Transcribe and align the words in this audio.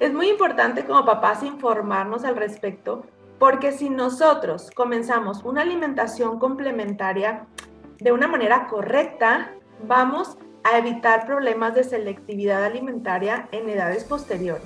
Es 0.00 0.14
muy 0.14 0.30
importante 0.30 0.86
como 0.86 1.04
papás 1.04 1.42
informarnos 1.42 2.24
al 2.24 2.34
respecto 2.34 3.04
porque 3.38 3.70
si 3.70 3.90
nosotros 3.90 4.70
comenzamos 4.74 5.44
una 5.44 5.60
alimentación 5.60 6.38
complementaria 6.38 7.46
de 7.98 8.10
una 8.10 8.26
manera 8.26 8.66
correcta, 8.66 9.52
vamos 9.86 10.38
a 10.64 10.78
evitar 10.78 11.26
problemas 11.26 11.74
de 11.74 11.84
selectividad 11.84 12.64
alimentaria 12.64 13.46
en 13.52 13.68
edades 13.68 14.04
posteriores. 14.04 14.64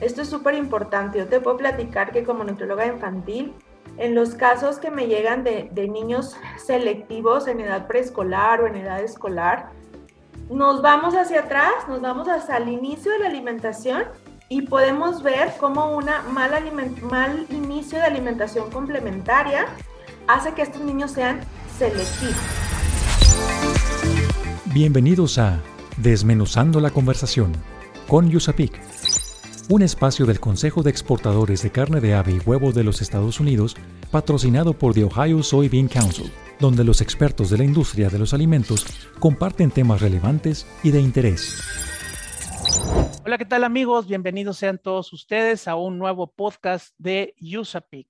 Esto 0.00 0.22
es 0.22 0.28
súper 0.30 0.54
importante. 0.54 1.18
Yo 1.18 1.28
te 1.28 1.40
puedo 1.40 1.58
platicar 1.58 2.10
que 2.10 2.24
como 2.24 2.42
nutrióloga 2.42 2.86
infantil, 2.86 3.52
en 3.98 4.14
los 4.14 4.34
casos 4.34 4.78
que 4.78 4.90
me 4.90 5.08
llegan 5.08 5.44
de, 5.44 5.68
de 5.72 5.88
niños 5.88 6.38
selectivos 6.56 7.48
en 7.48 7.60
edad 7.60 7.86
preescolar 7.86 8.62
o 8.62 8.66
en 8.66 8.76
edad 8.76 9.00
escolar, 9.00 9.72
nos 10.48 10.80
vamos 10.80 11.14
hacia 11.14 11.40
atrás, 11.40 11.86
nos 11.86 12.00
vamos 12.00 12.28
hasta 12.28 12.56
el 12.56 12.70
inicio 12.70 13.12
de 13.12 13.18
la 13.18 13.26
alimentación 13.26 14.04
y 14.52 14.62
podemos 14.62 15.22
ver 15.22 15.52
cómo 15.60 15.96
un 15.96 16.06
mal, 16.34 16.72
mal 17.02 17.46
inicio 17.50 17.98
de 17.98 18.04
alimentación 18.04 18.68
complementaria 18.68 19.66
hace 20.26 20.52
que 20.54 20.62
estos 20.62 20.82
niños 20.82 21.12
sean 21.12 21.40
selectivos. 21.78 22.34
Bienvenidos 24.74 25.38
a 25.38 25.60
Desmenuzando 25.98 26.80
la 26.80 26.90
conversación 26.90 27.52
con 28.08 28.28
Yusapik, 28.28 28.72
un 29.68 29.82
espacio 29.82 30.26
del 30.26 30.40
Consejo 30.40 30.82
de 30.82 30.90
Exportadores 30.90 31.62
de 31.62 31.70
Carne 31.70 32.00
de 32.00 32.14
Ave 32.14 32.32
y 32.32 32.38
Huevo 32.40 32.72
de 32.72 32.82
los 32.82 33.02
Estados 33.02 33.38
Unidos, 33.38 33.76
patrocinado 34.10 34.72
por 34.72 34.94
The 34.94 35.04
Ohio 35.04 35.44
Soybean 35.44 35.86
Council, 35.86 36.32
donde 36.58 36.82
los 36.82 37.00
expertos 37.00 37.50
de 37.50 37.58
la 37.58 37.64
industria 37.64 38.08
de 38.08 38.18
los 38.18 38.34
alimentos 38.34 38.84
comparten 39.20 39.70
temas 39.70 40.00
relevantes 40.00 40.66
y 40.82 40.90
de 40.90 41.00
interés. 41.00 41.89
Hola, 43.24 43.38
¿qué 43.38 43.44
tal 43.44 43.64
amigos? 43.64 44.06
Bienvenidos 44.06 44.58
sean 44.58 44.78
todos 44.78 45.12
ustedes 45.12 45.68
a 45.68 45.76
un 45.76 45.98
nuevo 45.98 46.32
podcast 46.32 46.94
de 46.98 47.34
USAPIC. 47.40 48.06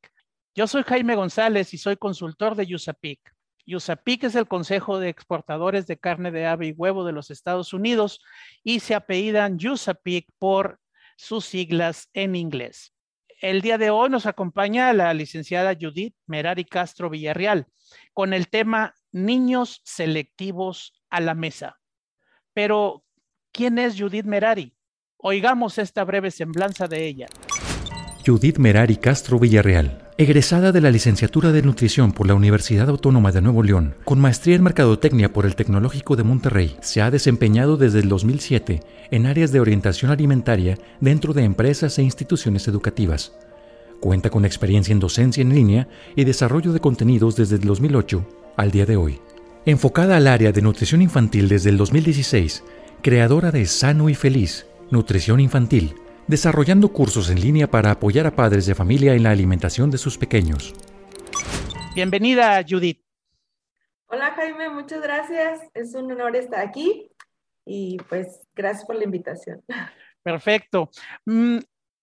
Yo 0.54 0.66
soy 0.66 0.82
Jaime 0.82 1.14
González 1.14 1.74
y 1.74 1.78
soy 1.78 1.96
consultor 1.96 2.54
de 2.54 2.74
USAPIC. 2.74 3.20
USAPIC 3.66 4.24
es 4.24 4.34
el 4.34 4.48
Consejo 4.48 4.98
de 4.98 5.08
Exportadores 5.08 5.86
de 5.86 5.98
Carne 5.98 6.30
de 6.30 6.46
Ave 6.46 6.68
y 6.68 6.72
Huevo 6.72 7.04
de 7.04 7.12
los 7.12 7.30
Estados 7.30 7.72
Unidos 7.72 8.20
y 8.62 8.80
se 8.80 8.94
apellidan 8.94 9.56
USAPIC 9.56 10.28
por 10.38 10.80
sus 11.16 11.44
siglas 11.44 12.08
en 12.14 12.34
inglés. 12.34 12.94
El 13.40 13.62
día 13.62 13.78
de 13.78 13.90
hoy 13.90 14.10
nos 14.10 14.26
acompaña 14.26 14.92
la 14.92 15.14
licenciada 15.14 15.76
Judith 15.80 16.14
Merari 16.26 16.64
Castro 16.64 17.08
Villarreal 17.08 17.66
con 18.12 18.32
el 18.34 18.48
tema 18.48 18.94
Niños 19.12 19.80
selectivos 19.84 21.02
a 21.08 21.20
la 21.20 21.34
mesa. 21.34 21.80
Pero, 22.52 23.04
¿quién 23.52 23.78
es 23.78 23.98
Judith 23.98 24.26
Merari? 24.26 24.72
Oigamos 25.18 25.78
esta 25.78 26.04
breve 26.04 26.30
semblanza 26.30 26.88
de 26.88 27.06
ella. 27.06 27.26
Judith 28.26 28.58
Merari 28.58 28.96
Castro 28.96 29.38
Villarreal, 29.38 30.10
egresada 30.18 30.72
de 30.72 30.80
la 30.80 30.90
licenciatura 30.90 31.52
de 31.52 31.62
nutrición 31.62 32.12
por 32.12 32.26
la 32.26 32.34
Universidad 32.34 32.88
Autónoma 32.88 33.32
de 33.32 33.40
Nuevo 33.40 33.62
León, 33.62 33.94
con 34.04 34.20
maestría 34.20 34.56
en 34.56 34.62
mercadotecnia 34.62 35.32
por 35.32 35.46
el 35.46 35.56
Tecnológico 35.56 36.16
de 36.16 36.24
Monterrey, 36.24 36.76
se 36.80 37.02
ha 37.02 37.10
desempeñado 37.10 37.76
desde 37.76 38.00
el 38.00 38.08
2007 38.08 38.80
en 39.10 39.26
áreas 39.26 39.52
de 39.52 39.60
orientación 39.60 40.10
alimentaria 40.10 40.78
dentro 41.00 41.32
de 41.32 41.44
empresas 41.44 41.98
e 41.98 42.02
instituciones 42.02 42.68
educativas. 42.68 43.32
Cuenta 44.00 44.30
con 44.30 44.44
experiencia 44.44 44.92
en 44.92 45.00
docencia 45.00 45.42
en 45.42 45.54
línea 45.54 45.88
y 46.16 46.24
desarrollo 46.24 46.72
de 46.72 46.80
contenidos 46.80 47.36
desde 47.36 47.56
el 47.56 47.62
2008 47.62 48.26
al 48.56 48.70
día 48.70 48.86
de 48.86 48.96
hoy. 48.96 49.20
Enfocada 49.66 50.16
al 50.16 50.26
área 50.26 50.52
de 50.52 50.62
nutrición 50.62 51.02
infantil 51.02 51.48
desde 51.48 51.68
el 51.68 51.76
2016, 51.76 52.64
creadora 53.00 53.50
de 53.50 53.66
Sano 53.66 54.08
y 54.08 54.14
Feliz, 54.14 54.66
Nutrición 54.90 55.40
Infantil, 55.40 55.94
desarrollando 56.26 56.92
cursos 56.92 57.30
en 57.30 57.40
línea 57.40 57.70
para 57.70 57.90
apoyar 57.90 58.26
a 58.26 58.36
padres 58.36 58.66
de 58.66 58.74
familia 58.74 59.14
en 59.14 59.22
la 59.22 59.30
alimentación 59.30 59.90
de 59.90 59.98
sus 59.98 60.18
pequeños. 60.18 60.74
Bienvenida, 61.94 62.64
Judith. 62.68 63.02
Hola, 64.06 64.32
Jaime, 64.36 64.68
muchas 64.68 65.02
gracias. 65.02 65.60
Es 65.74 65.94
un 65.94 66.10
honor 66.12 66.36
estar 66.36 66.60
aquí 66.60 67.10
y 67.64 67.96
pues 68.08 68.46
gracias 68.54 68.84
por 68.84 68.96
la 68.96 69.04
invitación. 69.04 69.62
Perfecto. 70.22 70.90
Mm, 71.26 71.58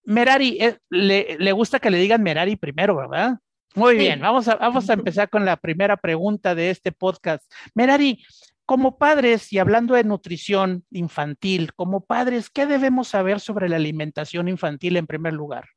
Merari, 0.05 0.57
eh, 0.59 0.77
le, 0.89 1.51
gusta 1.51 1.79
que 1.79 1.89
le 1.89 1.97
digan 1.97 2.23
Merari 2.23 2.55
primero, 2.55 2.95
¿verdad? 2.95 3.37
Muy 3.75 3.95
bien, 3.95 4.21
vamos 4.21 4.47
a, 4.47 4.55
vamos 4.55 4.89
a 4.89 4.93
empezar 4.93 5.29
con 5.29 5.45
la 5.45 5.57
primera 5.57 5.97
pregunta 5.97 6.55
de 6.55 6.71
este 6.71 6.91
podcast. 6.91 7.43
Merari, 7.75 8.25
como 8.67 8.97
padres, 8.97 9.53
y 9.53 9.59
hablando 9.59 9.95
de 9.95 10.03
nutrición 10.03 10.83
infantil, 10.91 11.73
como 11.73 12.01
padres, 12.01 12.49
¿qué 12.49 12.65
debemos 12.65 13.07
saber 13.07 13.39
sobre 13.39 13.69
la 13.69 13.77
alimentación 13.77 14.49
infantil 14.49 14.97
en 14.97 15.07
primer 15.07 15.33
lugar? 15.33 15.69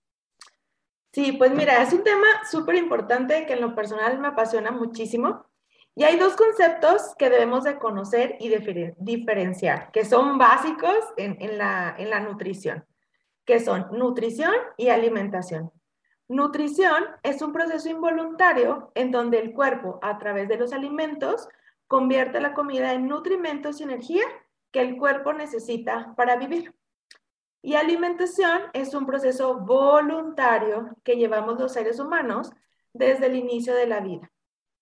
Sí, 1.12 1.30
pues 1.32 1.52
mira, 1.52 1.80
es 1.82 1.92
un 1.92 2.02
tema 2.02 2.26
súper 2.50 2.74
importante 2.74 3.46
que 3.46 3.52
en 3.52 3.60
lo 3.60 3.76
personal 3.76 4.18
me 4.18 4.26
apasiona 4.26 4.72
muchísimo. 4.72 5.46
Y 5.94 6.02
hay 6.02 6.18
dos 6.18 6.34
conceptos 6.34 7.14
que 7.16 7.30
debemos 7.30 7.62
de 7.62 7.78
conocer 7.78 8.36
y 8.40 8.48
diferenciar, 8.98 9.92
que 9.92 10.04
son 10.04 10.36
básicos 10.36 10.98
en, 11.16 11.58
la, 11.58 11.94
en 11.96 12.10
la 12.10 12.18
nutrición, 12.18 12.84
que 13.44 13.60
son 13.60 13.86
nutrición 13.92 14.54
y 14.76 14.88
alimentación. 14.88 15.70
Nutrición 16.26 17.04
es 17.22 17.40
un 17.40 17.52
proceso 17.52 17.88
involuntario 17.88 18.90
en 18.96 19.12
donde 19.12 19.38
el 19.38 19.52
cuerpo, 19.52 20.00
a 20.02 20.18
través 20.18 20.48
de 20.48 20.56
los 20.56 20.72
alimentos, 20.72 21.48
convierte 21.90 22.40
la 22.40 22.54
comida 22.54 22.92
en 22.92 23.08
nutrimentos 23.08 23.80
y 23.80 23.82
energía 23.82 24.22
que 24.70 24.80
el 24.80 24.96
cuerpo 24.96 25.32
necesita 25.32 26.14
para 26.16 26.36
vivir. 26.36 26.72
Y 27.62 27.74
alimentación 27.74 28.62
es 28.74 28.94
un 28.94 29.06
proceso 29.06 29.56
voluntario 29.58 30.96
que 31.02 31.16
llevamos 31.16 31.58
los 31.58 31.72
seres 31.72 31.98
humanos 31.98 32.52
desde 32.92 33.26
el 33.26 33.34
inicio 33.34 33.74
de 33.74 33.88
la 33.88 33.98
vida. 33.98 34.30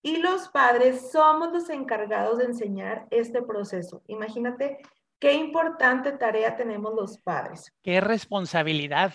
Y 0.02 0.18
los 0.18 0.50
padres 0.50 1.10
somos 1.10 1.50
los 1.50 1.70
encargados 1.70 2.36
de 2.36 2.44
enseñar 2.44 3.06
este 3.10 3.40
proceso. 3.40 4.02
Imagínate 4.06 4.76
qué 5.18 5.32
importante 5.32 6.12
tarea 6.12 6.56
tenemos 6.56 6.94
los 6.94 7.16
padres. 7.16 7.72
Qué 7.82 8.02
responsabilidad. 8.02 9.14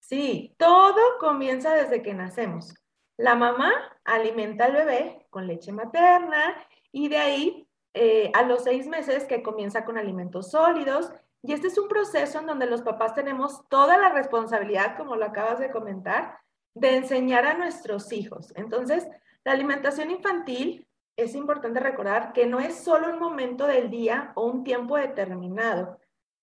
Sí, 0.00 0.54
todo 0.58 1.00
comienza 1.18 1.74
desde 1.74 2.02
que 2.02 2.12
nacemos. 2.12 2.74
La 3.16 3.34
mamá 3.34 3.72
alimenta 4.04 4.66
al 4.66 4.74
bebé 4.74 5.26
con 5.30 5.46
leche 5.46 5.72
materna 5.72 6.54
y 6.92 7.08
de 7.08 7.18
ahí 7.18 7.68
eh, 7.94 8.30
a 8.34 8.42
los 8.42 8.64
seis 8.64 8.86
meses 8.86 9.24
que 9.24 9.42
comienza 9.42 9.84
con 9.84 9.96
alimentos 9.96 10.50
sólidos. 10.50 11.10
Y 11.42 11.54
este 11.54 11.68
es 11.68 11.78
un 11.78 11.88
proceso 11.88 12.38
en 12.38 12.46
donde 12.46 12.66
los 12.66 12.82
papás 12.82 13.14
tenemos 13.14 13.66
toda 13.68 13.96
la 13.96 14.10
responsabilidad, 14.10 14.96
como 14.98 15.16
lo 15.16 15.24
acabas 15.24 15.58
de 15.58 15.70
comentar, 15.70 16.38
de 16.74 16.96
enseñar 16.96 17.46
a 17.46 17.54
nuestros 17.54 18.12
hijos. 18.12 18.52
Entonces, 18.54 19.06
la 19.44 19.52
alimentación 19.52 20.10
infantil 20.10 20.86
es 21.16 21.34
importante 21.34 21.80
recordar 21.80 22.34
que 22.34 22.46
no 22.46 22.60
es 22.60 22.74
solo 22.74 23.08
un 23.08 23.18
momento 23.18 23.66
del 23.66 23.90
día 23.90 24.32
o 24.34 24.46
un 24.46 24.62
tiempo 24.62 24.96
determinado. 24.96 25.98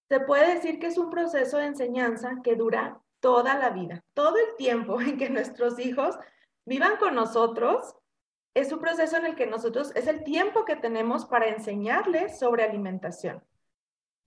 Se 0.09 0.19
puede 0.21 0.55
decir 0.55 0.79
que 0.79 0.87
es 0.87 0.97
un 0.97 1.11
proceso 1.11 1.57
de 1.57 1.67
enseñanza 1.67 2.37
que 2.43 2.55
dura 2.55 2.99
toda 3.19 3.57
la 3.59 3.69
vida, 3.69 4.03
todo 4.13 4.37
el 4.37 4.55
tiempo 4.57 4.99
en 5.01 5.17
que 5.17 5.29
nuestros 5.29 5.77
hijos 5.79 6.17
vivan 6.65 6.97
con 6.97 7.13
nosotros 7.13 7.95
es 8.53 8.71
un 8.71 8.79
proceso 8.79 9.17
en 9.17 9.25
el 9.25 9.35
que 9.35 9.47
nosotros, 9.47 9.91
es 9.95 10.07
el 10.07 10.23
tiempo 10.23 10.65
que 10.65 10.75
tenemos 10.75 11.25
para 11.25 11.47
enseñarles 11.47 12.37
sobre 12.37 12.63
alimentación. 12.63 13.43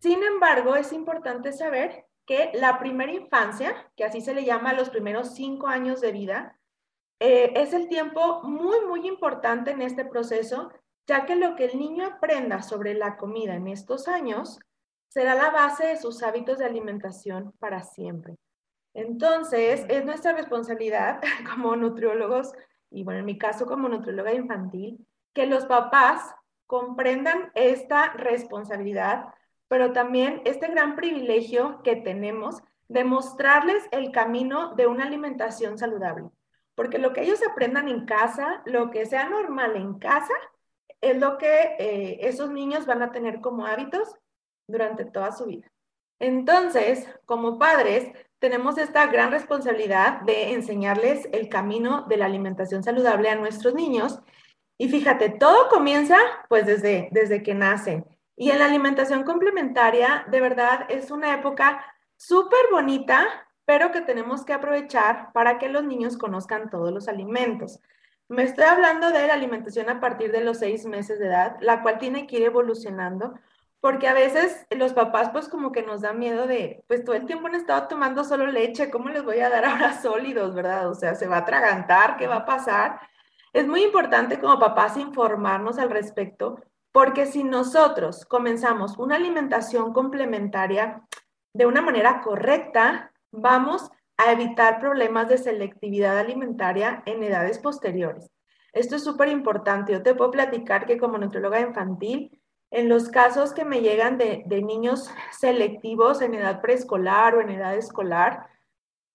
Sin 0.01 0.23
embargo, 0.23 0.77
es 0.77 0.93
importante 0.93 1.53
saber 1.53 2.07
que 2.27 2.51
la 2.55 2.79
primera 2.79 3.13
infancia, 3.13 3.91
que 3.97 4.05
así 4.05 4.21
se 4.21 4.35
le 4.35 4.45
llama 4.45 4.71
a 4.71 4.75
los 4.75 4.91
primeros 4.91 5.35
cinco 5.35 5.69
años 5.69 6.01
de 6.01 6.13
vida, 6.13 6.59
eh, 7.21 7.53
es 7.55 7.73
el 7.73 7.89
tiempo 7.89 8.43
muy, 8.43 8.85
muy 8.85 9.07
importante 9.07 9.71
en 9.71 9.81
este 9.81 10.05
proceso, 10.05 10.71
ya 11.07 11.25
que 11.25 11.37
lo 11.37 11.55
que 11.55 11.67
el 11.67 11.79
niño 11.79 12.05
aprenda 12.05 12.63
sobre 12.63 12.95
la 12.95 13.17
comida 13.17 13.55
en 13.55 13.69
estos 13.69 14.09
años 14.09 14.59
será 15.09 15.35
la 15.35 15.51
base 15.51 15.87
de 15.87 15.97
sus 15.97 16.23
hábitos 16.23 16.59
de 16.59 16.67
alimentación 16.67 17.53
para 17.59 17.85
siempre. 17.85 18.37
Entonces, 18.93 19.87
es 19.89 20.05
nuestra 20.05 20.33
responsabilidad 20.33 21.21
como 21.55 21.77
nutriólogos 21.77 22.53
y 22.91 23.05
bueno, 23.05 23.21
en 23.21 23.27
mi 23.27 23.39
caso 23.39 23.67
como 23.67 23.89
nutrióloga 23.89 24.33
infantil, 24.33 25.07
que 25.33 25.47
los 25.47 25.67
papás 25.67 26.35
comprendan 26.67 27.51
esta 27.55 28.13
responsabilidad, 28.15 29.27
pero 29.69 29.93
también 29.93 30.43
este 30.45 30.69
gran 30.69 30.97
privilegio 30.97 31.83
que 31.83 31.97
tenemos 31.97 32.63
de 32.89 33.05
mostrarles 33.05 33.85
el 33.91 34.13
camino 34.13 34.75
de 34.75 34.87
una 34.87 35.05
alimentación 35.05 35.79
saludable. 35.79 36.31
Porque 36.75 36.99
lo 36.99 37.13
que 37.13 37.23
ellos 37.23 37.41
aprendan 37.49 37.89
en 37.89 38.05
casa, 38.05 38.63
lo 38.67 38.91
que 38.91 39.07
sea 39.07 39.29
normal 39.29 39.77
en 39.77 39.99
casa, 39.99 40.35
es 41.01 41.19
lo 41.19 41.39
que 41.39 41.77
eh, 41.79 42.19
esos 42.23 42.51
niños 42.51 42.87
van 42.87 43.03
a 43.03 43.13
tener 43.13 43.41
como 43.41 43.67
hábitos 43.67 44.15
durante 44.67 45.05
toda 45.05 45.33
su 45.33 45.47
vida. 45.47 45.71
Entonces, 46.19 47.09
como 47.25 47.59
padres, 47.59 48.11
tenemos 48.47 48.79
esta 48.79 49.07
gran 49.07 49.33
responsabilidad 49.33 50.21
de 50.21 50.53
enseñarles 50.53 51.29
el 51.33 51.49
camino 51.49 52.07
de 52.09 52.17
la 52.17 52.27
alimentación 52.27 52.85
saludable 52.85 53.29
a 53.29 53.35
nuestros 53.35 53.75
niños. 53.75 54.21
Y 54.79 54.89
fíjate, 54.89 55.31
todo 55.31 55.69
comienza 55.69 56.17
pues 56.49 56.65
desde, 56.65 57.09
desde 57.11 57.43
que 57.43 57.55
nacen. 57.55 58.07
Y 58.37 58.53
en 58.53 58.61
la 58.61 58.67
alimentación 58.67 59.25
complementaria, 59.25 60.25
de 60.31 60.41
verdad, 60.41 60.87
es 60.89 61.11
una 61.11 61.35
época 61.35 61.85
súper 62.17 62.61
bonita, 62.71 63.27
pero 63.65 63.91
que 63.91 64.01
tenemos 64.01 64.45
que 64.45 64.53
aprovechar 64.53 65.33
para 65.33 65.59
que 65.59 65.69
los 65.69 65.83
niños 65.83 66.17
conozcan 66.17 66.71
todos 66.71 66.93
los 66.93 67.09
alimentos. 67.09 67.81
Me 68.29 68.45
estoy 68.45 68.67
hablando 68.67 69.11
de 69.11 69.27
la 69.27 69.35
alimentación 69.35 69.91
a 69.91 69.99
partir 69.99 70.31
de 70.31 70.45
los 70.45 70.59
seis 70.59 70.87
meses 70.87 71.19
de 71.19 71.27
edad, 71.27 71.57
la 71.61 71.83
cual 71.83 71.99
tiene 71.99 72.29
que 72.29 72.37
ir 72.37 72.45
evolucionando, 72.45 73.35
porque 73.87 74.09
a 74.09 74.15
veces 74.15 74.67
los 74.77 74.95
papás 74.95 75.31
pues 75.31 75.49
como 75.49 75.71
que 75.71 75.85
nos 75.85 76.01
da 76.01 76.13
miedo 76.13 76.49
de, 76.49 76.83
pues 76.89 77.05
todo 77.05 77.15
el 77.15 77.25
tiempo 77.25 77.47
han 77.47 77.55
estado 77.55 77.87
tomando 77.87 78.25
solo 78.25 78.49
leche, 78.49 78.91
¿cómo 78.91 79.11
les 79.11 79.23
voy 79.23 79.39
a 79.39 79.49
dar 79.49 79.65
ahora 79.65 80.03
sólidos, 80.03 80.57
verdad? 80.57 80.91
O 80.91 80.95
sea, 80.97 81.15
se 81.15 81.29
va 81.29 81.37
a 81.37 81.41
atragantar, 81.43 82.17
¿qué 82.17 82.27
va 82.27 82.39
a 82.39 82.45
pasar? 82.45 82.99
Es 83.53 83.69
muy 83.69 83.85
importante 83.85 84.41
como 84.41 84.59
papás 84.59 84.97
informarnos 84.97 85.79
al 85.79 85.91
respecto, 85.91 86.61
porque 86.91 87.27
si 87.27 87.45
nosotros 87.45 88.25
comenzamos 88.25 88.99
una 88.99 89.15
alimentación 89.15 89.93
complementaria 89.93 91.05
de 91.55 91.67
una 91.67 91.81
manera 91.81 92.23
correcta, 92.23 93.13
vamos 93.31 93.89
a 94.17 94.33
evitar 94.33 94.81
problemas 94.81 95.29
de 95.29 95.39
selectividad 95.39 96.19
alimentaria 96.19 97.05
en 97.07 97.23
edades 97.23 97.61
posteriores. 97.61 98.33
Esto 98.73 98.97
es 98.97 99.05
súper 99.05 99.29
importante. 99.29 99.93
Yo 99.93 100.03
te 100.03 100.17
puedo 100.17 100.33
platicar 100.33 100.87
que 100.87 100.99
como 100.99 101.19
nutrióloga 101.19 101.61
infantil, 101.61 102.43
en 102.77 102.91
los 102.91 103.09
casos 103.09 103.55
que 103.55 103.65
me 103.65 103.81
llegan 103.81 104.19
de, 104.19 104.45
niños 104.63 105.11
selectivos 105.33 106.21
en 106.21 106.35
edad 106.35 106.61
preescolar 106.61 107.35
o 107.35 107.41
en 107.41 107.49
edad 107.49 107.75
escolar, 107.75 108.51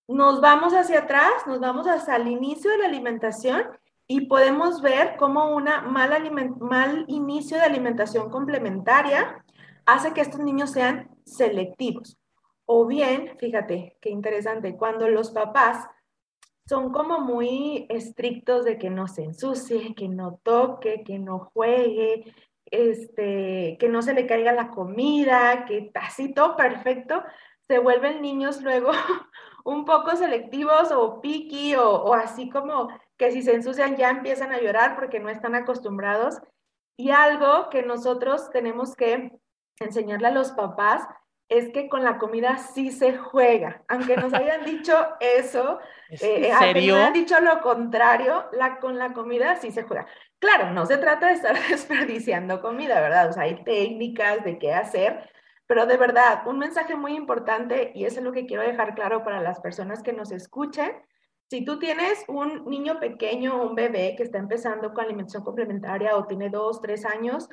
nos 0.08 0.42
vamos 0.42 0.74
hacia 0.74 1.02
atrás, 1.02 1.46
nos 1.46 1.60
vamos 1.60 1.86
hasta 1.86 2.16
el 2.16 2.28
inicio 2.28 2.72
de 2.72 2.80
la 2.80 2.88
alimentación 2.88 3.66
y 4.08 4.22
podemos 4.22 4.81
ver 4.81 5.16
cómo 5.16 5.56
un 5.56 5.66
mal, 5.66 6.31
mal 6.60 7.06
inicio 7.08 7.58
de 7.58 7.63
alimentación 7.63 8.31
complementaria 8.31 9.46
hace 9.86 10.12
que 10.12 10.22
estos 10.22 10.40
niños 10.40 10.72
sean 10.72 11.16
selectivos. 11.24 12.18
O 12.66 12.88
bien, 12.88 13.38
fíjate, 13.38 13.96
qué 14.02 14.10
interesante, 14.10 14.75
cuando 14.75 15.08
los 15.08 15.30
papás 15.30 15.88
son 16.68 16.92
como 16.92 17.19
muy 17.19 17.86
estrictos 17.90 18.66
de 18.66 18.80
que 18.80 18.90
no 18.90 19.08
se 19.08 19.24
ensucie, 19.24 19.94
que 19.94 20.08
no 20.08 20.40
toque, 20.42 21.04
que 21.04 21.19
no 21.19 21.52
juegue, 21.54 22.34
este, 22.72 23.78
que 23.80 23.90
no 23.90 24.02
se 24.02 24.14
le 24.14 24.26
caiga 24.26 24.54
la 24.54 24.70
comida, 24.70 25.66
que 25.66 25.92
así 25.96 26.34
todo 26.34 26.56
perfecto, 26.56 27.24
se 27.68 27.80
vuelven 27.80 28.22
niños 28.22 28.62
luego 28.62 28.92
un 29.66 29.86
poco 29.86 30.16
selectivos 30.16 30.92
o 30.92 31.22
piqui 31.22 31.76
o, 31.76 31.90
o 31.90 32.14
así 32.14 32.50
como 32.50 32.90
que 33.18 33.32
si 33.32 33.44
se 33.44 33.54
ensucian 33.54 33.98
ya 33.98 34.10
empiezan 34.10 34.52
a 34.52 34.60
llorar 34.60 34.96
porque 34.96 35.20
no 35.20 35.30
están 35.30 35.54
acostumbrados. 35.54 36.42
Y 36.98 37.12
algo 37.12 37.70
que 37.70 37.84
nosotros 37.84 38.50
tenemos 38.52 38.96
que 38.96 39.32
enseñarle 39.80 40.28
a 40.28 40.32
los 40.32 40.52
papás 40.52 41.08
es 41.52 41.70
que 41.74 41.90
con 41.90 42.04
la 42.04 42.18
comida 42.18 42.58
sí 42.58 42.92
se 42.92 43.18
juega. 43.18 43.84
Aunque 43.90 44.16
nos 44.16 44.34
hayan 44.34 44.64
dicho 44.64 44.96
eso, 45.20 45.80
eh, 46.10 46.52
aunque 46.54 46.88
nos 46.88 46.98
hayan 46.98 47.14
dicho 47.14 47.40
lo 47.42 47.62
contrario, 47.62 48.46
la, 48.54 48.80
con 48.80 48.98
la 48.98 49.14
comida 49.14 49.58
sí 49.58 49.72
se 49.72 49.84
juega. 49.84 50.08
Claro, 50.42 50.72
no 50.74 50.86
se 50.86 50.98
trata 50.98 51.28
de 51.28 51.34
estar 51.34 51.56
desperdiciando 51.70 52.62
comida, 52.62 53.00
¿verdad? 53.00 53.30
O 53.30 53.34
sea, 53.34 53.44
hay 53.44 53.64
técnicas 53.64 54.44
de 54.44 54.60
qué 54.60 54.74
hacer, 54.74 55.30
pero 55.68 55.86
de 55.86 55.96
verdad, 55.96 56.46
un 56.48 56.60
mensaje 56.60 56.96
muy 56.96 57.16
importante, 57.16 57.94
y 57.96 58.04
eso 58.04 58.20
es 58.20 58.26
lo 58.26 58.34
que 58.34 58.46
quiero 58.46 58.64
dejar 58.64 58.94
claro 58.94 59.24
para 59.24 59.40
las 59.42 59.62
personas 59.62 60.04
que 60.04 60.12
nos 60.12 60.32
escuchen. 60.32 60.92
Si 61.50 61.64
tú 61.64 61.80
tienes 61.80 62.26
un 62.28 62.66
niño 62.66 63.00
pequeño, 63.00 63.64
un 63.64 63.76
bebé 63.76 64.16
que 64.18 64.24
está 64.24 64.38
empezando 64.40 64.94
con 64.94 65.06
alimentación 65.06 65.44
complementaria 65.44 66.18
o 66.18 66.28
tiene 66.28 66.50
dos, 66.50 66.82
tres 66.82 67.06
años, 67.06 67.48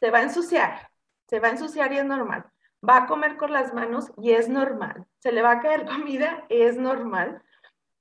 se 0.00 0.10
va 0.10 0.18
a 0.18 0.22
ensuciar, 0.22 0.90
se 1.28 1.40
va 1.40 1.48
a 1.48 1.52
ensuciar 1.52 1.92
y 1.92 1.98
es 1.98 2.04
normal 2.04 2.52
va 2.88 2.98
a 2.98 3.06
comer 3.06 3.36
con 3.36 3.52
las 3.52 3.72
manos 3.72 4.12
y 4.16 4.32
es 4.32 4.48
normal. 4.48 5.06
Se 5.18 5.32
le 5.32 5.42
va 5.42 5.52
a 5.52 5.60
caer 5.60 5.84
comida, 5.86 6.44
es 6.48 6.76
normal. 6.76 7.42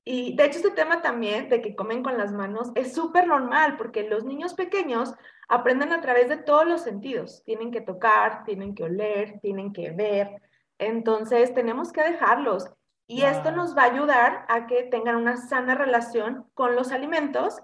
Y 0.03 0.35
de 0.35 0.45
hecho 0.45 0.57
este 0.57 0.71
tema 0.71 1.01
también 1.01 1.49
de 1.49 1.61
que 1.61 1.75
comen 1.75 2.01
con 2.01 2.17
las 2.17 2.31
manos 2.31 2.71
es 2.75 2.93
súper 2.93 3.27
normal 3.27 3.77
porque 3.77 4.09
los 4.09 4.23
niños 4.23 4.55
pequeños 4.55 5.13
aprenden 5.47 5.93
a 5.93 6.01
través 6.01 6.27
de 6.29 6.37
todos 6.37 6.65
los 6.65 6.81
sentidos. 6.81 7.43
Tienen 7.45 7.71
que 7.71 7.81
tocar, 7.81 8.43
tienen 8.43 8.73
que 8.73 8.83
oler, 8.83 9.39
tienen 9.41 9.73
que 9.73 9.91
ver. 9.91 10.41
Entonces 10.79 11.53
tenemos 11.53 11.91
que 11.91 12.01
dejarlos. 12.01 12.65
Y 13.05 13.23
esto 13.23 13.51
nos 13.51 13.77
va 13.77 13.83
a 13.83 13.93
ayudar 13.93 14.45
a 14.47 14.67
que 14.67 14.83
tengan 14.83 15.17
una 15.17 15.37
sana 15.37 15.75
relación 15.75 16.49
con 16.53 16.75
los 16.75 16.91
alimentos 16.91 17.59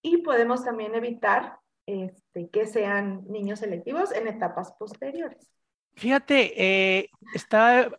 y 0.00 0.18
podemos 0.18 0.64
también 0.64 0.94
evitar 0.94 1.58
este, 1.86 2.48
que 2.50 2.66
sean 2.66 3.24
niños 3.26 3.58
selectivos 3.58 4.12
en 4.12 4.28
etapas 4.28 4.72
posteriores. 4.78 5.50
Fíjate, 5.94 6.54
eh, 7.00 7.10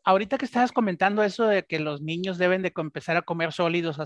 ahorita 0.04 0.38
que 0.40 0.46
estabas 0.46 0.72
comentando 0.72 1.24
eso 1.24 1.46
de 1.46 1.64
que 1.64 1.80
los 1.80 2.02
niños 2.02 2.40
deben 2.40 2.64
de 2.64 2.74
empezar 2.76 3.18
a 3.18 3.22
comer 3.22 3.54
sólidos 3.54 4.00
a, 4.00 4.04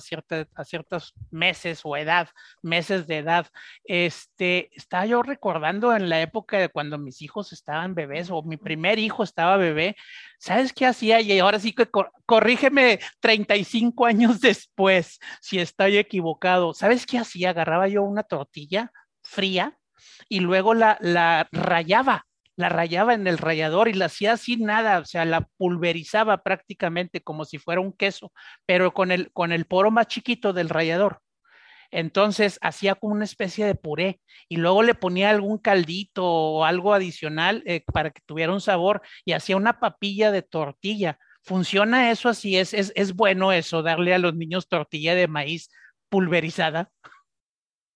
a 0.56 0.64
ciertos 0.66 1.14
meses 1.32 1.82
o 1.84 1.96
edad, 1.96 2.30
meses 2.62 3.08
de 3.08 3.20
edad, 3.20 3.48
este, 3.86 4.70
estaba 4.76 5.06
yo 5.06 5.24
recordando 5.24 5.96
en 5.96 6.10
la 6.10 6.22
época 6.22 6.58
de 6.60 6.70
cuando 6.70 6.98
mis 6.98 7.22
hijos 7.22 7.54
estaban 7.54 7.96
bebés 7.96 8.30
o 8.30 8.44
mi 8.44 8.58
primer 8.58 9.00
hijo 9.00 9.24
estaba 9.24 9.56
bebé, 9.56 9.96
¿sabes 10.38 10.74
qué 10.74 10.86
hacía? 10.86 11.22
Y 11.22 11.40
ahora 11.40 11.60
sí 11.60 11.74
que 11.74 11.90
corrígeme 12.26 13.00
35 13.22 14.06
años 14.06 14.42
después 14.42 15.20
si 15.42 15.60
estoy 15.60 15.98
equivocado. 15.98 16.74
¿Sabes 16.74 17.06
qué 17.06 17.20
hacía? 17.20 17.52
Agarraba 17.52 17.88
yo 17.88 18.04
una 18.04 18.24
tortilla 18.24 18.92
fría 19.24 19.78
y 20.30 20.42
luego 20.42 20.74
la, 20.74 20.98
la 21.02 21.48
rayaba 21.52 22.27
la 22.58 22.70
rayaba 22.70 23.14
en 23.14 23.28
el 23.28 23.38
rallador 23.38 23.88
y 23.88 23.94
la 23.94 24.06
hacía 24.06 24.36
sin 24.36 24.66
nada, 24.66 25.00
o 25.00 25.06
sea, 25.06 25.24
la 25.26 25.48
pulverizaba 25.58 26.44
prácticamente 26.44 27.22
como 27.22 27.46
si 27.46 27.60
fuera 27.60 27.82
un 27.82 27.94
queso, 27.94 28.34
pero 28.66 28.94
con 28.94 29.12
el, 29.12 29.32
con 29.32 29.52
el 29.52 29.66
poro 29.66 29.92
más 29.92 30.08
chiquito 30.08 30.54
del 30.54 30.70
rallador. 30.70 31.22
Entonces 31.92 32.60
hacía 32.62 32.96
como 32.96 33.14
una 33.14 33.24
especie 33.24 33.66
de 33.66 33.76
puré 33.76 34.20
y 34.50 34.58
luego 34.58 34.84
le 34.84 34.96
ponía 34.96 35.30
algún 35.30 35.58
caldito 35.58 36.26
o 36.26 36.66
algo 36.66 36.94
adicional 36.94 37.64
eh, 37.66 37.84
para 37.94 38.10
que 38.12 38.22
tuviera 38.26 38.52
un 38.52 38.60
sabor 38.60 39.02
y 39.24 39.34
hacía 39.34 39.56
una 39.56 39.80
papilla 39.80 40.32
de 40.32 40.42
tortilla. 40.42 41.18
¿Funciona 41.44 42.12
eso 42.12 42.28
así? 42.28 42.58
¿Es, 42.58 42.74
es, 42.74 42.92
es 42.96 43.14
bueno 43.14 43.54
eso, 43.54 43.84
darle 43.84 44.14
a 44.14 44.18
los 44.20 44.36
niños 44.36 44.68
tortilla 44.68 45.16
de 45.16 45.28
maíz 45.28 45.70
pulverizada? 46.10 46.90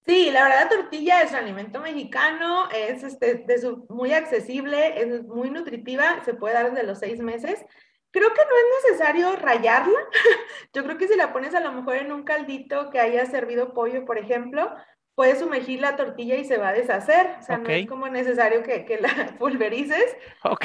Sí, 0.06 0.32
la 0.32 0.44
verdad, 0.44 0.70
tortilla 0.70 1.22
es 1.22 1.30
un 1.32 1.38
alimento 1.38 1.80
mexicano, 1.80 2.70
es 2.72 3.04
este, 3.04 3.46
muy 3.90 4.14
accesible, 4.14 5.00
es 5.00 5.24
muy 5.24 5.52
nutritiva, 5.52 6.24
se 6.26 6.34
puede 6.34 6.56
dar 6.56 6.72
desde 6.72 6.88
los 6.88 7.00
seis 7.00 7.20
meses. 7.20 7.64
Creo 8.10 8.30
que 8.34 8.42
no 8.42 8.52
es 8.58 8.92
necesario 8.92 9.36
rayarla. 9.36 10.00
Yo 10.74 10.84
creo 10.84 10.98
que 10.98 11.08
si 11.08 11.16
la 11.16 11.32
pones 11.32 11.54
a 11.56 11.62
lo 11.62 11.72
mejor 11.72 11.98
en 11.98 12.12
un 12.12 12.24
caldito 12.24 12.90
que 12.90 13.00
haya 13.00 13.26
servido 13.28 13.74
pollo, 13.74 14.04
por 14.06 14.18
ejemplo, 14.18 14.74
puedes 15.16 15.40
sumergir 15.40 15.82
la 15.82 15.96
tortilla 15.96 16.36
y 16.36 16.46
se 16.46 16.58
va 16.58 16.70
a 16.70 16.74
deshacer. 16.74 17.36
O 17.40 17.44
sea, 17.44 17.58
no 17.58 17.70
es 17.70 17.88
como 17.88 18.08
necesario 18.08 18.64
que, 18.64 18.86
que 18.86 19.00
la 19.00 19.10
pulverices. 19.40 20.16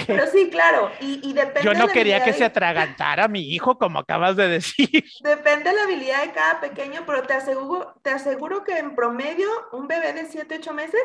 Pero 0.06 0.26
sí, 0.26 0.48
claro. 0.50 0.90
Y, 1.00 1.20
y 1.28 1.32
depende. 1.32 1.62
Yo 1.62 1.74
no 1.74 1.88
quería 1.88 2.24
que 2.24 2.32
se 2.32 2.44
atragantara 2.44 3.28
mi 3.28 3.52
hijo, 3.54 3.78
como 3.78 3.98
acabas 3.98 4.36
de 4.36 4.48
decir. 4.48 5.04
Depende 5.22 5.70
de 5.70 5.76
la 5.76 5.82
habilidad 5.82 6.22
de 6.22 6.32
cada 6.32 6.60
pequeño, 6.60 7.02
pero 7.06 7.22
te 7.22 7.34
aseguro, 7.34 7.94
te 8.02 8.10
aseguro 8.10 8.64
que 8.64 8.78
en 8.78 8.94
promedio, 8.94 9.48
un 9.72 9.88
bebé 9.88 10.12
de 10.12 10.26
7, 10.26 10.56
8 10.58 10.74
meses 10.74 11.02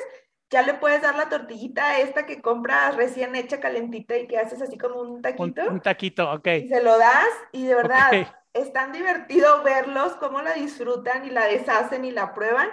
ya 0.51 0.61
le 0.63 0.73
puedes 0.73 1.01
dar 1.01 1.15
la 1.15 1.29
tortillita 1.29 1.99
esta 1.99 2.25
que 2.25 2.41
compras 2.41 2.97
recién 2.97 3.35
hecha, 3.35 3.61
calentita 3.61 4.17
y 4.17 4.27
que 4.27 4.37
haces 4.37 4.61
así 4.61 4.77
como 4.77 4.99
un 4.99 5.21
taquito. 5.21 5.65
Un, 5.69 5.79
taquito, 5.79 6.29
ok. 6.29 6.47
Y 6.47 6.67
se 6.67 6.83
lo 6.83 6.97
das 6.97 7.29
y 7.53 7.65
de 7.65 7.75
verdad 7.75 8.11
es 8.53 8.73
tan 8.73 8.91
divertido 8.91 9.63
verlos, 9.63 10.13
cómo 10.17 10.41
la 10.41 10.53
disfrutan 10.53 11.25
y 11.25 11.29
la 11.29 11.45
deshacen 11.45 12.03
y 12.03 12.11
la 12.11 12.33
prueban. 12.33 12.69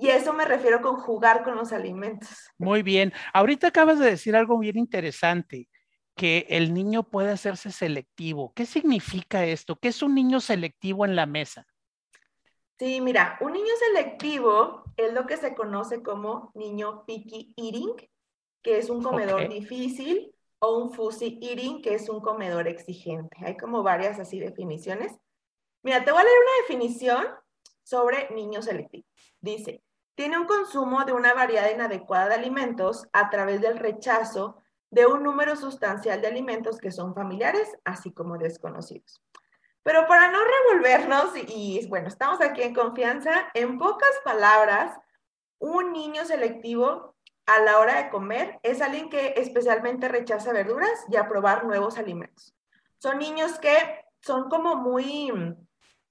Y 0.00 0.10
eso 0.10 0.32
me 0.32 0.44
refiero 0.44 0.80
con 0.80 0.96
jugar 0.96 1.42
con 1.42 1.56
los 1.56 1.72
alimentos. 1.72 2.28
Muy 2.56 2.82
bien. 2.82 3.12
Ahorita 3.32 3.66
acabas 3.66 3.98
de 3.98 4.10
decir 4.10 4.36
algo 4.36 4.56
bien 4.56 4.78
interesante, 4.78 5.68
que 6.14 6.46
el 6.50 6.72
niño 6.72 7.02
puede 7.02 7.32
hacerse 7.32 7.72
selectivo. 7.72 8.52
¿Qué 8.54 8.64
significa 8.64 9.44
esto? 9.44 9.76
¿Qué 9.76 9.88
es 9.88 10.00
un 10.00 10.14
niño 10.14 10.40
selectivo 10.40 11.04
en 11.04 11.16
la 11.16 11.26
mesa? 11.26 11.66
Sí, 12.78 13.00
mira, 13.00 13.38
un 13.40 13.52
niño 13.52 13.72
selectivo 13.88 14.84
es 14.96 15.12
lo 15.12 15.26
que 15.26 15.36
se 15.36 15.56
conoce 15.56 16.00
como 16.00 16.52
niño 16.54 17.04
picky 17.04 17.52
eating, 17.56 17.94
que 18.62 18.78
es 18.78 18.90
un 18.90 19.02
comedor 19.02 19.48
difícil, 19.48 20.32
o 20.60 20.78
un 20.78 20.92
fussy 20.92 21.40
eating, 21.42 21.82
que 21.82 21.94
es 21.94 22.08
un 22.08 22.20
comedor 22.20 22.68
exigente. 22.68 23.36
Hay 23.44 23.56
como 23.56 23.82
varias 23.82 24.20
así 24.20 24.38
definiciones. 24.38 25.12
Mira, 25.82 26.04
te 26.04 26.12
voy 26.12 26.20
a 26.20 26.24
leer 26.24 26.36
una 26.38 26.68
definición 26.68 27.26
sobre 27.82 28.30
niño 28.30 28.62
selectivo. 28.62 29.06
Dice, 29.40 29.82
tiene 30.18 30.36
un 30.36 30.46
consumo 30.46 31.04
de 31.04 31.12
una 31.12 31.32
variedad 31.32 31.70
inadecuada 31.70 32.30
de 32.30 32.34
alimentos 32.34 33.06
a 33.12 33.30
través 33.30 33.60
del 33.60 33.78
rechazo 33.78 34.56
de 34.90 35.06
un 35.06 35.22
número 35.22 35.54
sustancial 35.54 36.20
de 36.20 36.26
alimentos 36.26 36.80
que 36.80 36.90
son 36.90 37.14
familiares, 37.14 37.78
así 37.84 38.12
como 38.12 38.36
desconocidos. 38.36 39.22
Pero 39.84 40.08
para 40.08 40.32
no 40.32 40.40
revolvernos, 40.42 41.30
y, 41.46 41.86
bueno, 41.86 42.08
estamos 42.08 42.40
aquí 42.40 42.62
en 42.62 42.74
confianza, 42.74 43.48
en 43.54 43.78
pocas 43.78 44.10
palabras, 44.24 44.98
un 45.60 45.92
niño 45.92 46.24
selectivo 46.24 47.14
a 47.46 47.60
la 47.60 47.78
hora 47.78 48.02
de 48.02 48.10
comer 48.10 48.58
es 48.64 48.82
alguien 48.82 49.10
que 49.10 49.34
especialmente 49.36 50.08
rechaza 50.08 50.52
verduras 50.52 51.06
y 51.08 51.14
a 51.14 51.28
probar 51.28 51.64
nuevos 51.64 51.96
alimentos. 51.96 52.56
Son 52.98 53.18
niños 53.18 53.60
que 53.60 54.04
son 54.20 54.48
como 54.48 54.74
muy, 54.74 55.30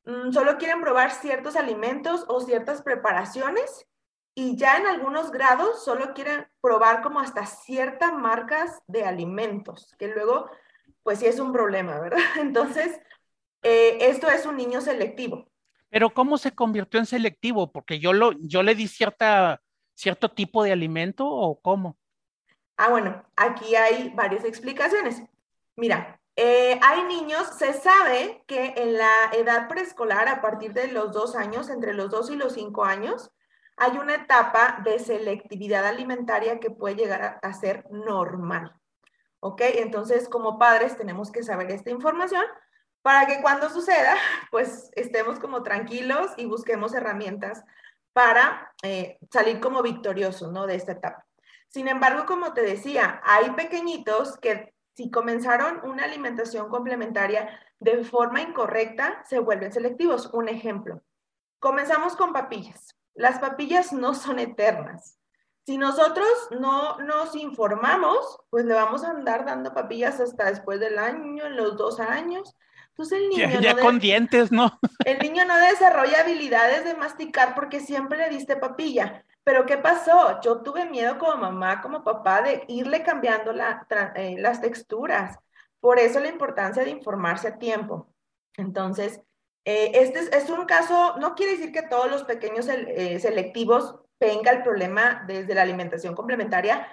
mm, 0.06 0.32
solo 0.32 0.58
quieren 0.58 0.80
probar 0.80 1.12
ciertos 1.12 1.58
alimentos 1.58 2.24
o 2.30 2.40
ciertas 2.40 2.82
preparaciones 2.82 3.86
y 4.40 4.56
ya 4.56 4.78
en 4.78 4.86
algunos 4.86 5.32
grados 5.32 5.84
solo 5.84 6.14
quieren 6.14 6.48
probar 6.62 7.02
como 7.02 7.20
hasta 7.20 7.48
ciertas 7.48 8.14
marcas 8.14 8.84
de 8.86 9.04
alimentos, 9.04 9.96
que 9.98 10.10
luego, 10.10 10.52
pues 11.02 11.18
sí 11.18 11.26
es 11.26 11.40
un 11.40 11.52
problema, 11.52 12.00
¿verdad? 12.00 12.20
Entonces, 12.40 13.02
eh, 13.64 13.98
esto 14.00 14.30
es 14.30 14.46
un 14.46 14.56
niño 14.56 14.80
selectivo. 14.80 15.50
Pero 15.90 16.12
¿cómo 16.12 16.38
se 16.38 16.54
convirtió 16.54 17.00
en 17.00 17.08
selectivo? 17.08 17.72
Porque 17.72 17.98
yo, 17.98 18.14
lo, 18.14 18.34
yo 18.34 18.62
le 18.62 18.76
di 18.76 18.88
cierta, 18.88 19.60
cierto 19.96 20.30
tipo 20.30 20.62
de 20.62 20.72
alimento 20.72 21.26
o 21.28 21.60
cómo. 21.60 21.98
Ah, 22.78 22.90
bueno, 22.90 23.26
aquí 23.36 23.74
hay 23.74 24.10
varias 24.14 24.46
explicaciones. 24.46 25.24
Mira, 25.76 26.22
eh, 26.36 26.80
hay 26.84 27.06
niños, 27.06 27.58
se 27.58 27.74
sabe 27.74 28.44
que 28.46 28.76
en 28.78 29.00
la 29.00 29.32
edad 29.36 29.68
preescolar, 29.68 30.28
a 30.28 30.42
partir 30.42 30.74
de 30.74 30.90
los 30.90 31.12
dos 31.12 31.36
años, 31.36 31.72
entre 31.72 31.96
los 31.96 32.12
dos 32.12 32.30
y 32.30 32.36
los 32.36 32.54
cinco 32.54 32.86
años, 32.86 33.32
hay 33.78 33.98
una 33.98 34.16
etapa 34.16 34.82
de 34.84 34.98
selectividad 34.98 35.86
alimentaria 35.86 36.60
que 36.60 36.72
puede 36.72 36.96
llegar 36.96 37.40
a, 37.42 37.54
ser 37.54 37.86
normal. 37.92 38.76
¿Ok? 39.40 39.62
Entonces, 39.62 40.28
como 40.28 40.58
padres 40.58 40.98
tenemos 40.98 41.32
que 41.32 41.44
saber 41.44 41.70
esta 41.70 41.92
información 41.92 42.44
para 43.04 43.28
que 43.28 43.40
cuando 43.42 43.70
suceda, 43.70 44.16
pues 44.52 44.90
estemos 44.96 45.40
como 45.40 45.62
tranquilos 45.62 46.32
y 46.38 46.46
busquemos 46.46 46.94
herramientas 46.96 47.64
para 48.14 48.74
eh, 48.82 49.20
salir 49.32 49.60
como 49.60 49.84
victoriosos, 49.84 50.52
¿no? 50.52 50.66
De 50.66 50.76
esta 50.76 50.94
etapa. 50.94 51.24
Sin 51.70 51.88
embargo, 51.88 52.26
como 52.26 52.54
te 52.54 52.62
decía, 52.62 53.22
hay 53.24 53.52
pequeñitos 53.52 54.38
que 54.40 54.74
si 54.96 55.12
comenzaron 55.12 55.82
una 55.88 56.06
alimentación 56.06 56.70
complementaria 56.70 57.60
de 57.80 58.04
forma 58.04 58.42
incorrecta, 58.42 59.24
se 59.26 59.38
vuelven 59.38 59.72
selectivos. 59.72 60.34
Un 60.34 60.50
ejemplo, 60.50 61.04
comenzamos 61.60 62.16
con 62.16 62.34
papillas. 62.34 62.97
Las 63.18 63.40
papillas 63.40 63.92
no 63.94 64.14
son 64.14 64.40
eternas. 64.40 65.18
Si 65.66 65.78
nosotros 65.78 66.28
no 66.52 66.98
nos 67.00 67.36
informamos, 67.36 68.40
pues 68.50 68.64
le 68.64 68.74
vamos 68.74 69.04
a 69.04 69.10
andar 69.10 69.44
dando 69.44 69.74
papillas 69.74 70.20
hasta 70.20 70.46
después 70.46 70.80
del 70.80 70.98
año, 70.98 71.46
en 71.46 71.58
los 71.58 71.76
dos 71.76 72.00
años. 72.00 72.56
Entonces 72.90 73.20
el 73.20 73.30
niño... 73.30 73.60
Ya, 73.60 73.76
con 73.76 74.00
dientes, 74.00 74.52
¿no? 74.52 74.80
El 75.06 75.20
niño 75.20 75.46
no 75.46 75.58
desarrolla 75.58 76.22
habilidades 76.22 76.84
de 76.86 76.96
masticar 76.96 77.54
porque 77.54 77.80
siempre 77.80 78.18
le 78.18 78.30
diste 78.30 78.56
papilla. 78.56 79.26
Pero 79.44 79.66
¿qué 79.66 79.78
pasó? 79.78 80.40
Yo 80.42 80.62
tuve 80.62 80.86
miedo 80.86 81.18
como 81.18 81.38
mamá, 81.38 81.82
como 81.82 82.04
papá, 82.04 82.42
de 82.42 82.64
irle 82.68 83.04
cambiando 83.04 83.52
eh, 84.16 84.36
las 84.40 84.62
texturas. 84.62 85.38
Por 85.80 86.00
eso 86.00 86.20
la 86.20 86.30
importancia 86.30 86.84
de 86.84 86.92
informarse 86.92 87.48
a 87.48 87.58
tiempo. 87.58 88.08
Entonces, 88.58 89.22
eh, 89.70 89.92
este 89.96 90.20
es, 90.38 90.50
un 90.50 90.64
caso, 90.64 91.18
no 91.20 91.36
quiere 91.36 91.58
decir 91.58 91.74
que 91.74 91.82
todos 91.82 92.10
los 92.10 92.24
pequeños 92.24 92.70
eh, 92.70 93.20
selectivos 93.20 94.00
tengan 94.18 94.56
el 94.56 94.64
problema 94.64 95.26
desde 95.28 95.54
la 95.54 95.64
alimentación 95.64 96.16
complementaria, 96.16 96.88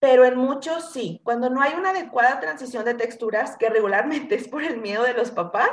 pero 0.00 0.24
en 0.24 0.36
muchos 0.36 0.90
sí. 0.90 1.20
Cuando 1.22 1.48
no 1.48 1.62
hay 1.62 1.74
una 1.74 1.90
adecuada 1.90 2.40
transición 2.40 2.84
de 2.84 2.94
texturas, 2.94 3.56
que 3.56 3.70
regularmente 3.70 4.34
es 4.34 4.48
por 4.48 4.64
el 4.64 4.78
miedo 4.78 5.04
de 5.04 5.14
los 5.14 5.30
papás, 5.30 5.70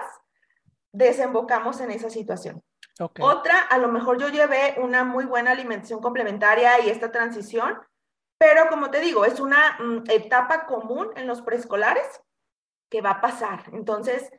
desembocamos 0.92 1.82
en 1.82 1.90
esa 1.90 2.12
situación. 2.12 2.62
Otra, 3.20 3.62
a 3.62 3.80
lo 3.80 3.88
mejor 3.88 4.20
yo 4.20 4.30
llevé 4.30 4.76
una 4.78 5.04
muy 5.04 5.26
buena 5.26 5.50
alimentación 5.50 6.00
complementaria 6.00 6.80
y 6.80 6.92
esta 6.92 7.12
transición, 7.12 7.76
pero 8.38 8.68
como 8.70 8.92
te 8.92 9.00
digo, 9.00 9.26
es 9.26 9.40
una 9.40 9.80
mm, 9.80 10.04
etapa 10.12 10.68
común 10.68 11.10
en 11.16 11.26
los 11.26 11.42
preescolares 11.42 12.22
que 12.92 13.02
va 13.02 13.14
a 13.14 13.22
pasar. 13.22 13.64
Entonces, 13.74 14.30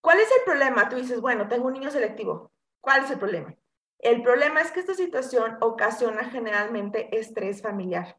¿cuál 0.00 0.20
es 0.20 0.28
el 0.30 0.44
problema? 0.44 0.88
Tú 0.88 0.96
dices, 0.96 1.20
bueno, 1.20 1.48
tengo 1.48 1.66
un 1.66 1.74
niño 1.74 1.90
selectivo. 1.90 2.52
¿Cuál 2.80 3.04
es 3.04 3.10
el 3.10 3.18
problema? 3.18 3.54
El 3.98 4.22
problema 4.22 4.60
es 4.60 4.70
que 4.70 4.80
esta 4.80 4.94
situación 4.94 5.58
ocasiona 5.60 6.24
generalmente 6.24 7.18
estrés 7.18 7.62
familiar, 7.62 8.18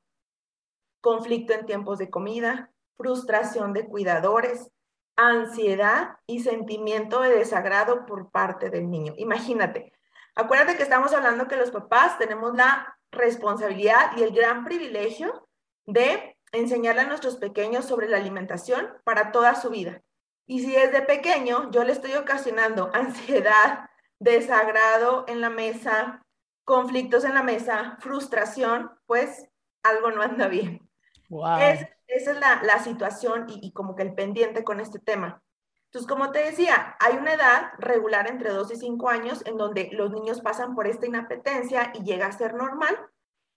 conflicto 1.00 1.54
en 1.54 1.66
tiempos 1.66 2.00
de 2.00 2.10
comida, 2.10 2.72
frustración 2.98 3.72
de 3.72 3.88
cuidadores, 3.88 4.70
ansiedad 5.16 6.18
y 6.28 6.42
sentimiento 6.42 7.22
de 7.22 7.30
desagrado 7.30 8.06
por 8.06 8.30
parte 8.30 8.70
del 8.70 8.90
niño. 8.90 9.14
Imagínate, 9.18 9.94
acuérdate 10.36 10.76
que 10.76 10.84
estamos 10.84 11.14
hablando 11.14 11.48
que 11.48 11.56
los 11.56 11.72
papás 11.72 12.18
tenemos 12.18 12.56
la 12.56 12.98
responsabilidad 13.12 14.18
y 14.18 14.24
el 14.24 14.32
gran 14.32 14.66
privilegio 14.66 15.48
de 15.86 16.38
enseñarle 16.52 17.02
a 17.02 17.08
nuestros 17.08 17.38
pequeños 17.38 17.86
sobre 17.86 18.10
la 18.10 18.18
alimentación 18.18 18.90
para 19.04 19.32
toda 19.32 19.56
su 19.56 19.70
vida. 19.70 20.02
Y 20.50 20.62
si 20.62 20.72
desde 20.72 21.04
pequeño 21.04 21.70
yo 21.70 21.84
le 21.84 21.92
estoy 21.92 22.16
ocasionando 22.16 22.90
ansiedad, 22.96 23.88
desagrado 24.18 25.24
en 25.28 25.42
la 25.42 25.52
mesa, 25.52 26.26
conflictos 26.66 27.24
en 27.24 27.36
la 27.36 27.44
mesa, 27.44 27.98
frustración, 28.00 28.92
pues 29.06 29.48
algo 29.84 30.10
no 30.10 30.24
anda 30.24 30.48
bien. 30.48 30.90
Es, 31.62 31.86
esa 32.08 32.32
es 32.32 32.40
la, 32.40 32.80
situación 32.80 33.46
y, 33.48 33.72
como 33.74 33.96
que 33.96 34.02
el 34.02 34.16
pendiente 34.16 34.64
con 34.64 34.80
este 34.80 34.98
tema. 34.98 35.44
Entonces, 35.86 36.10
como 36.10 36.32
te 36.32 36.40
decía, 36.40 36.98
hay 37.00 37.18
una 37.18 37.34
edad 37.34 37.72
regular 37.78 38.28
entre 38.28 38.50
2 38.50 38.72
y 38.72 38.76
5 38.78 39.08
años 39.08 39.44
en 39.46 39.56
donde 39.56 39.90
los 39.92 40.10
niños 40.10 40.42
pasan 40.42 40.74
por 40.74 40.88
esta 40.88 41.06
inapetencia 41.06 41.92
y 41.94 42.04
llega 42.04 42.26
a 42.26 42.32
ser 42.32 42.56
normal, 42.56 42.98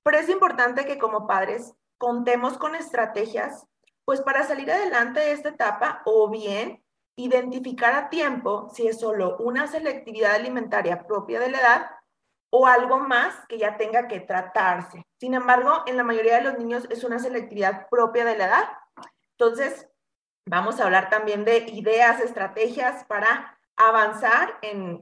pero 0.03 0.19
es 0.19 0.29
importante 0.29 0.85
que 0.85 0.99
como 0.99 1.27
padres 1.27 1.75
contemos 1.97 2.59
con 2.59 2.75
estrategias, 2.75 3.67
pues 4.05 4.21
para 4.21 4.45
salir 4.45 4.71
adelante 4.71 5.21
de 5.21 5.33
esta 5.33 5.51
etapa 5.51 6.03
o 6.05 6.29
bien 6.31 6.83
identificar 7.17 7.95
a 7.95 8.09
tiempo 8.09 8.69
si 8.73 8.87
es 8.87 9.01
solo 9.01 9.37
una 9.39 9.67
selectividad 9.67 10.35
alimentaria 10.35 11.07
propia 11.07 11.41
de 11.41 11.51
la 11.51 11.61
edad 11.61 11.91
o 12.51 12.67
algo 12.67 12.99
más 12.99 13.35
que 13.49 13.59
ya 13.59 13.77
tenga 13.77 14.09
que 14.09 14.21
tratarse. 14.21 15.07
Sin 15.19 15.35
embargo, 15.35 15.85
en 15.87 15.97
la 15.97 16.05
mayoría 16.05 16.37
de 16.37 16.43
los 16.43 16.59
niños 16.59 16.87
es 16.91 17.03
una 17.05 17.19
selectividad 17.19 17.89
propia 17.89 18.25
de 18.25 18.37
la 18.37 18.45
edad. 18.45 18.65
Entonces, 19.39 19.89
vamos 20.47 20.79
a 20.79 20.85
hablar 20.85 21.09
también 21.09 21.45
de 21.45 21.59
ideas, 21.71 22.21
estrategias 22.21 23.05
para 23.05 23.59
avanzar 23.77 24.59
en, 24.61 25.01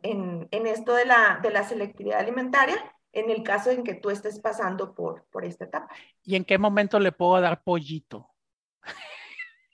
esto 0.51 0.95
de 0.95 1.07
la, 1.07 1.41
de 1.43 1.51
la 1.51 1.65
selectividad 1.65 2.21
alimentaria 2.21 2.77
en 3.13 3.31
el 3.31 3.43
caso 3.43 3.71
en 3.71 3.83
que 3.83 3.95
tú 3.95 4.11
estés 4.11 4.39
pasando 4.39 4.95
por, 4.95 5.25
por 5.31 5.45
esta 5.45 5.65
etapa. 5.65 5.89
¿Y 6.23 6.37
en 6.37 6.45
qué 6.45 6.59
momento 6.59 7.01
le 7.01 7.11
puedo 7.11 7.41
dar 7.41 7.63
pollito? 7.65 8.30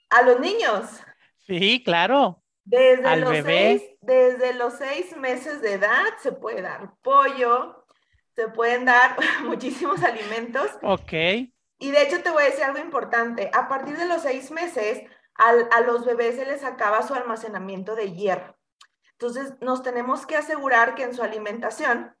A 0.09 0.21
los 0.23 0.39
niños. 0.39 0.85
Sí, 1.45 1.81
claro. 1.83 2.43
Desde, 2.63 3.17
los 3.17 3.37
Seis, 3.45 3.83
desde 4.01 4.53
los 4.53 4.73
seis 4.73 5.15
meses 5.15 5.61
de 5.61 5.73
edad 5.73 6.05
se 6.21 6.33
puede 6.33 6.61
dar 6.61 6.93
pollo, 7.01 7.85
se 8.35 8.49
pueden 8.49 8.85
dar 8.85 9.17
muchísimos 9.43 10.03
alimentos. 10.03 10.69
Ok. 10.81 11.13
Y 11.79 11.91
de 11.91 12.01
hecho 12.01 12.21
te 12.21 12.31
voy 12.31 12.43
a 12.43 12.47
decir 12.47 12.63
algo 12.63 12.79
importante. 12.79 13.49
A 13.53 13.69
partir 13.69 13.97
de 13.97 14.05
los 14.05 14.23
seis 14.23 14.51
meses, 14.51 15.03
a 15.35 15.81
los 15.81 16.03
bebés 16.03 16.35
se 16.35 16.45
les 16.45 16.63
acaba 16.63 17.07
su 17.07 17.13
almacenamiento 17.13 17.95
de 17.95 18.11
hierro. 18.13 18.57
Entonces, 19.19 19.53
nos 19.61 19.81
tenemos 19.81 20.27
que 20.27 20.35
asegurar 20.35 20.93
que 20.93 21.01
en 21.01 21.15
su 21.15 21.23
alimentación 21.23 22.15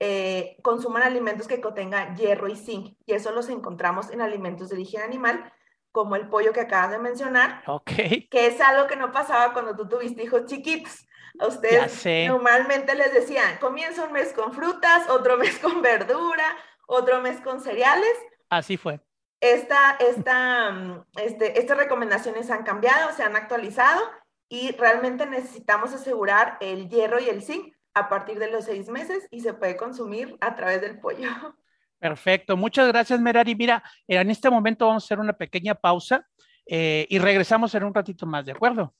eh, 0.00 0.58
consuman 0.62 1.02
alimentos 1.02 1.46
que 1.46 1.62
contengan 1.62 2.14
hierro 2.14 2.48
y 2.48 2.56
zinc. 2.56 2.94
Y 3.06 3.14
eso 3.14 3.32
los 3.32 3.48
encontramos 3.48 4.10
en 4.10 4.20
alimentos 4.20 4.68
de 4.68 4.76
origen 4.76 5.00
animal 5.00 5.50
como 5.92 6.16
el 6.16 6.28
pollo 6.28 6.52
que 6.52 6.60
acabas 6.60 6.90
de 6.90 6.98
mencionar, 6.98 7.62
okay. 7.66 8.28
que 8.28 8.46
es 8.46 8.60
algo 8.60 8.86
que 8.86 8.96
no 8.96 9.12
pasaba 9.12 9.52
cuando 9.52 9.74
tú 9.76 9.88
tuviste 9.88 10.22
hijos 10.22 10.46
chiquitos. 10.46 11.06
A 11.38 11.46
ustedes 11.46 12.04
normalmente 12.28 12.94
les 12.94 13.14
decían, 13.14 13.58
comienza 13.60 14.04
un 14.04 14.12
mes 14.12 14.32
con 14.32 14.52
frutas, 14.52 15.08
otro 15.08 15.36
mes 15.38 15.58
con 15.58 15.80
verdura, 15.80 16.56
otro 16.86 17.20
mes 17.20 17.40
con 17.40 17.60
cereales. 17.60 18.12
Así 18.48 18.76
fue. 18.76 19.00
Esta, 19.40 19.96
esta, 20.00 20.70
mm, 20.70 21.04
este, 21.16 21.58
estas 21.58 21.78
recomendaciones 21.78 22.50
han 22.50 22.62
cambiado, 22.62 23.12
se 23.12 23.22
han 23.22 23.36
actualizado 23.36 24.02
y 24.48 24.72
realmente 24.72 25.24
necesitamos 25.24 25.94
asegurar 25.94 26.58
el 26.60 26.88
hierro 26.88 27.20
y 27.20 27.28
el 27.28 27.42
zinc 27.42 27.74
a 27.94 28.08
partir 28.08 28.38
de 28.38 28.50
los 28.50 28.64
seis 28.64 28.88
meses 28.88 29.26
y 29.30 29.40
se 29.40 29.54
puede 29.54 29.76
consumir 29.76 30.36
a 30.40 30.56
través 30.56 30.80
del 30.80 31.00
pollo. 31.00 31.28
Perfecto, 32.00 32.56
muchas 32.56 32.88
gracias 32.88 33.20
Merari. 33.20 33.54
Mira, 33.54 33.84
en 34.08 34.30
este 34.30 34.48
momento 34.50 34.86
vamos 34.86 35.04
a 35.04 35.06
hacer 35.06 35.20
una 35.20 35.34
pequeña 35.34 35.74
pausa 35.74 36.26
eh, 36.66 37.06
y 37.10 37.18
regresamos 37.18 37.74
en 37.74 37.84
un 37.84 37.92
ratito 37.92 38.26
más, 38.26 38.46
¿de 38.46 38.52
acuerdo? 38.52 38.94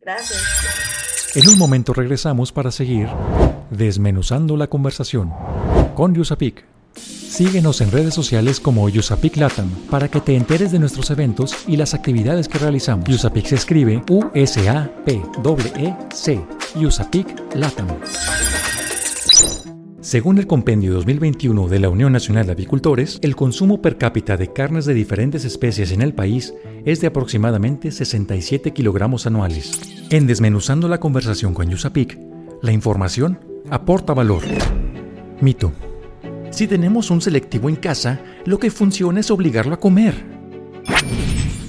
Gracias. 0.00 1.34
En 1.34 1.48
un 1.48 1.58
momento 1.58 1.94
regresamos 1.94 2.52
para 2.52 2.70
seguir 2.70 3.08
desmenuzando 3.70 4.56
la 4.58 4.66
conversación 4.66 5.32
con 5.94 6.14
Yusapik. 6.14 6.62
Síguenos 6.94 7.80
en 7.80 7.90
redes 7.90 8.12
sociales 8.12 8.60
como 8.60 8.86
Yusapik 8.90 9.38
Latam 9.38 9.70
para 9.90 10.08
que 10.08 10.20
te 10.20 10.36
enteres 10.36 10.72
de 10.72 10.78
nuestros 10.78 11.10
eventos 11.10 11.64
y 11.66 11.78
las 11.78 11.94
actividades 11.94 12.48
que 12.48 12.58
realizamos. 12.58 13.08
Yusapik 13.08 13.46
se 13.46 13.54
escribe 13.54 14.02
U-S-A-P-E-C. 14.10 15.00
Yusapik 16.74 17.54
Latam. 17.54 17.88
Según 20.12 20.36
el 20.36 20.46
compendio 20.46 20.92
2021 20.92 21.68
de 21.68 21.78
la 21.78 21.88
Unión 21.88 22.12
Nacional 22.12 22.44
de 22.44 22.52
Avicultores, 22.52 23.18
el 23.22 23.34
consumo 23.34 23.80
per 23.80 23.96
cápita 23.96 24.36
de 24.36 24.52
carnes 24.52 24.84
de 24.84 24.92
diferentes 24.92 25.46
especies 25.46 25.90
en 25.90 26.02
el 26.02 26.12
país 26.12 26.52
es 26.84 27.00
de 27.00 27.06
aproximadamente 27.06 27.90
67 27.90 28.74
kilogramos 28.74 29.26
anuales. 29.26 29.80
En 30.10 30.26
Desmenuzando 30.26 30.86
la 30.86 31.00
conversación 31.00 31.54
con 31.54 31.70
Yusapik, 31.70 32.18
la 32.60 32.72
información 32.72 33.40
aporta 33.70 34.12
valor. 34.12 34.42
Mito. 35.40 35.72
Si 36.50 36.66
tenemos 36.66 37.10
un 37.10 37.22
selectivo 37.22 37.70
en 37.70 37.76
casa, 37.76 38.20
lo 38.44 38.58
que 38.58 38.70
funciona 38.70 39.20
es 39.20 39.30
obligarlo 39.30 39.72
a 39.72 39.80
comer. 39.80 40.14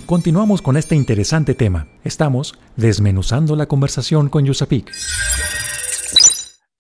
Continuamos 0.06 0.62
con 0.62 0.76
este 0.76 0.98
interesante 0.98 1.56
tema. 1.56 1.88
Estamos 2.04 2.60
desmenuzando 2.76 3.56
la 3.56 3.68
conversación 3.68 4.28
con 4.28 4.44
Yusapik 4.44 4.92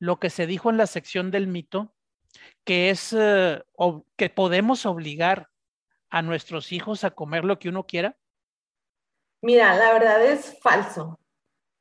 lo 0.03 0.19
que 0.19 0.29
se 0.29 0.47
dijo 0.47 0.69
en 0.69 0.75
la 0.75 0.85
sección 0.85 1.31
del 1.31 1.47
mito, 1.47 1.95
que 2.65 2.89
es 2.89 3.15
eh, 3.17 3.63
que 4.17 4.29
podemos 4.29 4.85
obligar 4.85 5.49
a 6.09 6.21
nuestros 6.21 6.73
hijos 6.73 7.05
a 7.05 7.11
comer 7.11 7.45
lo 7.45 7.57
que 7.57 7.69
uno 7.69 7.85
quiera? 7.85 8.17
Mira, 9.41 9.73
la 9.77 9.93
verdad 9.93 10.21
es 10.25 10.59
falso. 10.59 11.21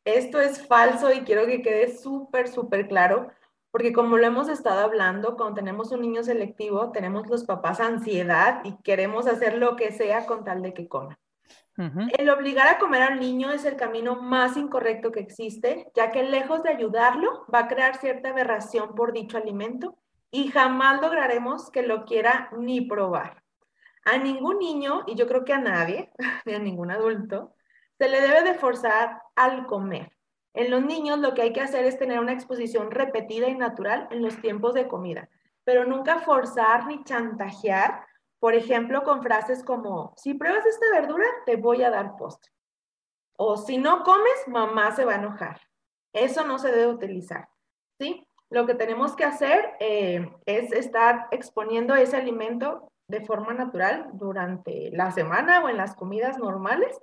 Esto 0.05 0.41
es 0.41 0.65
falso 0.65 1.13
y 1.13 1.23
quiero 1.23 1.47
que 1.47 1.63
quede 1.63 1.97
súper, 1.97 2.47
súper 2.47 2.87
claro, 2.87 3.33
porque 3.73 3.93
como 3.93 4.17
lo 4.17 4.25
hemos 4.25 4.49
estado 4.49 4.83
hablando, 4.83 5.37
cuando 5.37 5.57
tenemos 5.57 5.91
un 5.91 6.03
niño 6.03 6.23
selectivo, 6.23 6.93
tenemos 6.93 7.27
los 7.27 7.43
papás 7.43 7.81
ansiedad 7.81 8.61
y 8.63 8.81
queremos 8.83 9.27
hacer 9.27 9.59
lo 9.59 9.75
que 9.75 9.91
sea 9.91 10.27
con 10.27 10.45
tal 10.45 10.63
de 10.63 10.73
que 10.75 10.87
coma. 10.87 11.19
El 11.77 12.29
obligar 12.29 12.69
a 12.69 12.79
comer 12.79 13.03
al 13.03 13.19
niño 13.19 13.51
es 13.51 13.65
el 13.65 13.77
camino 13.77 14.17
más 14.17 14.57
incorrecto 14.57 15.11
que 15.11 15.21
existe, 15.21 15.91
ya 15.95 16.11
que 16.11 16.23
lejos 16.23 16.63
de 16.63 16.69
ayudarlo, 16.69 17.47
va 17.53 17.61
a 17.61 17.69
crear 17.69 17.97
cierta 17.97 18.29
aberración 18.29 18.95
por 18.95 19.13
dicho 19.13 19.39
alimento 19.39 19.97
y 20.31 20.49
jamás 20.49 21.01
lograremos 21.01 21.71
que 21.71 21.83
lo 21.83 22.05
quiera 22.05 22.51
ni 22.59 22.83
probar. 22.83 23.43
A 24.05 24.19
ningún 24.19 24.59
niño, 24.59 25.05
y 25.07 25.15
yo 25.15 25.27
creo 25.27 25.45
que 25.45 25.53
a 25.53 25.61
nadie, 25.61 26.11
ni 26.45 26.55
a 26.55 26.59
ningún 26.59 26.91
adulto, 26.91 27.55
se 27.99 28.09
le 28.09 28.21
debe 28.21 28.43
de 28.43 28.55
forzar 28.55 29.23
al 29.35 29.67
comer. 29.67 30.13
En 30.55 30.71
los 30.71 30.85
niños 30.85 31.19
lo 31.21 31.33
que 31.33 31.43
hay 31.43 31.53
que 31.53 31.63
hacer 31.63 31.87
es 31.87 31.99
tener 31.99 32.21
una 32.21 32.33
exposición 32.33 32.91
repetida 32.91 33.49
y 33.49 33.55
natural 33.55 34.09
en 34.11 34.23
los 34.23 34.39
tiempos 34.41 34.75
de 34.75 34.89
comida, 34.89 35.31
pero 35.65 35.85
nunca 35.85 36.19
forzar 36.19 36.87
ni 36.87 37.03
chantajear 37.05 38.05
por 38.43 38.57
ejemplo, 38.57 39.05
con 39.05 39.23
frases 39.23 39.63
como, 39.63 40.15
si 40.17 40.35
pruebas 40.35 40.67
esta 40.67 40.91
verdura, 40.91 41.27
te 41.47 41.55
voy 41.55 41.85
a 41.85 41.91
dar 41.91 42.17
postre. 42.17 42.51
O 43.37 43.57
si 43.57 43.79
no 43.79 44.03
comes, 44.03 44.49
mamá 44.49 44.91
se 44.91 45.05
va 45.05 45.13
a 45.13 45.19
enojar. 45.19 45.61
Eso 46.13 46.45
no 46.45 46.59
se 46.59 46.73
debe 46.73 46.89
utilizar. 46.89 47.49
¿sí? 48.01 48.27
Lo 48.51 48.67
que 48.67 48.75
tenemos 48.75 49.15
que 49.15 49.23
hacer 49.23 49.75
eh, 49.79 50.29
es 50.45 50.73
estar 50.73 51.29
exponiendo 51.31 51.95
ese 51.95 52.17
alimento 52.17 52.91
de 53.07 53.21
forma 53.21 53.55
natural 53.55 54.11
durante 54.15 54.91
la 54.91 55.13
semana 55.13 55.63
o 55.63 55.69
en 55.69 55.77
las 55.77 55.95
comidas 55.95 56.37
normales, 56.37 57.01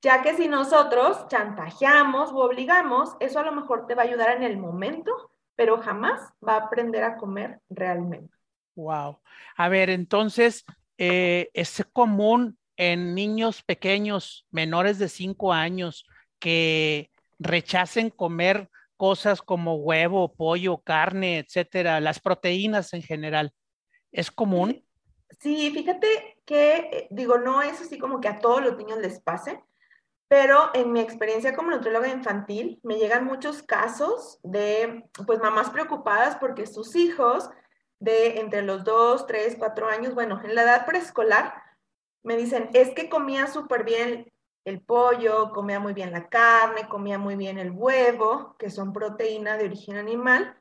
ya 0.00 0.22
que 0.22 0.32
si 0.32 0.48
nosotros 0.48 1.28
chantajeamos 1.28 2.32
o 2.32 2.38
obligamos, 2.38 3.18
eso 3.20 3.38
a 3.38 3.44
lo 3.44 3.52
mejor 3.52 3.86
te 3.86 3.94
va 3.94 4.00
a 4.00 4.06
ayudar 4.06 4.30
en 4.30 4.42
el 4.42 4.56
momento, 4.56 5.30
pero 5.56 5.82
jamás 5.82 6.32
va 6.42 6.54
a 6.54 6.64
aprender 6.64 7.04
a 7.04 7.18
comer 7.18 7.60
realmente. 7.68 8.34
Wow. 8.74 9.20
A 9.56 9.68
ver, 9.68 9.90
entonces, 9.90 10.64
eh, 10.98 11.50
es 11.54 11.84
común 11.92 12.58
en 12.76 13.14
niños 13.14 13.62
pequeños, 13.62 14.46
menores 14.50 14.98
de 14.98 15.08
5 15.08 15.52
años, 15.52 16.06
que 16.38 17.10
rechacen 17.38 18.10
comer 18.10 18.68
cosas 18.96 19.42
como 19.42 19.76
huevo, 19.76 20.34
pollo, 20.34 20.78
carne, 20.78 21.38
etcétera, 21.38 22.00
las 22.00 22.20
proteínas 22.20 22.92
en 22.94 23.02
general. 23.02 23.52
¿Es 24.12 24.30
común? 24.30 24.84
Sí, 25.40 25.70
fíjate 25.72 26.38
que, 26.44 26.76
eh, 26.76 27.08
digo, 27.10 27.38
no 27.38 27.62
es 27.62 27.80
así 27.80 27.98
como 27.98 28.20
que 28.20 28.28
a 28.28 28.38
todos 28.38 28.62
los 28.62 28.76
niños 28.76 28.98
les 28.98 29.20
pase, 29.20 29.62
pero 30.28 30.70
en 30.74 30.92
mi 30.92 31.00
experiencia 31.00 31.54
como 31.54 31.70
nutrióloga 31.70 32.08
infantil 32.08 32.80
me 32.82 32.96
llegan 32.96 33.24
muchos 33.24 33.62
casos 33.62 34.38
de, 34.42 35.04
pues, 35.26 35.40
mamás 35.40 35.70
preocupadas 35.70 36.36
porque 36.36 36.66
sus 36.66 36.94
hijos 36.96 37.50
de 38.04 38.38
entre 38.40 38.62
los 38.62 38.84
2, 38.84 39.26
3, 39.26 39.56
4 39.58 39.88
años, 39.88 40.14
bueno, 40.14 40.40
en 40.44 40.54
la 40.54 40.62
edad 40.62 40.86
preescolar, 40.86 41.54
me 42.22 42.36
dicen, 42.36 42.70
es 42.74 42.90
que 42.90 43.08
comía 43.08 43.46
súper 43.46 43.84
bien 43.84 44.30
el 44.64 44.80
pollo, 44.80 45.50
comía 45.52 45.80
muy 45.80 45.92
bien 45.94 46.12
la 46.12 46.28
carne, 46.28 46.88
comía 46.88 47.18
muy 47.18 47.36
bien 47.36 47.58
el 47.58 47.70
huevo, 47.70 48.56
que 48.58 48.70
son 48.70 48.92
proteínas 48.92 49.58
de 49.58 49.66
origen 49.66 49.96
animal, 49.96 50.56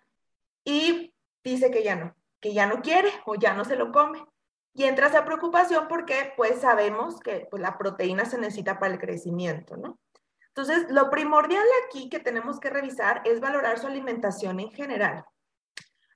y 0.63 1.13
dice 1.43 1.69
que 1.71 1.84
ya 1.84 1.95
no, 1.95 2.15
que 2.39 2.53
ya 2.53 2.65
no 2.65 2.82
quiere 2.82 3.10
o 3.25 3.36
ya 3.36 3.53
no 3.53 3.65
se 3.65 3.75
lo 3.75 3.91
come. 3.91 4.25
Y 4.73 4.86
entra 4.86 5.08
esa 5.08 5.23
preocupación 5.23 5.88
porque 5.88 6.34
pues 6.36 6.62
sabemos 6.62 7.19
que 7.19 7.47
pues, 7.49 7.62
la 7.62 7.77
proteína 7.77 8.25
se 8.25 8.38
necesita 8.38 8.79
para 8.79 8.93
el 8.93 8.99
crecimiento, 8.99 9.77
¿no? 9.77 9.99
Entonces, 10.47 10.86
lo 10.89 11.10
primordial 11.10 11.65
aquí 11.88 12.10
que 12.10 12.19
tenemos 12.19 12.60
que 12.60 12.69
revisar 12.69 13.21
es 13.25 13.39
valorar 13.39 13.79
su 13.79 13.88
alimentación 13.88 14.60
en 14.60 14.71
general. 14.71 15.25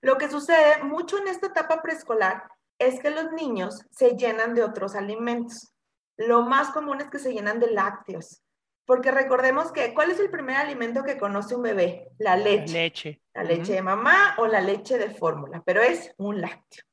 Lo 0.07 0.17
que 0.17 0.29
sucede 0.29 0.81
mucho 0.83 1.17
en 1.17 1.27
esta 1.27 1.47
etapa 1.47 1.81
preescolar 1.81 2.49
es 2.79 3.01
que 3.01 3.09
los 3.09 3.33
niños 3.33 3.85
se 3.91 4.11
llenan 4.15 4.55
de 4.55 4.63
otros 4.63 4.95
alimentos. 4.95 5.73
Lo 6.15 6.43
más 6.43 6.69
común 6.69 7.01
es 7.01 7.09
que 7.09 7.19
se 7.19 7.33
llenan 7.33 7.59
de 7.59 7.71
lácteos, 7.71 8.41
porque 8.85 9.11
recordemos 9.11 9.73
que 9.73 9.93
¿cuál 9.93 10.11
es 10.11 10.19
el 10.21 10.29
primer 10.29 10.55
alimento 10.55 11.03
que 11.03 11.17
conoce 11.17 11.55
un 11.55 11.63
bebé? 11.63 12.07
La 12.19 12.37
leche. 12.37 12.73
La 12.73 12.79
leche. 12.83 13.21
La 13.33 13.43
leche 13.43 13.73
de 13.73 13.81
mamá 13.81 14.35
o 14.37 14.47
la 14.47 14.61
leche 14.61 14.97
de 14.97 15.09
fórmula, 15.09 15.61
pero 15.65 15.81
es 15.81 16.13
un 16.15 16.39
lácteo. 16.39 16.85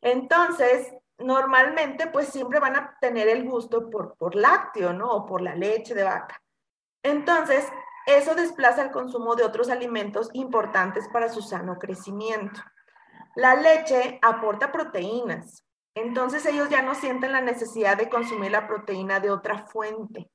Entonces, 0.00 0.92
normalmente 1.18 2.08
pues 2.08 2.30
siempre 2.30 2.58
van 2.58 2.74
a 2.74 2.98
tener 3.00 3.28
el 3.28 3.44
gusto 3.44 3.88
por, 3.88 4.16
por 4.16 4.34
lácteo, 4.34 4.92
¿no? 4.92 5.08
O 5.12 5.24
por 5.24 5.40
la 5.40 5.54
leche 5.54 5.94
de 5.94 6.02
vaca. 6.02 6.42
Entonces, 7.00 7.64
eso 8.06 8.36
desplaza 8.36 8.82
el 8.82 8.92
consumo 8.92 9.34
de 9.34 9.44
otros 9.44 9.68
alimentos 9.68 10.30
importantes 10.32 11.08
para 11.12 11.28
su 11.28 11.42
sano 11.42 11.76
crecimiento. 11.78 12.60
La 13.34 13.56
leche 13.56 14.18
aporta 14.22 14.70
proteínas, 14.72 15.66
entonces 15.94 16.46
ellos 16.46 16.68
ya 16.70 16.82
no 16.82 16.94
sienten 16.94 17.32
la 17.32 17.40
necesidad 17.40 17.96
de 17.96 18.08
consumir 18.08 18.52
la 18.52 18.68
proteína 18.68 19.18
de 19.18 19.30
otra 19.30 19.66
fuente. 19.66 20.30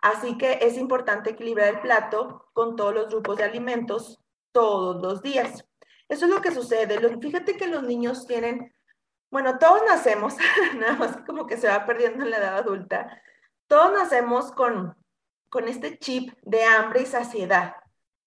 Así 0.00 0.38
que 0.38 0.58
es 0.62 0.76
importante 0.76 1.30
equilibrar 1.30 1.68
el 1.68 1.80
plato 1.80 2.48
con 2.52 2.76
todos 2.76 2.94
los 2.94 3.08
grupos 3.08 3.36
de 3.36 3.44
alimentos 3.44 4.20
todos 4.52 5.02
los 5.02 5.22
días. 5.22 5.66
Eso 6.08 6.26
es 6.26 6.30
lo 6.30 6.40
que 6.40 6.52
sucede. 6.52 6.98
Fíjate 7.20 7.56
que 7.56 7.66
los 7.66 7.82
niños 7.82 8.26
tienen, 8.26 8.72
bueno, 9.30 9.58
todos 9.58 9.82
nacemos, 9.86 10.36
nada 10.76 10.94
más 10.94 11.16
como 11.26 11.46
que 11.46 11.56
se 11.56 11.68
va 11.68 11.84
perdiendo 11.86 12.24
en 12.24 12.30
la 12.30 12.38
edad 12.38 12.58
adulta, 12.58 13.20
todos 13.66 13.92
nacemos 13.92 14.52
con 14.52 14.96
con 15.48 15.68
este 15.68 15.98
chip 15.98 16.32
de 16.42 16.64
hambre 16.64 17.02
y 17.02 17.06
saciedad. 17.06 17.76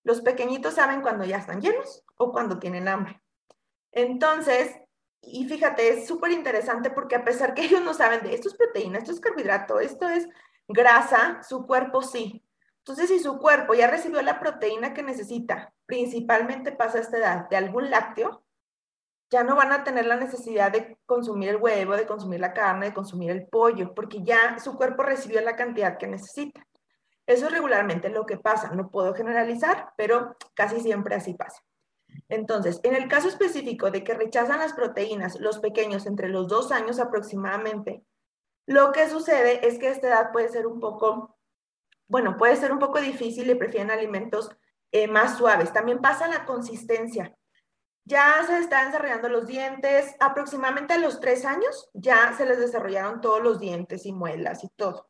Los 0.03 0.21
pequeñitos 0.21 0.75
saben 0.75 1.01
cuando 1.01 1.25
ya 1.25 1.37
están 1.37 1.61
llenos 1.61 2.03
o 2.17 2.31
cuando 2.31 2.59
tienen 2.59 2.87
hambre. 2.87 3.21
Entonces, 3.91 4.75
y 5.21 5.47
fíjate, 5.47 5.89
es 5.89 6.07
súper 6.07 6.31
interesante 6.31 6.89
porque 6.89 7.15
a 7.15 7.23
pesar 7.23 7.53
que 7.53 7.61
ellos 7.65 7.81
no 7.81 7.93
saben 7.93 8.21
de 8.23 8.33
esto 8.33 8.49
es 8.49 8.55
proteína, 8.55 8.99
esto 8.99 9.11
es 9.11 9.19
carbohidrato, 9.19 9.79
esto 9.79 10.07
es 10.07 10.27
grasa, 10.67 11.41
su 11.43 11.65
cuerpo 11.65 12.01
sí. 12.01 12.43
Entonces, 12.79 13.09
si 13.09 13.19
su 13.19 13.37
cuerpo 13.37 13.73
ya 13.73 13.87
recibió 13.87 14.21
la 14.21 14.39
proteína 14.39 14.93
que 14.93 15.03
necesita, 15.03 15.73
principalmente 15.85 16.71
pasa 16.71 16.99
esta 16.99 17.17
edad, 17.17 17.49
de 17.49 17.57
algún 17.57 17.89
lácteo, 17.89 18.45
ya 19.29 19.43
no 19.43 19.55
van 19.55 19.73
a 19.73 19.83
tener 19.83 20.05
la 20.05 20.15
necesidad 20.15 20.71
de 20.71 20.97
consumir 21.05 21.49
el 21.49 21.57
huevo, 21.57 21.97
de 21.97 22.07
consumir 22.07 22.39
la 22.39 22.53
carne, 22.53 22.87
de 22.87 22.93
consumir 22.93 23.31
el 23.31 23.45
pollo, 23.47 23.93
porque 23.93 24.23
ya 24.23 24.57
su 24.59 24.77
cuerpo 24.77 25.03
recibió 25.03 25.41
la 25.41 25.57
cantidad 25.57 25.97
que 25.97 26.07
necesita. 26.07 26.65
Eso 27.27 27.47
es 27.47 27.51
regularmente 27.51 28.09
lo 28.09 28.25
que 28.25 28.37
pasa. 28.37 28.71
No 28.71 28.89
puedo 28.89 29.13
generalizar, 29.13 29.93
pero 29.97 30.37
casi 30.53 30.79
siempre 30.79 31.13
así 31.13 31.33
pasa. 31.33 31.61
Entonces, 32.29 32.79
en 32.83 32.95
el 32.95 33.09
caso 33.09 33.27
específico 33.27 33.91
de 33.91 34.03
que 34.03 34.13
rechazan 34.13 34.59
las 34.59 34.73
proteínas 34.73 35.39
los 35.39 35.59
pequeños 35.59 36.05
entre 36.05 36.29
los 36.29 36.47
dos 36.47 36.71
años 36.71 36.99
aproximadamente, 36.99 38.03
lo 38.65 38.93
que 38.93 39.09
sucede 39.09 39.67
es 39.67 39.77
que 39.77 39.89
esta 39.89 40.07
edad 40.07 40.31
puede 40.31 40.47
ser 40.49 40.67
un 40.67 40.79
poco, 40.79 41.37
bueno, 42.07 42.37
puede 42.37 42.55
ser 42.55 42.71
un 42.71 42.79
poco 42.79 43.01
difícil 43.01 43.49
y 43.49 43.55
prefieren 43.55 43.91
alimentos 43.91 44.49
eh, 44.93 45.07
más 45.07 45.37
suaves. 45.37 45.73
También 45.73 45.99
pasa 45.99 46.29
la 46.29 46.45
consistencia. 46.45 47.37
Ya 48.05 48.41
se 48.47 48.57
están 48.59 48.87
desarrollando 48.87 49.27
los 49.27 49.47
dientes, 49.47 50.15
aproximadamente 50.21 50.93
a 50.93 50.97
los 50.97 51.19
tres 51.19 51.43
años 51.43 51.89
ya 51.93 52.33
se 52.37 52.45
les 52.45 52.57
desarrollaron 52.57 53.19
todos 53.19 53.43
los 53.43 53.59
dientes 53.59 54.05
y 54.05 54.13
muelas 54.13 54.63
y 54.63 54.69
todo 54.69 55.09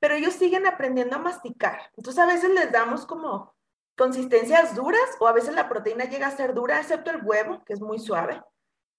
pero 0.00 0.14
ellos 0.14 0.34
siguen 0.34 0.66
aprendiendo 0.66 1.16
a 1.16 1.20
masticar. 1.20 1.78
Entonces 1.96 2.20
a 2.20 2.26
veces 2.26 2.50
les 2.50 2.72
damos 2.72 3.06
como 3.06 3.54
consistencias 3.96 4.74
duras 4.74 5.08
o 5.20 5.28
a 5.28 5.32
veces 5.32 5.54
la 5.54 5.68
proteína 5.68 6.06
llega 6.06 6.26
a 6.26 6.36
ser 6.36 6.54
dura, 6.54 6.80
excepto 6.80 7.10
el 7.10 7.22
huevo, 7.22 7.62
que 7.64 7.74
es 7.74 7.80
muy 7.80 7.98
suave, 7.98 8.42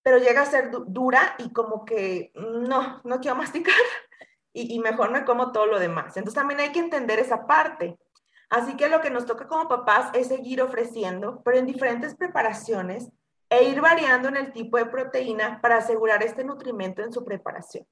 pero 0.03 0.19
llega 0.19 0.41
a 0.41 0.45
ser 0.45 0.71
dura 0.71 1.35
y 1.39 1.51
como 1.51 1.83
que 1.83 2.31
no, 2.35 3.01
no 3.03 3.19
quiero 3.19 3.35
masticar 3.37 3.75
y, 4.53 4.73
y 4.75 4.79
mejor 4.79 5.11
me 5.11 5.25
como 5.25 5.51
todo 5.51 5.65
lo 5.65 5.79
demás. 5.79 6.15
Entonces 6.15 6.35
también 6.35 6.61
hay 6.61 6.71
que 6.71 6.79
entender 6.79 7.19
esa 7.19 7.45
parte. 7.47 7.99
Así 8.49 8.75
que 8.75 8.89
lo 8.89 9.01
que 9.01 9.09
nos 9.09 9.25
toca 9.25 9.47
como 9.47 9.67
papás 9.67 10.11
es 10.13 10.27
seguir 10.27 10.61
ofreciendo, 10.61 11.41
pero 11.43 11.57
en 11.57 11.65
diferentes 11.65 12.15
preparaciones, 12.15 13.09
e 13.51 13.65
ir 13.65 13.81
variando 13.81 14.29
en 14.29 14.37
el 14.37 14.53
tipo 14.53 14.77
de 14.77 14.85
proteína 14.85 15.59
para 15.61 15.77
asegurar 15.77 16.23
este 16.23 16.43
nutrimento 16.43 17.03
en 17.03 17.11
su 17.11 17.25
preparación. 17.25 17.85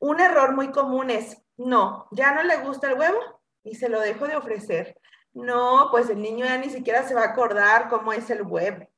Un 0.00 0.18
error 0.18 0.54
muy 0.54 0.72
común 0.72 1.10
es, 1.10 1.40
no, 1.56 2.08
ya 2.10 2.32
no 2.32 2.42
le 2.42 2.56
gusta 2.58 2.90
el 2.90 2.98
huevo 2.98 3.18
y 3.62 3.76
se 3.76 3.88
lo 3.88 4.00
dejo 4.00 4.26
de 4.26 4.36
ofrecer. 4.36 4.98
No, 5.32 5.88
pues 5.90 6.10
el 6.10 6.20
niño 6.20 6.44
ya 6.44 6.58
ni 6.58 6.70
siquiera 6.70 7.06
se 7.06 7.14
va 7.14 7.22
a 7.22 7.28
acordar 7.28 7.88
cómo 7.88 8.12
es 8.12 8.28
el 8.30 8.42
huevo. 8.42 8.88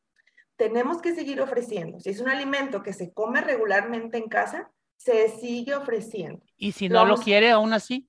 Tenemos 0.56 1.02
que 1.02 1.14
seguir 1.14 1.40
ofreciendo. 1.40 2.00
Si 2.00 2.10
es 2.10 2.20
un 2.20 2.28
alimento 2.28 2.82
que 2.82 2.92
se 2.92 3.12
come 3.12 3.40
regularmente 3.40 4.16
en 4.16 4.28
casa, 4.28 4.70
se 4.96 5.28
sigue 5.28 5.74
ofreciendo. 5.74 6.40
¿Y 6.56 6.72
si 6.72 6.88
no 6.88 7.04
lo 7.04 7.16
quiere 7.16 7.50
aún 7.50 7.72
así? 7.72 8.08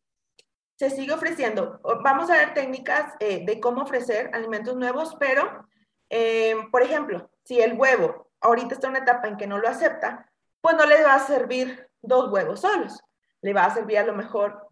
Se 0.78 0.90
sigue 0.90 1.14
ofreciendo. 1.14 1.82
Vamos 2.04 2.30
a 2.30 2.38
ver 2.38 2.54
técnicas 2.54 3.14
eh, 3.20 3.44
de 3.46 3.60
cómo 3.60 3.82
ofrecer 3.82 4.30
alimentos 4.34 4.76
nuevos, 4.76 5.16
pero, 5.20 5.68
eh, 6.10 6.56
por 6.72 6.84
ejemplo, 6.84 7.32
si 7.44 7.60
el 7.60 7.74
huevo 7.74 8.32
ahorita 8.42 8.76
está 8.76 8.88
en 8.88 8.92
una 8.92 9.04
etapa 9.04 9.28
en 9.28 9.38
que 9.38 9.48
no 9.48 9.58
lo 9.58 9.68
acepta, 9.68 10.32
pues 10.62 10.76
no 10.76 10.86
le 10.86 11.04
va 11.04 11.16
a 11.16 11.26
servir 11.26 11.90
dos 12.04 12.32
huevos 12.32 12.62
solos. 12.62 13.02
Le 13.42 13.54
va 13.54 13.66
a 13.66 13.74
servir 13.74 13.98
a 13.98 14.06
lo 14.06 14.14
mejor 14.14 14.68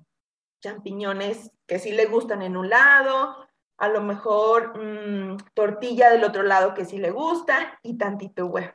champiñones 0.61 1.51
que 1.65 1.79
sí 1.79 1.91
le 1.91 2.05
gustan 2.05 2.41
en 2.43 2.55
un 2.55 2.69
lado, 2.69 3.35
a 3.77 3.87
lo 3.87 4.01
mejor 4.01 4.77
mm, 4.77 5.37
tortilla 5.55 6.11
del 6.11 6.23
otro 6.23 6.43
lado 6.43 6.75
que 6.75 6.85
sí 6.85 6.99
le 6.99 7.09
gusta 7.09 7.79
y 7.81 7.97
tantito 7.97 8.45
huevo. 8.45 8.73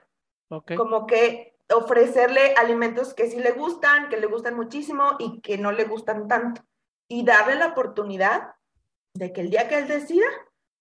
Como 0.76 1.06
que 1.06 1.56
ofrecerle 1.72 2.54
alimentos 2.56 3.14
que 3.14 3.28
sí 3.28 3.38
le 3.38 3.52
gustan, 3.52 4.08
que 4.08 4.16
le 4.16 4.26
gustan 4.26 4.54
muchísimo 4.54 5.16
y 5.18 5.40
que 5.40 5.58
no 5.58 5.72
le 5.72 5.84
gustan 5.84 6.28
tanto. 6.28 6.62
Y 7.08 7.24
darle 7.24 7.54
la 7.54 7.68
oportunidad 7.68 8.54
de 9.14 9.32
que 9.32 9.40
el 9.40 9.50
día 9.50 9.68
que 9.68 9.78
él 9.78 9.88
decida, 9.88 10.26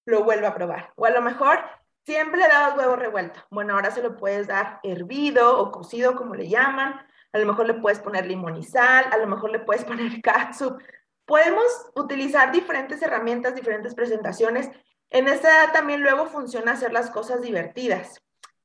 lo 0.05 0.23
vuelva 0.23 0.49
a 0.49 0.55
probar. 0.55 0.93
O 0.95 1.05
a 1.05 1.09
lo 1.09 1.21
mejor 1.21 1.59
siempre 2.05 2.39
le 2.39 2.47
dabas 2.47 2.77
huevo 2.77 2.95
revuelto. 2.95 3.39
Bueno, 3.49 3.73
ahora 3.73 3.91
se 3.91 4.01
lo 4.01 4.17
puedes 4.17 4.47
dar 4.47 4.79
hervido 4.83 5.59
o 5.59 5.71
cocido, 5.71 6.15
como 6.15 6.35
le 6.35 6.47
llaman. 6.47 6.99
A 7.35 7.37
lo 7.37 7.45
mejor 7.47 7.67
le 7.67 7.73
puedes 7.73 7.99
poner 7.99 8.25
limón 8.25 8.55
y 8.55 8.63
sal, 8.63 9.07
a 9.11 9.17
lo 9.17 9.27
mejor 9.27 9.51
le 9.51 9.59
puedes 9.59 9.83
poner 9.85 10.21
katsu. 10.21 10.77
Podemos 11.25 11.65
utilizar 11.95 12.53
diferentes 12.53 13.01
herramientas, 13.01 13.55
diferentes 13.55 13.93
presentaciones. 13.93 14.69
En 15.09 15.27
esta 15.27 15.49
edad 15.49 15.73
también 15.73 16.01
luego 16.01 16.27
funciona 16.27 16.71
hacer 16.71 16.93
las 16.93 17.11
cosas 17.11 17.41
divertidas 17.41 18.21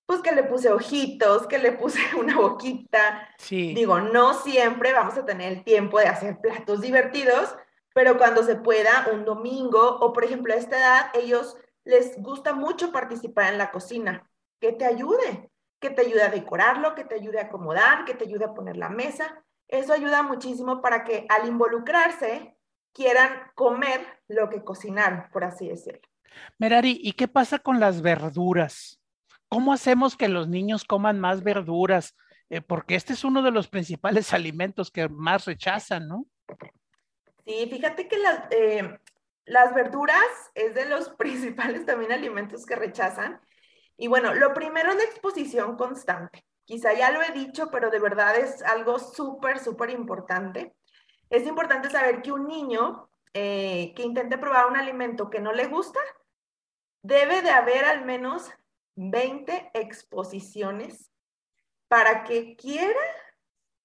pues 0.07 0.23
que 0.23 0.33
le 0.33 0.43
puse 0.43 0.73
ojitos, 0.73 1.47
que 1.47 1.59
le 1.59 1.71
puse 1.71 2.01
una 2.19 2.37
boquita. 2.37 3.29
Sí. 3.39 3.75
Digo, 3.75 4.01
no 4.01 4.35
siempre 4.35 4.93
vamos 4.93 5.17
a 5.17 5.25
tener 5.25 5.53
el 5.53 5.63
tiempo 5.63 6.01
de 6.01 6.09
hacer 6.09 6.39
platos 6.41 6.81
divertidos, 6.81 7.55
pero 7.95 8.19
cuando 8.19 8.43
se 8.43 8.57
pueda, 8.57 9.07
un 9.13 9.25
domingo, 9.25 9.99
o 10.01 10.13
por 10.13 10.25
ejemplo 10.25 10.53
a 10.53 10.57
esta 10.57 10.79
edad, 10.79 11.11
ellos 11.15 11.57
les 11.85 12.21
gusta 12.21 12.55
mucho 12.55 12.91
participar 12.91 13.53
en 13.53 13.59
la 13.59 13.71
cocina, 13.71 14.29
que 14.61 14.73
te 14.73 14.85
ayude, 14.85 15.49
que 15.81 15.91
te 15.91 16.03
ayude 16.03 16.23
a 16.23 16.29
decorarlo, 16.29 16.95
que 16.95 17.05
te 17.05 17.15
ayude 17.15 17.41
a 17.41 17.45
acomodar, 17.45 18.05
que 18.05 18.15
te 18.15 18.25
ayude 18.25 18.45
a 18.45 18.55
poner 18.55 18.77
la 18.77 18.91
mesa. 18.91 19.45
Eso 19.67 19.93
ayuda 19.93 20.23
muchísimo 20.23 20.83
para 20.83 21.05
que 21.05 21.27
al 21.29 21.49
involucrarse 21.49 22.57
quieran 22.93 23.31
comer 23.55 24.01
lo 24.29 24.49
que 24.51 24.63
cocinaron, 24.63 25.25
por 25.33 25.45
así 25.45 25.69
decirlo. 25.69 26.01
Merari, 26.59 26.99
¿y 27.03 27.13
qué 27.13 27.29
pasa 27.29 27.59
con 27.59 27.81
las 27.81 28.03
verduras? 28.03 29.01
¿Cómo 29.49 29.73
hacemos 29.73 30.17
que 30.17 30.29
los 30.29 30.49
niños 30.49 30.85
coman 30.85 31.19
más 31.19 31.43
verduras? 31.43 32.17
Eh, 32.51 32.61
porque 32.61 32.97
este 32.97 33.15
es 33.15 33.25
uno 33.25 33.43
de 33.43 33.51
los 33.51 33.69
principales 33.69 34.33
alimentos 34.35 34.91
que 34.91 35.09
más 35.09 35.47
rechazan, 35.47 36.09
¿no? 36.09 36.27
Sí, 37.45 37.67
fíjate 37.71 38.07
que 38.07 38.19
las, 38.19 38.45
eh, 38.51 38.99
las 39.45 39.75
verduras 39.75 40.51
es 40.55 40.75
de 40.75 40.87
los 40.87 41.09
principales 41.19 41.87
también 41.87 42.13
alimentos 42.13 42.67
que 42.67 42.77
rechazan. 42.77 43.41
Y 44.01 44.09
bueno, 44.09 44.33
lo 44.33 44.55
primero 44.55 44.93
es 44.93 44.97
la 44.97 45.05
exposición 45.05 45.77
constante. 45.77 46.43
Quizá 46.65 46.95
ya 46.95 47.11
lo 47.11 47.21
he 47.21 47.33
dicho, 47.33 47.71
pero 47.71 47.91
de 47.91 47.99
verdad 47.99 48.35
es 48.35 48.63
algo 48.63 48.99
súper, 48.99 49.59
súper 49.59 49.91
importante. 49.91 50.75
Es 51.29 51.47
importante 51.47 51.91
saber 51.91 52.23
que 52.23 52.33
un 52.33 52.47
niño 52.47 53.11
eh, 53.35 53.93
que 53.95 54.03
intente 54.03 54.39
probar 54.39 54.69
un 54.69 54.77
alimento 54.77 55.29
que 55.29 55.41
no 55.41 55.53
le 55.53 55.67
gusta, 55.67 56.01
debe 57.03 57.43
de 57.43 57.51
haber 57.51 57.85
al 57.85 58.07
menos 58.07 58.51
20 58.97 59.71
exposiciones 59.75 61.13
para 61.87 62.25
que 62.25 62.57
quiera 62.57 63.01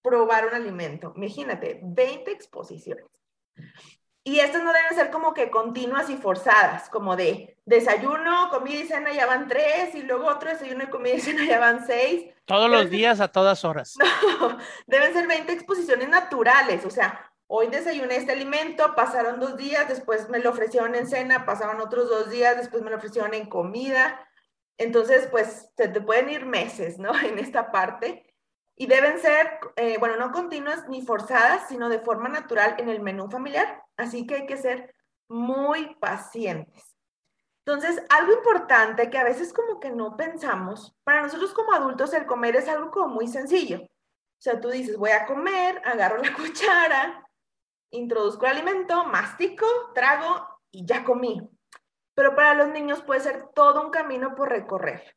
probar 0.02 0.48
un 0.48 0.54
alimento. 0.54 1.12
Imagínate, 1.18 1.82
20 1.84 2.32
exposiciones. 2.32 3.06
Y 4.28 4.40
estas 4.40 4.64
no 4.64 4.74
deben 4.74 4.96
ser 4.96 5.12
como 5.12 5.36
que 5.36 5.52
continuas 5.52 6.10
y 6.10 6.18
forzadas, 6.18 6.90
como 6.90 7.16
de 7.16 7.60
desayuno, 7.64 8.50
comida 8.50 8.80
y 8.80 8.88
cena 8.88 9.14
ya 9.14 9.28
van 9.28 9.48
tres, 9.48 9.94
y 9.94 10.02
luego 10.02 10.26
otro 10.26 10.50
desayuno 10.50 10.84
y 10.84 10.88
comida 10.88 11.14
y 11.14 11.22
cena 11.22 11.46
ya 11.46 11.60
van 11.60 11.86
seis. 11.86 12.34
Todos 12.46 12.68
los 12.68 12.90
días 12.90 13.20
a 13.20 13.28
todas 13.28 13.64
horas. 13.64 13.96
No, 14.42 14.58
deben 14.88 15.14
ser 15.14 15.28
20 15.28 15.54
exposiciones 15.54 16.10
naturales, 16.10 16.84
o 16.86 16.90
sea, 16.90 17.32
hoy 17.46 17.68
desayuné 17.68 18.16
este 18.16 18.32
alimento, 18.32 18.96
pasaron 18.96 19.40
dos 19.40 19.58
días, 19.58 19.88
después 19.88 20.28
me 20.30 20.40
lo 20.40 20.50
ofrecieron 20.50 20.96
en 20.96 21.08
cena, 21.08 21.46
pasaron 21.46 21.80
otros 21.80 22.10
dos 22.10 22.32
días, 22.32 22.58
después 22.58 22.82
me 22.82 22.90
lo 22.90 22.98
ofrecieron 22.98 23.36
en 23.36 23.48
comida. 23.48 24.28
Entonces, 24.80 25.28
pues 25.30 25.70
se 25.78 25.88
te 25.88 26.02
pueden 26.02 26.32
ir 26.32 26.48
meses, 26.48 26.98
¿no? 26.98 27.12
En 27.24 27.38
esta 27.38 27.72
parte. 27.72 28.26
Y 28.76 28.88
deben 28.88 29.20
ser, 29.20 29.60
eh, 29.78 29.98
bueno, 30.00 30.18
no 30.18 30.32
continuas 30.32 30.88
ni 30.90 31.02
forzadas, 31.02 31.68
sino 31.70 31.88
de 31.90 32.00
forma 32.00 32.30
natural 32.30 32.76
en 32.78 32.90
el 32.90 33.02
menú 33.02 33.30
familiar. 33.30 33.84
Así 33.98 34.28
que 34.28 34.36
hay 34.36 34.46
que 34.46 34.58
ser 34.58 34.94
muy 35.30 35.96
pacientes. 35.96 36.96
Entonces, 37.66 38.04
algo 38.10 38.34
importante 38.34 39.10
que 39.10 39.18
a 39.18 39.24
veces 39.24 39.54
como 39.54 39.80
que 39.80 39.92
no 39.92 40.16
pensamos, 40.18 40.96
para 41.04 41.22
nosotros 41.22 41.54
como 41.54 41.74
adultos 41.74 42.14
el 42.14 42.26
comer 42.26 42.58
es 42.58 42.68
algo 42.68 42.92
como 42.92 43.08
muy 43.08 43.28
sencillo. 43.28 43.80
O 43.82 44.42
sea, 44.42 44.60
tú 44.60 44.70
dices, 44.70 44.98
voy 44.98 45.12
a 45.12 45.26
comer, 45.26 45.82
agarro 45.86 46.18
la 46.18 46.34
cuchara, 46.36 47.28
introduzco 47.92 48.46
el 48.46 48.52
alimento, 48.52 49.06
mastico, 49.06 49.66
trago 49.94 50.48
y 50.70 50.86
ya 50.86 51.04
comí 51.04 51.50
pero 52.16 52.34
para 52.34 52.56
los 52.56 52.70
niños 52.70 53.04
puede 53.04 53.20
ser 53.20 53.50
todo 53.54 53.84
un 53.84 53.92
camino 53.92 54.36
por 54.36 54.50
recorrer. 54.50 55.16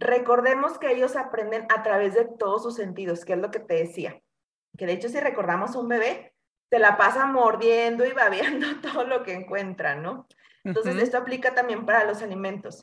Recordemos 0.00 0.78
que 0.78 0.90
ellos 0.90 1.14
aprenden 1.14 1.66
a 1.68 1.82
través 1.82 2.14
de 2.14 2.24
todos 2.24 2.62
sus 2.62 2.74
sentidos, 2.74 3.26
que 3.26 3.34
es 3.34 3.38
lo 3.38 3.50
que 3.50 3.60
te 3.60 3.74
decía. 3.74 4.18
Que 4.78 4.86
de 4.86 4.94
hecho 4.94 5.10
si 5.10 5.20
recordamos 5.20 5.76
a 5.76 5.78
un 5.78 5.88
bebé, 5.88 6.34
se 6.70 6.78
la 6.78 6.96
pasa 6.96 7.26
mordiendo 7.26 8.06
y 8.06 8.12
babeando 8.12 8.66
todo 8.80 9.04
lo 9.04 9.22
que 9.22 9.34
encuentra, 9.34 9.96
¿no? 9.96 10.26
Entonces 10.64 10.96
esto 10.96 11.18
aplica 11.18 11.54
también 11.54 11.84
para 11.84 12.04
los 12.04 12.22
alimentos. 12.22 12.80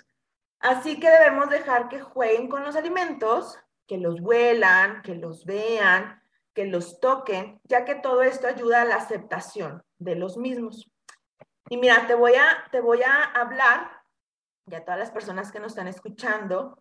Así 0.60 1.00
que 1.00 1.10
debemos 1.10 1.50
dejar 1.50 1.90
que 1.90 2.02
jueguen 2.02 2.50
con 2.50 2.64
los 2.64 2.76
alimentos, 2.76 3.58
que 3.88 3.98
los 3.98 4.22
huelan, 4.22 5.02
que 5.02 5.16
los 5.16 5.44
vean, 5.44 6.22
que 6.54 6.66
los 6.66 7.00
toquen, 7.00 7.60
ya 7.64 7.84
que 7.84 7.96
todo 7.96 8.22
esto 8.22 8.46
ayuda 8.46 8.84
a 8.84 8.86
la 8.86 8.96
aceptación 8.96 9.84
de 9.98 10.16
los 10.16 10.38
mismos. 10.38 10.92
Y 11.70 11.78
mira, 11.78 12.06
te 12.06 12.14
voy 12.14 12.36
a, 12.36 12.68
te 12.72 12.80
voy 12.80 13.02
a 13.02 13.24
hablar, 13.24 13.90
y 14.68 14.76
a 14.76 14.84
todas 14.84 15.00
las 15.00 15.12
personas 15.12 15.52
que 15.52 15.60
nos 15.60 15.72
están 15.72 15.88
escuchando, 15.88 16.80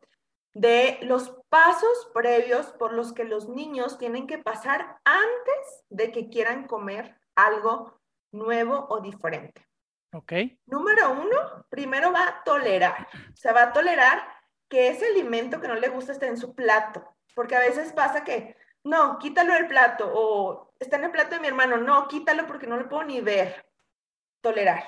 de 0.56 0.98
los 1.02 1.38
pasos 1.50 2.10
previos 2.14 2.68
por 2.78 2.94
los 2.94 3.12
que 3.12 3.24
los 3.24 3.46
niños 3.46 3.98
tienen 3.98 4.26
que 4.26 4.38
pasar 4.38 4.98
antes 5.04 5.84
de 5.90 6.10
que 6.10 6.30
quieran 6.30 6.66
comer 6.66 7.14
algo 7.34 8.00
nuevo 8.32 8.86
o 8.88 9.02
diferente. 9.02 9.68
Ok. 10.14 10.32
Número 10.64 11.12
uno, 11.12 11.66
primero 11.68 12.10
va 12.10 12.26
a 12.26 12.42
tolerar. 12.42 13.06
O 13.34 13.36
sea, 13.36 13.52
va 13.52 13.64
a 13.64 13.72
tolerar 13.74 14.26
que 14.66 14.88
ese 14.88 15.08
alimento 15.08 15.60
que 15.60 15.68
no 15.68 15.74
le 15.74 15.90
gusta 15.90 16.12
esté 16.12 16.26
en 16.26 16.38
su 16.38 16.54
plato. 16.54 17.06
Porque 17.34 17.54
a 17.54 17.60
veces 17.60 17.92
pasa 17.92 18.24
que, 18.24 18.56
no, 18.82 19.18
quítalo 19.18 19.52
del 19.52 19.68
plato. 19.68 20.10
O 20.10 20.72
está 20.80 20.96
en 20.96 21.04
el 21.04 21.10
plato 21.10 21.34
de 21.34 21.40
mi 21.42 21.48
hermano, 21.48 21.76
no, 21.76 22.08
quítalo 22.08 22.46
porque 22.46 22.66
no 22.66 22.78
lo 22.78 22.88
puedo 22.88 23.04
ni 23.04 23.20
ver 23.20 23.66
tolerar. 24.40 24.84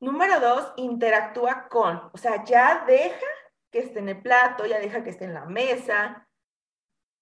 Número 0.00 0.38
dos, 0.38 0.74
interactúa 0.76 1.66
con, 1.70 2.10
o 2.12 2.18
sea, 2.18 2.44
ya 2.44 2.84
deja 2.86 3.26
que 3.74 3.80
esté 3.80 3.98
en 3.98 4.08
el 4.08 4.22
plato, 4.22 4.66
ya 4.66 4.78
deja 4.78 5.02
que 5.02 5.10
esté 5.10 5.24
en 5.24 5.34
la 5.34 5.46
mesa, 5.46 6.28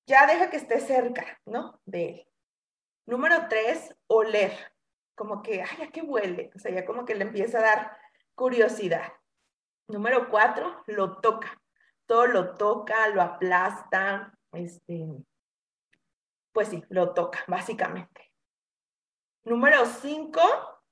ya 0.06 0.26
deja 0.26 0.50
que 0.50 0.58
esté 0.58 0.80
cerca, 0.80 1.40
¿no? 1.46 1.80
De 1.86 2.08
él. 2.10 2.28
Número 3.06 3.48
tres, 3.48 3.96
oler, 4.06 4.52
como 5.14 5.42
que, 5.42 5.62
ay, 5.62 5.84
¿a 5.84 5.90
qué 5.90 6.02
huele? 6.02 6.50
O 6.54 6.58
sea, 6.58 6.70
ya 6.70 6.84
como 6.84 7.06
que 7.06 7.14
le 7.14 7.24
empieza 7.24 7.58
a 7.58 7.62
dar 7.62 7.98
curiosidad. 8.34 9.14
Número 9.88 10.28
cuatro, 10.28 10.84
lo 10.88 11.20
toca. 11.22 11.58
Todo 12.04 12.26
lo 12.26 12.54
toca, 12.54 13.08
lo 13.08 13.22
aplasta, 13.22 14.38
este, 14.52 15.06
pues 16.52 16.68
sí, 16.68 16.84
lo 16.90 17.14
toca, 17.14 17.44
básicamente. 17.46 18.30
Número 19.44 19.86
cinco, 19.86 20.42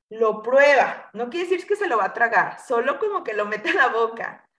lo 0.09 0.40
prueba. 0.40 1.11
No 1.12 1.29
quiere 1.29 1.51
decir 1.51 1.66
que 1.68 1.77
se 1.77 1.87
lo 1.87 1.99
va 1.99 2.07
a 2.07 2.14
tragar, 2.14 2.59
solo 2.61 2.99
como 2.99 3.23
que 3.23 3.35
lo 3.35 3.44
mete 3.44 3.68
en 3.68 3.77
la 3.77 3.88
boca. 3.88 4.49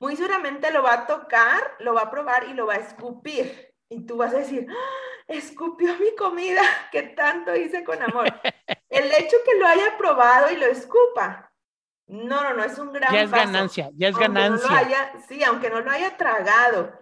Muy 0.00 0.16
seguramente 0.16 0.70
lo 0.70 0.82
va 0.82 0.92
a 0.92 1.06
tocar, 1.06 1.74
lo 1.80 1.94
va 1.94 2.02
a 2.02 2.10
probar 2.10 2.48
y 2.48 2.54
lo 2.54 2.66
va 2.66 2.74
a 2.74 2.78
escupir. 2.78 3.74
Y 3.88 4.06
tú 4.06 4.16
vas 4.16 4.34
a 4.34 4.38
decir, 4.38 4.66
¡Ah! 4.70 5.08
escupió 5.28 5.96
mi 5.98 6.14
comida 6.14 6.62
que 6.92 7.02
tanto 7.02 7.54
hice 7.54 7.84
con 7.84 8.02
amor. 8.02 8.26
El 8.88 9.10
hecho 9.12 9.36
que 9.44 9.58
lo 9.58 9.66
haya 9.66 9.96
probado 9.98 10.50
y 10.50 10.56
lo 10.56 10.66
escupa 10.66 11.52
No, 12.06 12.42
no, 12.42 12.54
no, 12.54 12.64
es 12.64 12.78
un 12.78 12.92
gran 12.92 13.12
Ya 13.12 13.22
es 13.22 13.30
ganancia, 13.30 13.90
ya 13.94 14.08
es 14.08 14.16
ganancia. 14.16 15.12
sí, 15.28 15.42
aunque 15.44 15.70
no 15.70 15.80
lo 15.80 15.90
haya 15.90 16.16
tragado. 16.16 16.92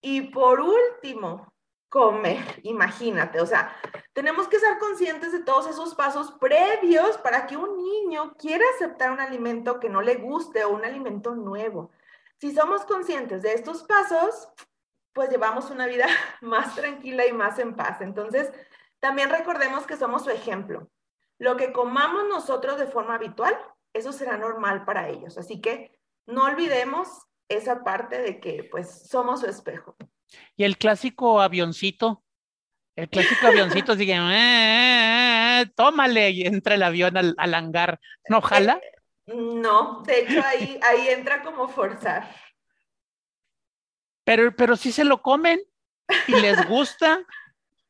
Y 0.00 0.20
por 0.22 0.60
último, 0.60 1.52
comer, 1.88 2.60
imagínate, 2.62 3.40
o 3.40 3.46
sea, 3.46 3.76
tenemos 4.14 4.48
que 4.48 4.58
ser 4.58 4.78
conscientes 4.78 5.30
de 5.30 5.44
todos 5.44 5.68
esos 5.68 5.94
pasos 5.94 6.32
previos 6.40 7.18
para 7.18 7.46
que 7.46 7.56
un 7.56 7.76
niño 7.76 8.34
quiera 8.38 8.64
aceptar 8.74 9.12
un 9.12 9.20
alimento 9.20 9.78
que 9.78 9.90
no 9.90 10.00
le 10.00 10.14
guste 10.14 10.64
o 10.64 10.70
un 10.70 10.84
alimento 10.84 11.34
nuevo. 11.34 11.90
Si 12.42 12.52
somos 12.52 12.84
conscientes 12.86 13.42
de 13.42 13.52
estos 13.52 13.84
pasos, 13.84 14.48
pues 15.12 15.30
llevamos 15.30 15.70
una 15.70 15.86
vida 15.86 16.08
más 16.40 16.74
tranquila 16.74 17.24
y 17.24 17.32
más 17.32 17.60
en 17.60 17.76
paz. 17.76 18.00
Entonces, 18.00 18.50
también 18.98 19.30
recordemos 19.30 19.86
que 19.86 19.96
somos 19.96 20.24
su 20.24 20.30
ejemplo. 20.30 20.90
Lo 21.38 21.56
que 21.56 21.72
comamos 21.72 22.24
nosotros 22.28 22.80
de 22.80 22.88
forma 22.88 23.14
habitual, 23.14 23.56
eso 23.92 24.12
será 24.12 24.38
normal 24.38 24.84
para 24.84 25.08
ellos. 25.08 25.38
Así 25.38 25.60
que 25.60 25.96
no 26.26 26.42
olvidemos 26.42 27.06
esa 27.48 27.84
parte 27.84 28.20
de 28.20 28.40
que 28.40 28.64
pues 28.64 29.06
somos 29.08 29.42
su 29.42 29.46
espejo. 29.46 29.94
Y 30.56 30.64
el 30.64 30.78
clásico 30.78 31.40
avioncito, 31.40 32.24
el 32.96 33.08
clásico 33.08 33.46
avioncito 33.46 33.94
sigue, 33.94 34.14
eh, 34.14 34.18
eh, 34.18 35.60
eh, 35.62 35.66
tómale 35.76 36.30
y 36.30 36.42
entra 36.42 36.74
el 36.74 36.82
avión 36.82 37.16
al, 37.16 37.54
hangar. 37.54 38.00
¿No 38.28 38.40
jala? 38.40 38.80
No, 39.34 40.02
de 40.02 40.20
hecho 40.20 40.42
ahí, 40.44 40.78
ahí 40.82 41.08
entra 41.08 41.42
como 41.42 41.68
forzar. 41.68 42.28
Pero, 44.24 44.54
pero 44.54 44.76
si 44.76 44.92
se 44.92 45.04
lo 45.04 45.22
comen 45.22 45.60
y 46.26 46.40
les 46.40 46.66
gusta. 46.68 47.24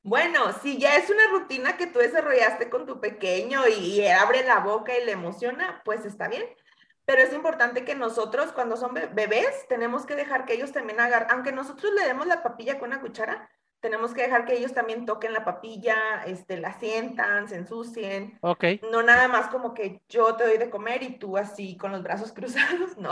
Bueno, 0.03 0.53
si 0.61 0.79
ya 0.79 0.97
es 0.97 1.11
una 1.11 1.29
rutina 1.29 1.77
que 1.77 1.87
tú 1.87 2.01
desarrollaste 2.01 2.69
con 2.69 2.87
tu 2.87 3.01
pequeño 3.01 3.69
y, 3.69 4.05
abre 4.07 4.43
la 4.45 4.59
boca 4.59 4.99
y 4.99 5.05
le 5.05 5.13
emociona, 5.13 5.81
pues 5.85 6.05
está 6.05 6.29
bien. 6.29 6.45
Pero 7.05 7.23
es 7.23 7.33
importante 7.33 7.85
que 7.85 7.95
nosotros, 7.95 8.53
cuando 8.53 8.77
son 8.77 8.95
bebés, 8.95 9.67
tenemos 9.69 10.07
que 10.07 10.17
dejar 10.17 10.45
que 10.45 10.55
ellos 10.55 10.73
también 10.73 11.01
hagan, 11.01 11.27
aunque 11.31 11.53
nosotros 11.53 11.93
le 11.93 12.05
demos 12.05 12.27
la 12.27 12.43
papilla 12.43 12.79
con 12.79 12.91
una 12.91 13.01
cuchara, 13.01 13.49
tenemos 13.83 14.14
que 14.14 14.23
dejar 14.23 14.45
que 14.47 14.57
ellos 14.57 14.73
también 14.73 15.05
toquen 15.05 15.33
la 15.33 15.45
papilla, 15.45 16.23
este, 16.25 16.59
la 16.59 16.79
sientan, 16.79 17.49
se 17.49 17.57
ensucien. 17.57 18.38
Ok. 18.40 18.64
No 18.90 19.03
nada 19.03 19.27
más 19.27 19.49
como 19.49 19.75
que 19.75 20.01
yo 20.09 20.37
te 20.37 20.47
doy 20.47 20.57
de 20.57 20.71
comer 20.71 21.03
y 21.03 21.18
tú 21.18 21.37
así 21.37 21.77
con 21.77 21.90
los 21.90 22.03
brazos 22.03 22.33
cruzados, 22.35 22.97
no. 22.97 23.11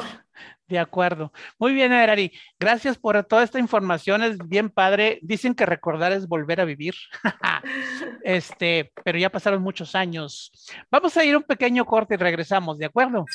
De 0.68 0.78
acuerdo. 0.78 1.32
Muy 1.58 1.74
bien, 1.74 1.92
Erari. 1.92 2.32
Gracias 2.58 2.96
por 2.96 3.22
toda 3.24 3.42
esta 3.42 3.58
información. 3.58 4.22
Es 4.22 4.38
bien 4.38 4.70
padre. 4.70 5.18
Dicen 5.22 5.54
que 5.54 5.66
recordar 5.66 6.12
es 6.12 6.28
volver 6.28 6.60
a 6.60 6.64
vivir. 6.64 6.94
este, 8.22 8.92
pero 9.04 9.18
ya 9.18 9.28
pasaron 9.28 9.62
muchos 9.62 9.96
años. 9.96 10.52
Vamos 10.88 11.16
a 11.16 11.24
ir 11.24 11.36
un 11.36 11.42
pequeño 11.42 11.84
corte 11.84 12.14
y 12.14 12.18
regresamos, 12.18 12.78
¿de 12.78 12.86
acuerdo? 12.86 13.26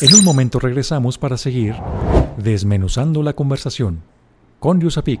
En 0.00 0.14
un 0.14 0.24
momento 0.24 0.60
regresamos 0.60 1.18
para 1.18 1.36
seguir 1.36 1.74
desmenuzando 2.36 3.24
la 3.24 3.32
conversación 3.32 4.02
con 4.60 4.80
Yusapik. 4.80 5.20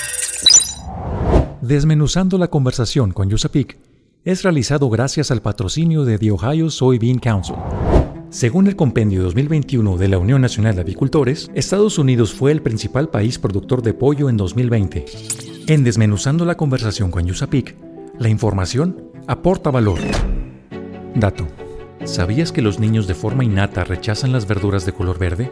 Desmenuzando 1.61 2.39
la 2.39 2.47
conversación 2.47 3.11
con 3.11 3.29
Yusapik 3.29 3.77
es 4.25 4.41
realizado 4.41 4.89
gracias 4.89 5.29
al 5.29 5.43
patrocinio 5.43 6.05
de 6.05 6.17
The 6.17 6.31
Ohio 6.31 6.71
Soybean 6.71 7.19
Council. 7.19 7.55
Según 8.31 8.65
el 8.65 8.75
compendio 8.75 9.21
2021 9.21 9.97
de 9.97 10.07
la 10.07 10.17
Unión 10.17 10.41
Nacional 10.41 10.73
de 10.73 10.81
Avicultores, 10.81 11.51
Estados 11.53 11.99
Unidos 11.99 12.33
fue 12.33 12.51
el 12.51 12.63
principal 12.63 13.09
país 13.09 13.37
productor 13.37 13.83
de 13.83 13.93
pollo 13.93 14.27
en 14.27 14.37
2020. 14.37 15.05
En 15.67 15.83
Desmenuzando 15.83 16.45
la 16.45 16.57
conversación 16.57 17.11
con 17.11 17.27
Yusapik, 17.27 17.75
la 18.17 18.29
información 18.29 19.11
aporta 19.27 19.69
valor. 19.69 19.99
Dato. 21.13 21.45
¿Sabías 22.05 22.51
que 22.51 22.61
los 22.61 22.79
niños 22.79 23.05
de 23.07 23.13
forma 23.13 23.43
innata 23.43 23.83
rechazan 23.83 24.31
las 24.31 24.47
verduras 24.47 24.85
de 24.85 24.93
color 24.93 25.19
verde? 25.19 25.51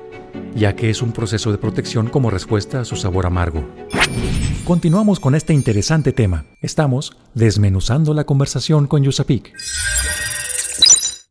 Ya 0.56 0.76
que 0.76 0.90
es 0.90 1.02
un 1.02 1.12
proceso 1.12 1.52
de 1.52 1.58
protección 1.58 2.10
como 2.10 2.30
respuesta 2.32 2.82
a 2.82 2.86
su 2.86 2.96
sabor 2.96 3.26
amargo. 3.28 3.68
Continuamos 4.66 5.20
con 5.20 5.36
este 5.36 5.54
interesante 5.54 6.12
tema. 6.12 6.46
Estamos 6.62 7.18
desmenuzando 7.36 8.14
la 8.14 8.24
conversación 8.24 8.88
con 8.88 9.04
Yusapik. 9.04 9.54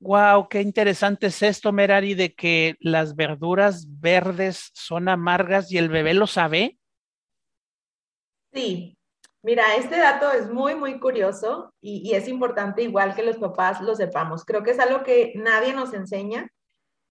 Wow, 0.00 0.48
qué 0.48 0.62
interesante 0.62 1.26
es 1.26 1.42
esto, 1.42 1.72
Merari, 1.72 2.14
de 2.14 2.34
que 2.34 2.76
las 2.80 3.16
verduras 3.16 3.86
verdes 4.00 4.70
son 4.74 5.08
amargas 5.08 5.70
y 5.72 5.78
el 5.78 5.88
bebé 5.88 6.14
lo 6.14 6.26
sabe. 6.26 6.78
Sí, 8.52 8.97
mira, 9.42 9.76
este 9.76 9.98
dato 9.98 10.30
es 10.32 10.50
muy, 10.50 10.74
muy 10.74 11.00
curioso 11.00 11.72
y, 11.80 12.08
y 12.08 12.14
es 12.14 12.28
importante 12.28 12.82
igual 12.82 13.14
que 13.14 13.22
los 13.22 13.38
papás 13.38 13.80
lo 13.80 13.94
sepamos. 13.94 14.44
Creo 14.44 14.62
que 14.62 14.72
es 14.72 14.78
algo 14.78 15.02
que 15.02 15.32
nadie 15.36 15.72
nos 15.72 15.92
enseña 15.94 16.48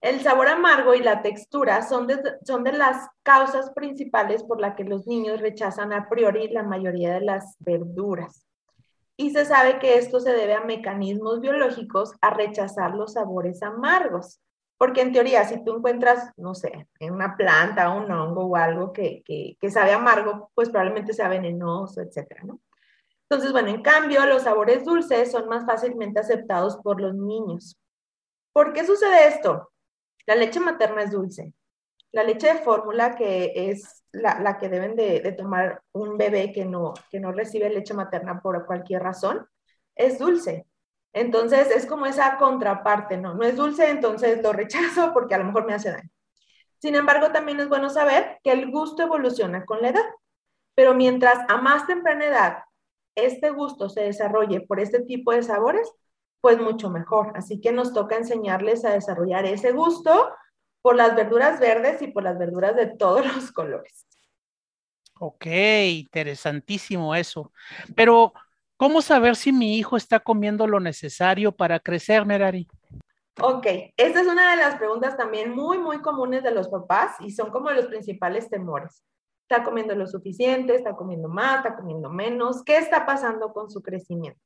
el 0.02 0.22
sabor 0.22 0.48
amargo 0.48 0.94
y 0.94 1.00
la 1.00 1.22
textura 1.24 1.82
son 1.82 2.06
de, 2.08 2.20
son 2.46 2.63
de 2.63 2.74
las 2.74 3.10
causas 3.24 3.72
principales 3.72 4.44
por 4.44 4.62
las 4.62 4.76
que 4.76 4.84
los 4.84 5.08
niños 5.08 5.42
rechazan 5.42 5.92
a 5.92 6.08
priori 6.08 6.50
la 6.50 6.63
mayoría 6.63 7.13
de 7.13 7.22
las 7.22 7.56
verduras. 7.60 8.46
Y 9.18 9.32
se 9.32 9.46
sabe 9.46 9.80
que 9.80 9.98
esto 9.98 10.20
se 10.20 10.34
debe 10.34 10.54
a 10.54 10.63
mecanismos 10.63 11.42
biológicos 11.42 12.13
a 12.22 12.30
rechazar 12.30 12.94
los 12.94 13.13
sabores 13.13 13.63
amargos. 13.63 14.40
Porque 14.78 15.02
en 15.02 15.12
teoría, 15.12 15.44
si 15.46 15.63
tú 15.63 15.78
encuentras, 15.78 16.32
no 16.38 16.54
sé, 16.54 16.88
en 17.00 17.13
una 17.13 17.36
planta, 17.36 17.90
un 17.90 18.12
hongo 18.12 18.46
o 18.46 18.56
algo 18.56 18.94
que, 18.94 19.24
que, 19.26 19.72
sabe 19.72 19.92
amargo, 19.92 20.52
pues 20.54 20.70
probablemente 20.70 21.13
sea 21.13 21.30
venenoso, 21.30 22.02
etcétera, 22.02 22.44
¿no? 22.44 22.60
Entonces, 23.30 23.52
bueno, 23.52 23.70
en 23.70 23.82
cambio, 23.82 24.26
los 24.26 24.44
sabores 24.44 24.86
dulces 24.86 25.32
son 25.32 25.50
más 25.50 25.66
fácilmente 25.66 26.20
aceptados 26.20 26.78
por 26.78 27.02
los 27.02 27.13
niños. 27.16 27.78
¿Por 28.54 28.74
qué 28.74 28.86
sucede 28.86 29.28
esto? 29.28 29.72
La 30.26 30.36
leche 30.36 30.60
materna 30.60 31.04
es 31.04 31.12
dulce. 31.12 31.54
La 32.12 32.24
leche 32.24 32.48
de 32.54 32.60
fórmula, 32.60 33.16
que 33.16 33.52
es 33.56 34.04
la, 34.12 34.58
que 34.58 34.70
deben 34.70 34.96
de, 34.96 35.32
tomar 35.34 35.82
un 35.92 36.18
bebé 36.18 36.52
que 36.52 36.66
no, 36.66 36.94
que 37.12 37.20
no 37.20 37.32
recibe 37.32 37.70
leche 37.70 37.94
materna 37.94 38.42
por 38.42 38.66
cualquier 38.66 39.04
razón, 39.04 39.48
es 39.96 40.20
dulce. 40.20 40.66
Entonces 41.13 41.70
es 41.72 41.86
como 41.86 42.06
esa 42.06 42.38
contraparte, 42.38 43.17
¿no? 43.17 43.34
No 43.34 43.43
es 43.43 43.56
dulce, 43.56 43.89
entonces 43.89 44.41
lo 44.43 44.54
rechazo 44.54 45.12
porque 45.13 45.36
a 45.36 45.39
lo 45.39 45.46
mejor 45.46 45.65
me 45.65 45.74
hace 45.74 45.91
daño. 45.91 46.10
Sin 46.80 46.96
embargo, 46.96 47.32
también 47.32 47.60
es 47.60 47.70
bueno 47.70 47.89
saber 47.89 48.39
que 48.43 48.52
el 48.52 48.72
gusto 48.72 49.04
evoluciona 49.04 49.65
con 49.65 49.82
la 49.82 49.89
edad. 49.89 50.06
Pero 50.76 50.93
mientras 50.93 51.39
a 51.50 51.58
más 51.58 51.88
temprana 51.88 52.26
edad 52.26 52.58
este 53.17 53.50
gusto 53.50 53.89
se 53.89 54.02
desarrolle 54.02 54.62
por 54.62 54.80
este 54.80 55.02
tipo 55.02 55.32
de 55.32 55.41
sabores, 55.41 55.91
pues 56.39 56.60
mucho 56.60 56.89
mejor. 56.89 57.34
Así 57.36 57.60
que 57.60 57.72
nos 57.72 57.93
toca 57.93 58.15
enseñarles 58.15 58.86
a 58.86 58.91
desarrollar 58.91 59.46
ese 59.46 59.72
gusto 59.72 60.30
por 60.82 60.96
las 60.96 61.15
verduras 61.15 61.60
verdes 61.60 62.02
y 62.02 62.08
por 62.08 62.24
las 62.24 62.38
verduras 62.38 62.76
de 62.76 62.86
todos 62.86 63.26
los 63.36 63.52
colores. 63.52 64.06
Ok, 65.20 65.48
interesantísimo 65.48 67.15
eso. 67.15 67.52
Pero, 67.96 68.34
¿cómo 68.78 69.02
saber 69.02 69.36
si 69.36 69.52
mi 69.52 69.78
hijo 69.78 69.98
está 69.98 70.20
comiendo 70.20 70.68
lo 70.68 70.80
necesario 70.80 71.52
para 71.52 71.80
crecer, 71.80 72.26
Merari? 72.26 72.68
Ok, 73.40 73.68
esta 73.98 74.22
es 74.22 74.28
una 74.28 74.52
de 74.52 74.58
las 74.58 74.76
preguntas 74.76 75.16
también 75.16 75.54
muy, 75.54 75.78
muy 75.78 76.00
comunes 76.02 76.44
de 76.44 76.52
los 76.52 76.70
papás 76.70 77.18
y 77.20 77.32
son 77.32 77.52
como 77.52 77.70
los 77.72 77.86
principales 77.86 78.50
temores. 78.50 79.04
¿Está 79.50 79.63
comiendo 79.63 79.96
lo 79.96 80.08
suficiente? 80.08 80.76
¿Está 80.76 80.96
comiendo 80.96 81.30
más? 81.30 81.58
¿Está 81.58 81.76
comiendo 81.76 82.10
menos? 82.10 82.63
¿Qué 82.63 82.78
está 82.78 83.06
pasando 83.06 83.54
con 83.54 83.70
su 83.70 83.82
crecimiento? 83.82 84.40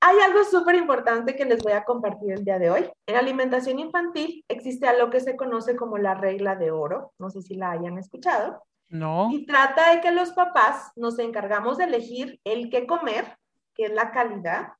Hay 0.00 0.18
algo 0.20 0.44
súper 0.44 0.76
importante 0.76 1.34
que 1.34 1.44
les 1.44 1.62
voy 1.62 1.72
a 1.72 1.84
compartir 1.84 2.32
el 2.32 2.44
día 2.44 2.58
de 2.58 2.70
hoy. 2.70 2.90
En 3.06 3.16
alimentación 3.16 3.80
infantil 3.80 4.44
existe 4.48 4.86
algo 4.86 5.10
que 5.10 5.18
se 5.18 5.34
conoce 5.34 5.74
como 5.74 5.98
la 5.98 6.14
regla 6.14 6.54
de 6.54 6.70
oro. 6.70 7.12
No 7.18 7.30
sé 7.30 7.42
si 7.42 7.54
la 7.54 7.72
hayan 7.72 7.98
escuchado. 7.98 8.62
No. 8.88 9.28
Y 9.30 9.46
trata 9.46 9.94
de 9.94 10.00
que 10.00 10.10
los 10.10 10.32
papás 10.32 10.92
nos 10.96 11.18
encargamos 11.18 11.78
de 11.78 11.84
elegir 11.84 12.40
el 12.44 12.70
qué 12.70 12.86
comer, 12.86 13.38
que 13.74 13.86
es 13.86 13.92
la 13.92 14.12
calidad, 14.12 14.72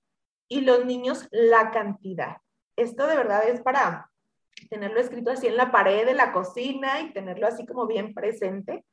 y 0.49 0.63
los 0.63 0.85
niños 0.85 1.29
la 1.31 1.71
cantidad. 1.71 2.39
Esto 2.77 3.07
de 3.07 3.17
verdad 3.17 3.47
es 3.49 3.61
para 3.61 4.11
tenerlo 4.71 5.01
escrito 5.01 5.31
así 5.31 5.47
en 5.47 5.57
la 5.57 5.71
pared 5.71 6.07
de 6.07 6.15
la 6.15 6.33
cocina 6.33 7.01
y 7.01 7.13
tenerlo 7.13 7.47
así 7.47 7.67
como 7.67 7.87
bien 7.87 8.15
presente. 8.15 8.85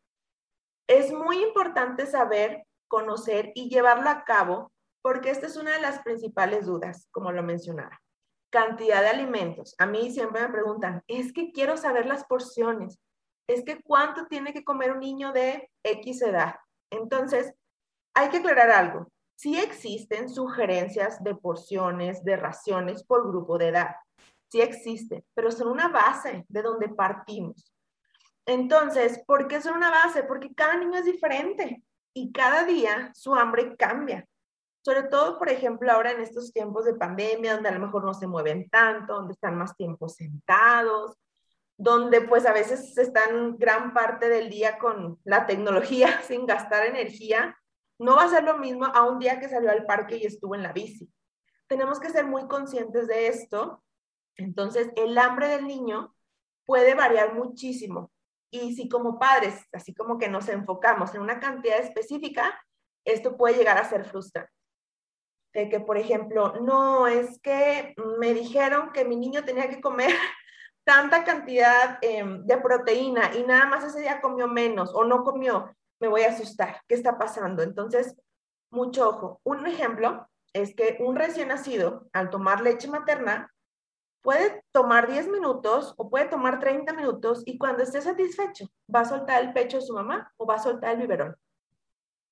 Es 0.88 1.12
muy 1.12 1.42
importante 1.44 2.06
saber, 2.06 2.66
conocer 2.88 3.52
y 3.56 3.70
llevarlo 3.70 4.10
a 4.10 4.24
cabo 4.24 4.72
porque 5.02 5.30
esta 5.30 5.48
es 5.48 5.56
una 5.56 5.72
de 5.72 5.82
las 5.82 6.00
principales 6.00 6.66
dudas, 6.66 7.08
como 7.12 7.32
lo 7.32 7.44
mencionaba. 7.44 8.02
Cantidad 8.50 9.02
de 9.02 9.10
alimentos. 9.10 9.76
A 9.78 9.86
mí 9.86 10.12
siempre 10.12 10.42
me 10.42 10.50
preguntan, 10.50 11.04
es 11.08 11.32
que 11.32 11.52
quiero 11.52 11.78
saber 11.78 12.06
las 12.06 12.26
porciones. 12.26 13.00
Es 13.48 13.64
que 13.64 13.82
cuánto 13.84 14.26
tiene 14.28 14.54
que 14.54 14.64
comer 14.64 14.92
un 14.92 15.00
niño 15.00 15.32
de 15.32 15.70
X 15.84 16.22
edad. 16.22 16.56
Entonces, 16.90 17.54
hay 18.14 18.30
que 18.30 18.38
aclarar 18.38 18.70
algo. 18.72 19.08
Sí 19.36 19.60
existen 19.60 20.30
sugerencias 20.30 21.22
de 21.24 21.36
porciones, 21.36 22.24
de 22.24 22.38
raciones 22.38 23.04
por 23.04 23.28
grupo 23.28 23.58
de 23.58 23.70
edad. 23.70 23.96
Sí 24.50 24.62
existen, 24.62 25.24
pero 25.34 25.52
son 25.52 25.68
una 25.68 25.90
base 25.90 26.46
de 26.48 26.62
donde 26.62 26.90
partimos. 26.90 27.72
Entonces, 28.46 29.22
¿por 29.26 29.48
qué 29.48 29.60
son 29.62 29.76
una 29.76 29.90
base? 29.90 30.24
Porque 30.24 30.54
cada 30.54 30.78
niño 30.78 31.00
es 31.00 31.06
diferente 31.06 31.84
y 32.14 32.32
cada 32.32 32.64
día 32.64 33.12
su 33.14 33.36
hambre 33.36 33.76
cambia. 33.76 34.26
Sobre 34.84 35.04
todo, 35.04 35.40
por 35.40 35.50
ejemplo, 35.50 35.92
ahora 35.92 36.12
en 36.12 36.22
estos 36.22 36.54
tiempos 36.54 36.86
de 36.86 36.94
pandemia, 36.94 37.56
donde 37.56 37.70
a 37.70 37.74
lo 37.74 37.80
mejor 37.80 38.06
no 38.06 38.14
se 38.14 38.28
mueven 38.28 38.70
tanto, 38.70 39.16
donde 39.16 39.34
están 39.34 39.58
más 39.58 39.76
tiempo 39.76 40.08
sentados, 40.08 41.18
donde 41.78 42.22
pues 42.22 42.46
a 42.46 42.54
veces 42.54 42.98
están 42.98 43.58
gran 43.58 43.94
parte 43.94 44.30
del 44.30 44.50
día 44.50 44.78
con 44.78 45.20
la 45.24 45.46
tecnología 45.46 46.22
sin 46.28 46.46
gastar 46.46 46.86
energía, 46.86 47.58
no 48.00 48.16
va 48.16 48.24
a 48.24 48.30
ser 48.30 48.44
lo 48.44 48.58
mismo 48.58 48.86
a 48.86 49.04
un 49.04 49.20
día 49.20 49.40
que 49.40 49.50
salió 49.50 49.72
al 49.72 49.86
parque 49.86 50.18
y 50.18 50.26
estuvo 50.26 50.56
en 50.56 50.64
la 50.64 50.74
bici. 50.74 51.10
Tenemos 51.68 52.00
que 52.00 52.10
ser 52.10 52.26
muy 52.26 52.48
conscientes 52.48 53.08
de 53.08 53.28
esto. 53.28 53.84
Entonces, 54.36 54.90
el 54.96 55.18
hambre 55.18 55.48
del 55.48 55.66
niño 55.66 56.14
puede 56.66 56.94
variar 56.94 57.34
muchísimo. 57.34 58.12
Y 58.52 58.76
si 58.76 58.90
como 58.90 59.18
padres, 59.18 59.66
así 59.72 59.94
como 59.94 60.18
que 60.18 60.28
nos 60.28 60.50
enfocamos 60.50 61.16
en 61.16 61.22
una 61.22 61.40
cantidad 61.40 61.80
específica, 61.80 62.62
esto 63.06 63.38
puede 63.38 63.58
llegar 63.58 63.78
a 63.78 63.90
ser 63.90 64.04
frustrante. 64.06 64.52
De 65.54 65.70
que, 65.70 65.80
por 65.80 65.98
ejemplo, 65.98 66.54
no, 66.62 67.08
es 67.08 67.40
que 67.42 67.96
me 68.20 68.34
dijeron 68.34 68.92
que 68.92 69.06
mi 69.06 69.16
niño 69.16 69.46
tenía 69.46 69.70
que 69.70 69.80
comer 69.80 70.14
tanta 70.86 71.26
cantidad 71.26 71.98
em, 72.02 72.46
de 72.46 72.58
proteína 72.58 73.36
y 73.36 73.44
nada 73.44 73.66
más 73.66 73.84
ese 73.84 74.00
día 74.00 74.22
comió 74.22 74.48
menos 74.48 74.94
o 74.94 75.04
no 75.04 75.24
comió 75.24 75.76
me 76.00 76.08
voy 76.08 76.24
a 76.24 76.30
asustar, 76.30 76.82
¿qué 76.88 76.96
está 76.96 77.18
pasando? 77.18 77.64
Entonces, 77.64 78.16
mucho 78.70 79.10
ojo. 79.10 79.42
Un 79.44 79.66
ejemplo 79.66 80.28
es 80.54 80.76
que 80.76 80.98
un 81.00 81.16
recién 81.16 81.50
nacido, 81.50 82.08
al 82.14 82.30
tomar 82.30 82.62
leche 82.62 82.88
materna, 82.88 83.52
puede 84.22 84.64
tomar 84.72 85.10
10 85.10 85.28
minutos 85.30 85.94
o 85.98 86.10
puede 86.10 86.26
tomar 86.26 86.60
30 86.60 86.94
minutos 86.94 87.44
y 87.46 87.58
cuando 87.58 87.84
esté 87.84 88.02
satisfecho, 88.02 88.68
va 88.94 89.02
a 89.02 89.06
soltar 89.06 89.44
el 89.44 89.54
pecho 89.54 89.78
de 89.78 89.86
su 89.86 89.94
mamá 89.94 90.34
o 90.38 90.46
va 90.46 90.56
a 90.56 90.64
soltar 90.64 90.92
el 90.92 91.02
biberón. 91.02 91.36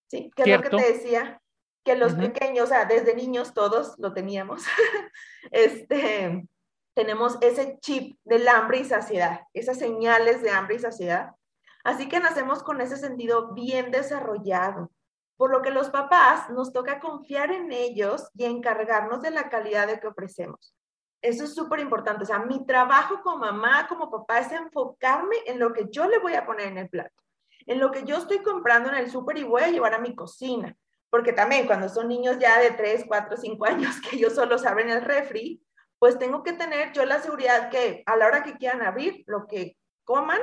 ¿Sí? 0.09 0.31
Que 0.35 0.43
es 0.43 0.49
lo 0.49 0.61
que 0.61 0.69
te 0.69 0.93
decía, 0.93 1.41
que 1.83 1.95
los 1.95 2.13
pequeños, 2.13 2.65
o 2.65 2.67
sea, 2.67 2.85
desde 2.85 3.15
niños 3.15 3.53
todos 3.53 3.95
lo 3.97 4.13
teníamos, 4.13 4.63
este, 5.51 6.47
tenemos 6.93 7.37
ese 7.41 7.77
chip 7.79 8.17
del 8.23 8.47
hambre 8.47 8.79
y 8.79 8.85
saciedad, 8.85 9.41
esas 9.53 9.77
señales 9.77 10.41
de 10.41 10.51
hambre 10.51 10.75
y 10.75 10.79
saciedad 10.79 11.35
Así 11.83 12.07
que 12.07 12.19
nacemos 12.19 12.63
con 12.63 12.79
ese 12.79 12.95
sentido 12.95 13.53
bien 13.53 13.91
desarrollado, 13.91 14.89
por 15.35 15.51
lo 15.51 15.61
que 15.61 15.69
los 15.69 15.89
papás 15.89 16.49
nos 16.49 16.71
toca 16.71 16.99
confiar 17.01 17.51
en 17.51 17.71
ellos 17.71 18.29
y 18.35 18.45
encargarnos 18.45 19.21
de 19.21 19.31
la 19.31 19.49
calidad 19.49 19.87
de 19.87 19.99
que 19.99 20.07
ofrecemos. 20.07 20.73
Eso 21.21 21.43
es 21.43 21.53
súper 21.53 21.79
importante. 21.79 22.23
O 22.23 22.25
sea, 22.25 22.39
mi 22.39 22.65
trabajo 22.65 23.21
como 23.21 23.37
mamá, 23.37 23.87
como 23.87 24.09
papá, 24.09 24.39
es 24.39 24.51
enfocarme 24.51 25.35
en 25.45 25.59
lo 25.59 25.73
que 25.73 25.87
yo 25.89 26.07
le 26.07 26.19
voy 26.19 26.35
a 26.35 26.45
poner 26.45 26.67
en 26.67 26.77
el 26.77 26.89
plato, 26.89 27.23
en 27.65 27.79
lo 27.79 27.91
que 27.91 28.03
yo 28.03 28.17
estoy 28.17 28.39
comprando 28.39 28.89
en 28.89 28.95
el 28.95 29.11
súper 29.11 29.37
y 29.37 29.43
voy 29.43 29.63
a 29.63 29.69
llevar 29.69 29.93
a 29.93 29.99
mi 29.99 30.15
cocina. 30.15 30.75
Porque 31.09 31.33
también 31.33 31.67
cuando 31.67 31.89
son 31.89 32.07
niños 32.07 32.39
ya 32.39 32.59
de 32.59 32.71
3, 32.71 33.05
4, 33.07 33.37
5 33.37 33.65
años 33.65 33.95
que 34.09 34.15
ellos 34.15 34.33
solo 34.33 34.57
saben 34.57 34.89
el 34.89 35.01
refri, 35.01 35.61
pues 36.03 36.19
tengo 36.19 36.43
que 36.43 36.51
tener 36.51 36.91
yo 36.91 37.05
la 37.05 37.21
seguridad 37.21 37.69
que 37.69 38.03
a 38.05 38.17
la 38.17 38.27
hora 38.27 38.43
que 38.43 38.57
quieran 38.57 38.81
abrir, 38.81 39.23
lo 39.25 39.47
que 39.47 39.77
coman, 40.03 40.41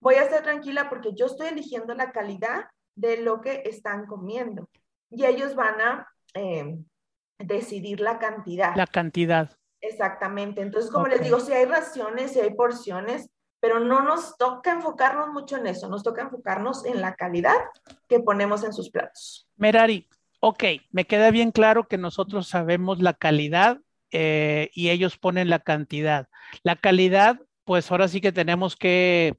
voy 0.00 0.14
a 0.14 0.22
estar 0.22 0.44
tranquila 0.44 0.88
porque 0.88 1.10
yo 1.12 1.26
estoy 1.26 1.48
eligiendo 1.48 1.92
la 1.92 2.12
calidad 2.12 2.66
de 2.94 3.16
lo 3.16 3.40
que 3.40 3.64
están 3.64 4.06
comiendo 4.06 4.68
y 5.10 5.24
ellos 5.24 5.56
van 5.56 5.80
a 5.80 6.08
em, 6.34 6.84
decidir 7.36 7.98
la 7.98 8.20
cantidad. 8.20 8.76
La 8.76 8.86
cantidad. 8.86 9.50
Exactamente. 9.80 10.60
Entonces, 10.60 10.88
como 10.88 11.08
les 11.08 11.20
digo, 11.20 11.40
si 11.40 11.52
hay 11.52 11.64
raciones, 11.64 12.34
si 12.34 12.38
hay 12.38 12.54
porciones, 12.54 13.28
pero 13.58 13.80
no 13.80 14.02
nos 14.02 14.36
toca 14.36 14.70
enfocarnos 14.70 15.30
mucho 15.30 15.56
en 15.56 15.66
eso, 15.66 15.88
nos 15.88 16.04
toca 16.04 16.22
enfocarnos 16.22 16.84
en 16.84 17.00
la 17.00 17.16
calidad 17.16 17.56
que 18.06 18.20
ponemos 18.20 18.62
en 18.62 18.72
sus 18.72 18.88
platos. 18.88 19.48
Merari, 19.56 20.08
ok, 20.38 20.62
me 20.92 21.06
queda 21.06 21.32
bien 21.32 21.50
claro 21.50 21.88
que 21.88 21.98
nosotros 21.98 22.46
sabemos 22.46 23.02
la 23.02 23.14
calidad 23.14 23.80
eh, 24.12 24.70
y 24.74 24.90
ellos 24.90 25.18
ponen 25.18 25.50
la 25.50 25.58
cantidad. 25.58 26.28
La 26.62 26.76
calidad, 26.76 27.40
pues 27.64 27.90
ahora 27.90 28.08
sí 28.08 28.20
que 28.20 28.32
tenemos 28.32 28.76
que 28.76 29.36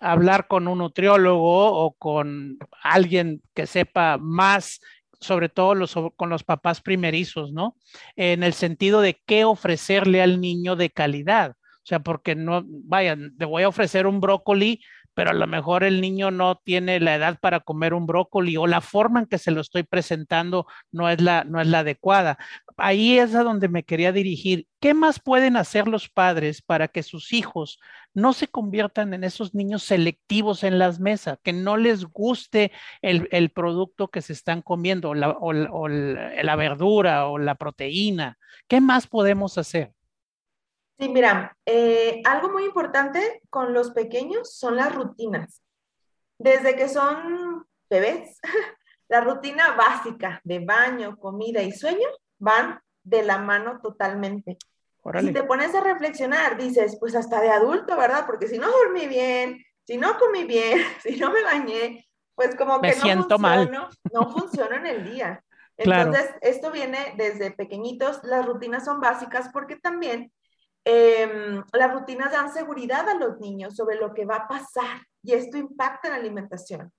hablar 0.00 0.46
con 0.48 0.68
un 0.68 0.78
nutriólogo 0.78 1.72
o 1.72 1.92
con 1.92 2.58
alguien 2.82 3.42
que 3.54 3.66
sepa 3.66 4.18
más, 4.18 4.80
sobre 5.20 5.48
todo 5.48 5.74
con 6.16 6.28
los 6.28 6.44
papás 6.44 6.82
primerizos, 6.82 7.52
¿no? 7.52 7.76
En 8.16 8.42
el 8.42 8.52
sentido 8.52 9.00
de 9.00 9.20
qué 9.26 9.44
ofrecerle 9.44 10.22
al 10.22 10.40
niño 10.40 10.76
de 10.76 10.90
calidad. 10.90 11.52
O 11.52 11.88
sea, 11.88 12.00
porque 12.00 12.34
no, 12.34 12.64
vayan, 12.66 13.34
le 13.38 13.46
voy 13.46 13.62
a 13.62 13.68
ofrecer 13.68 14.08
un 14.08 14.20
brócoli, 14.20 14.82
pero 15.16 15.30
a 15.30 15.34
lo 15.34 15.46
mejor 15.46 15.82
el 15.82 16.02
niño 16.02 16.30
no 16.30 16.56
tiene 16.62 17.00
la 17.00 17.14
edad 17.14 17.38
para 17.40 17.60
comer 17.60 17.94
un 17.94 18.04
brócoli 18.04 18.58
o 18.58 18.66
la 18.66 18.82
forma 18.82 19.20
en 19.20 19.26
que 19.26 19.38
se 19.38 19.50
lo 19.50 19.62
estoy 19.62 19.82
presentando 19.82 20.66
no 20.92 21.08
es 21.08 21.22
la, 21.22 21.42
no 21.44 21.58
es 21.58 21.66
la 21.68 21.78
adecuada. 21.78 22.36
Ahí 22.76 23.18
es 23.18 23.34
a 23.34 23.42
donde 23.42 23.70
me 23.70 23.82
quería 23.82 24.12
dirigir. 24.12 24.66
¿Qué 24.78 24.92
más 24.92 25.18
pueden 25.18 25.56
hacer 25.56 25.88
los 25.88 26.10
padres 26.10 26.60
para 26.60 26.88
que 26.88 27.02
sus 27.02 27.32
hijos 27.32 27.80
no 28.12 28.34
se 28.34 28.48
conviertan 28.48 29.14
en 29.14 29.24
esos 29.24 29.54
niños 29.54 29.84
selectivos 29.84 30.62
en 30.64 30.78
las 30.78 31.00
mesas, 31.00 31.38
que 31.42 31.54
no 31.54 31.78
les 31.78 32.04
guste 32.04 32.70
el, 33.00 33.50
producto 33.52 34.08
que 34.08 34.20
se 34.20 34.34
están 34.34 34.60
comiendo, 34.60 35.14
la, 35.14 35.30
o, 35.30 35.54
la 35.88 36.56
verdura 36.56 37.26
o 37.28 37.38
la 37.38 37.54
proteína? 37.54 38.36
¿Qué 38.68 38.82
más 38.82 39.06
podemos 39.06 39.56
hacer? 39.56 39.95
Sí, 40.98 41.08
mira, 41.10 41.56
eh, 41.66 42.22
algo 42.24 42.48
muy 42.50 42.64
importante 42.64 43.42
con 43.50 43.74
los 43.74 43.90
pequeños 43.90 44.54
son 44.56 44.76
las 44.76 44.94
rutinas. 44.94 45.62
Desde 46.38 46.74
que 46.74 46.88
son 46.88 47.66
bebés, 47.90 48.40
la 49.08 49.20
rutina 49.20 49.72
básica 49.72 50.40
de 50.44 50.60
baño, 50.60 51.18
comida 51.18 51.62
y 51.62 51.72
sueño 51.72 52.08
van 52.38 52.80
de 53.02 53.22
la 53.22 53.38
mano 53.38 53.80
totalmente. 53.82 54.58
Si 55.20 55.32
te 55.32 55.44
pones 55.44 55.72
a 55.74 55.80
reflexionar, 55.80 56.56
dices, 56.56 56.96
pues 56.98 57.14
hasta 57.14 57.40
de 57.40 57.50
adulto, 57.50 57.96
¿verdad? 57.96 58.24
Porque 58.26 58.48
si 58.48 58.58
no 58.58 58.66
dormí 58.68 59.06
bien, 59.06 59.64
si 59.84 59.98
no 59.98 60.18
comí 60.18 60.44
bien, 60.44 60.80
si 61.02 61.16
no 61.16 61.30
me 61.30 61.42
bañé, 61.44 62.08
pues 62.34 62.56
como 62.56 62.80
que 62.80 62.94
no 62.96 63.38
mal. 63.38 63.70
no 64.12 64.30
funciona 64.30 64.76
en 64.76 64.86
el 64.86 65.04
día. 65.12 65.44
Entonces, 65.76 66.34
esto 66.40 66.72
viene 66.72 67.14
desde 67.16 67.50
pequeñitos, 67.50 68.20
las 68.24 68.46
rutinas 68.46 68.84
son 68.84 69.00
básicas 69.00 69.50
porque 69.52 69.76
también 69.76 70.32
Em, 70.88 71.64
las 71.72 71.92
rutinas 71.92 72.30
dan 72.30 72.52
seguridad 72.52 73.08
a 73.08 73.14
los 73.14 73.40
niños 73.40 73.74
sobre 73.74 73.96
lo 73.96 74.14
que 74.14 74.24
va 74.24 74.36
a 74.36 74.48
pasar 74.48 75.00
y 75.20 75.32
esto 75.32 75.56
impacta 75.56 76.06
en 76.06 76.14
la 76.14 76.20
alimentación. 76.20 76.92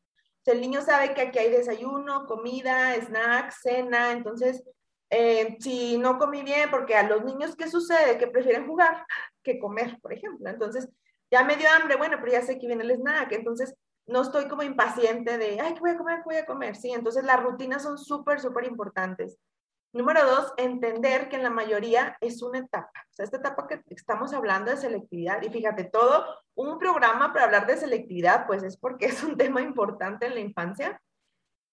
el 0.46 0.62
niño 0.62 0.82
sabe 0.82 1.14
que 1.14 1.22
aquí 1.22 1.40
hay 1.40 1.52
desayuno, 1.52 2.26
comida, 2.26 2.96
snack, 2.96 3.52
cena, 3.52 4.12
entonces 4.12 4.64
eh, 5.10 5.58
si 5.60 5.98
no 5.98 6.18
comí 6.18 6.44
bien, 6.44 6.70
porque 6.70 6.96
a 6.96 7.08
los 7.08 7.24
niños, 7.24 7.56
¿qué 7.56 7.70
sucede? 7.70 8.18
Que 8.18 8.28
prefieren 8.28 8.68
jugar 8.68 9.06
que 9.44 9.60
comer, 9.60 9.98
por 10.02 10.14
ejemplo. 10.14 10.50
Entonces, 10.50 10.90
ya 11.32 11.44
me 11.44 11.56
dio 11.56 11.70
hambre, 11.70 11.96
bueno, 11.96 12.18
pero 12.20 12.34
ya 12.34 12.42
sé 12.42 12.60
que 12.60 12.68
viene 12.68 12.84
el 12.84 12.92
snack, 12.92 13.32
entonces 13.34 13.74
no 14.06 14.22
estoy 14.22 14.48
como 14.50 14.64
impaciente 14.64 15.38
de, 15.38 15.60
ay, 15.62 15.74
¿qué 15.74 15.80
voy 15.80 15.92
a 15.92 15.98
comer? 15.98 16.18
¿Qué 16.18 16.24
voy 16.26 16.38
a 16.38 16.46
comer? 16.46 16.76
Sí, 16.76 16.92
entonces 16.92 17.24
las 17.24 17.42
rutinas 17.42 17.84
son 17.84 17.98
súper, 17.98 18.40
súper 18.42 18.66
importantes. 18.66 19.38
Número 19.94 20.26
dos, 20.26 20.54
entender 20.58 21.30
que 21.30 21.38
en 21.38 21.44
la 21.44 21.50
mayoría 21.50 22.18
es 22.22 22.42
una 22.42 22.60
etapa. 22.60 23.06
O 23.10 23.14
sea, 23.14 23.26
esta 23.26 23.38
etapa 23.38 23.68
que 23.68 23.82
estamos 23.90 24.34
hablando 24.34 24.70
de 24.70 24.78
selectividad, 24.78 25.42
y 25.42 25.50
fíjate, 25.50 25.86
todo 25.86 26.26
un 26.56 26.78
programa 26.78 27.32
para 27.32 27.46
hablar 27.46 27.68
de 27.68 27.78
selectividad, 27.78 28.46
pues 28.48 28.64
es 28.64 28.78
porque 28.78 29.06
es 29.08 29.24
un 29.24 29.38
tema 29.38 29.62
importante 29.62 30.26
en 30.26 30.36
la 30.36 30.42
infancia. 30.42 31.02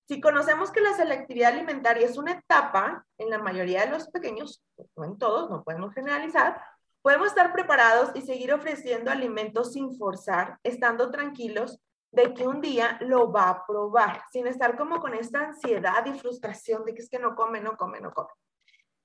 Si 0.07 0.21
conocemos 0.21 0.71
que 0.71 0.81
la 0.81 0.95
selectividad 0.95 1.53
alimentaria 1.53 2.07
es 2.07 2.17
una 2.19 2.33
etapa 2.33 3.07
en 3.19 3.31
la 3.31 3.39
mayoría 3.39 3.85
de 3.85 3.91
los 3.91 4.09
pequeños, 4.09 4.63
no 4.97 5.05
en 5.05 5.19
todos, 5.19 5.51
no 5.51 5.65
podemos 5.65 5.95
generalizar, 5.95 6.61
podemos 7.03 7.29
estar 7.29 7.53
preparados 7.53 8.11
y 8.15 8.21
seguir 8.21 8.53
ofreciendo 8.53 9.11
alimentos 9.11 9.73
sin 9.73 9.97
forzar, 9.97 10.59
estando 10.63 11.11
tranquilos 11.11 11.81
de 12.15 12.33
que 12.33 12.47
un 12.47 12.61
día 12.61 12.97
lo 13.01 13.33
va 13.33 13.51
a 13.51 13.67
probar, 13.67 14.23
sin 14.31 14.47
estar 14.47 14.77
como 14.77 15.01
con 15.01 15.15
esta 15.15 15.41
ansiedad 15.41 16.05
y 16.07 16.19
frustración 16.19 16.85
de 16.85 16.95
que 16.95 17.03
es 17.03 17.11
que 17.11 17.19
no 17.19 17.35
come, 17.35 17.61
no 17.61 17.77
come, 17.77 18.01
no 18.01 18.13
come. 18.13 18.31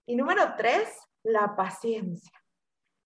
Y 0.05 0.16
número 0.16 0.53
tres, 0.55 0.89
la 1.24 1.55
paciencia. 1.55 2.32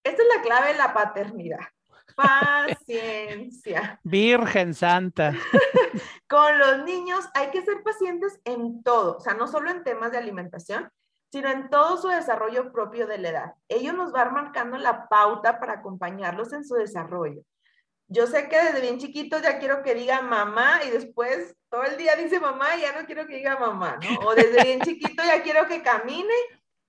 Esta 0.04 0.22
es 0.22 0.28
la 0.36 0.42
clave 0.42 0.74
de 0.74 0.78
la 0.78 0.94
paternidad. 0.94 1.60
Paciencia. 2.16 4.00
Virgen 4.04 4.74
Santa. 4.74 5.34
con 6.28 6.60
los 6.60 6.84
niños 6.84 7.26
hay 7.34 7.50
que 7.50 7.64
ser 7.64 7.82
pacientes 7.82 8.40
en 8.44 8.84
todo, 8.84 9.18
o 9.18 9.20
sea, 9.22 9.34
no 9.34 9.48
solo 9.48 9.72
en 9.72 9.84
temas 9.84 10.12
de 10.12 10.18
alimentación, 10.18 10.92
sino 11.32 11.50
en 11.50 11.70
todo 11.70 11.98
su 11.98 12.10
desarrollo 12.10 12.72
propio 12.72 13.08
de 13.08 13.18
la 13.18 13.30
edad. 13.30 13.54
Ellos 13.68 13.96
nos 13.96 14.12
van 14.12 14.34
marcando 14.34 14.78
la 14.78 15.08
pauta 15.08 15.60
para 15.60 15.74
acompañarlos 15.74 16.54
en 16.54 16.66
su 16.66 16.76
desarrollo 16.76 17.42
Yo 18.14 18.28
sé 18.28 18.48
que 18.48 18.62
desde 18.62 18.80
bien 18.80 19.00
chiquito 19.00 19.40
ya 19.40 19.58
quiero 19.58 19.82
que 19.82 19.96
diga 19.96 20.22
mamá 20.22 20.82
y 20.86 20.92
después 20.92 21.56
todo 21.68 21.84
el 21.84 21.98
día 21.98 22.16
dice 22.16 22.40
mamá 22.40 22.76
y 22.78 22.82
ya 22.82 22.94
no 22.94 23.08
quiero 23.08 23.26
que 23.26 23.38
diga 23.38 23.58
mamá, 23.58 23.98
¿no? 23.98 24.28
O 24.28 24.36
desde 24.36 24.64
bien 24.64 24.82
chiquito 24.82 25.24
ya 25.24 25.42
quiero 25.42 25.68
que 25.68 25.82
camine 25.82 26.36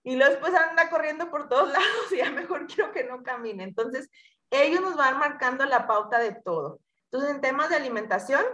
y 0.02 0.16
luego 0.16 0.32
después 0.32 0.54
anda 0.54 0.90
corriendo 0.90 1.30
por 1.30 1.48
todos 1.48 1.68
lados 1.72 2.12
y 2.12 2.18
ya 2.18 2.30
mejor 2.30 2.66
quiero 2.66 2.92
que 2.92 3.04
no 3.04 3.22
camine. 3.22 3.64
Entonces, 3.64 4.10
ellos 4.50 4.82
nos 4.82 4.96
van 4.96 5.18
marcando 5.18 5.64
la 5.64 5.86
pauta 5.86 6.18
de 6.18 6.34
todo. 6.34 6.80
Entonces, 7.04 7.30
en 7.30 7.40
temas 7.40 7.70
de 7.70 7.76
alimentación, 7.76 8.44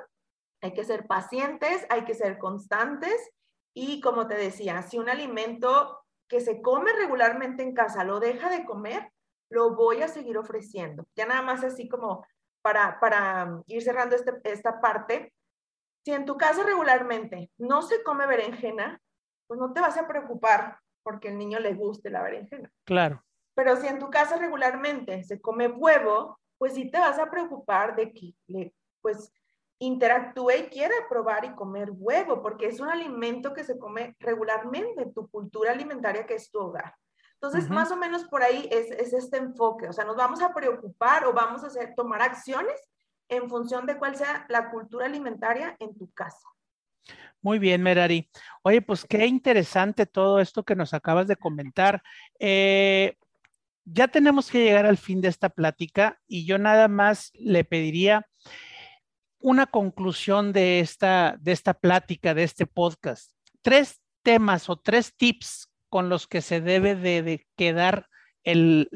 hay 0.63 0.73
que 0.73 0.85
ser 0.85 1.09
pacientes, 1.09 1.85
hay 1.89 2.05
que 2.05 2.15
ser 2.15 2.39
constantes 2.39 3.33
y 3.75 4.01
como 4.01 4.29
te 4.29 4.37
decía, 4.37 4.83
si 4.83 4.97
un 4.97 5.09
alimento 5.09 6.05
que 6.29 6.41
se 6.41 6.63
come 6.63 6.93
regularmente 6.93 7.65
en 7.65 7.75
casa 7.75 8.05
lo 8.05 8.21
deja 8.21 8.49
de 8.49 8.65
comer, 8.65 9.11
lo 9.49 9.75
voy 9.75 10.03
a 10.03 10.09
seguir 10.09 10.39
ofreciendo. 10.39 11.05
Ya 11.17 11.27
nada 11.27 11.43
más 11.43 11.65
así 11.65 11.89
como 11.89 12.25
para, 12.63 12.99
para 13.01 13.63
ir 13.67 13.83
cerrando 13.83 14.17
este, 14.17 14.33
esta 14.45 14.81
parte, 14.81 15.33
si 16.05 16.13
en 16.13 16.25
tu 16.25 16.37
casa 16.37 16.63
regularmente 16.63 17.51
no 17.59 17.83
se 17.83 18.03
come 18.03 18.27
berenjena, 18.27 19.01
pues 19.47 19.61
no 19.61 19.73
te 19.73 19.81
vas 19.81 19.97
a 19.97 20.07
preocupar 20.07 20.79
porque 21.03 21.29
el 21.29 21.39
niño 21.39 21.59
le 21.59 21.75
guste 21.75 22.11
la 22.11 22.23
berenjena. 22.23 22.71
Claro. 22.85 23.23
Pero 23.55 23.77
si 23.77 23.87
en 23.87 23.99
tu 23.99 24.11
casa 24.11 24.37
regularmente 24.37 25.25
se 25.25 25.41
come 25.41 25.69
huevo, 25.69 26.39
pues 26.59 26.75
sí 26.75 26.91
te 26.91 26.99
vas 26.99 27.19
a 27.19 27.31
preocupar 27.31 27.97
de 27.97 28.13
que 28.13 28.35
le, 28.47 28.75
pues 29.01 29.33
interactúe 29.81 30.51
y 30.51 30.69
quiera 30.69 30.95
probar 31.09 31.45
y 31.45 31.55
comer 31.55 31.91
huevo, 31.93 32.43
porque 32.43 32.67
es 32.67 32.81
un 32.81 32.91
alimento 32.91 33.55
que 33.55 33.65
se 33.65 33.79
come 33.79 34.15
regularmente 34.21 35.03
en 35.03 35.15
tu 35.15 35.29
cultura 35.29 35.73
alimentaria 35.73 36.27
que 36.27 36.35
es 36.35 36.51
tu 36.51 36.61
hogar. 36.61 36.95
Entonces, 37.43 37.71
más 37.71 37.91
o 37.91 37.97
menos 37.97 38.25
por 38.25 38.43
ahí 38.43 38.69
es, 38.71 38.91
es, 38.91 39.15
este 39.15 39.39
enfoque, 39.39 39.89
o 39.89 39.95
sea, 39.95 40.05
nos 40.05 40.17
vamos 40.17 40.43
a 40.43 40.53
preocupar 40.53 41.25
o 41.25 41.33
vamos 41.33 41.65
a 41.65 41.69
hacer, 41.69 41.95
tomar 41.97 42.21
acciones 42.21 42.79
en 43.31 43.49
función 43.49 43.87
de 43.87 43.97
cuál 43.97 44.15
sea 44.15 44.45
la 44.51 44.71
cultura 44.71 45.07
alimentaria 45.07 45.75
en 45.79 45.97
tu 45.97 46.11
casa. 46.13 46.47
Muy 47.41 47.59
bien, 47.59 47.83
Merari. 47.83 48.31
Oye, 48.63 48.83
pues 48.83 49.07
qué 49.09 49.25
interesante 49.25 50.05
todo 50.05 50.39
esto 50.41 50.65
que 50.65 50.77
nos 50.77 50.93
acabas 50.93 51.29
de 51.29 51.37
comentar. 51.37 52.03
Eh, 52.39 53.17
ya 53.87 54.09
tenemos 54.09 54.51
que 54.51 54.63
llegar 54.63 54.85
al 54.85 54.99
fin 54.99 55.23
de 55.23 55.29
esta 55.29 55.49
plática 55.49 56.21
y 56.27 56.45
yo 56.45 56.59
nada 56.59 56.89
más 56.89 57.31
le 57.35 57.65
pediría 57.65 58.29
una 59.39 59.65
conclusión 59.65 60.53
de 60.53 60.81
esta, 60.81 61.39
de 61.41 61.53
esta 61.53 61.73
plática, 61.73 62.35
de 62.35 62.43
este 62.43 62.67
podcast. 62.67 63.33
Tres 63.63 64.03
temas 64.23 64.69
o 64.69 64.79
tres 64.79 65.17
tips 65.17 65.70
con 65.91 66.09
los 66.09 66.27
que 66.27 66.41
se 66.41 66.61
debe 66.61 66.95
de, 66.95 67.47
quedar 67.57 68.09
el, 68.45 68.89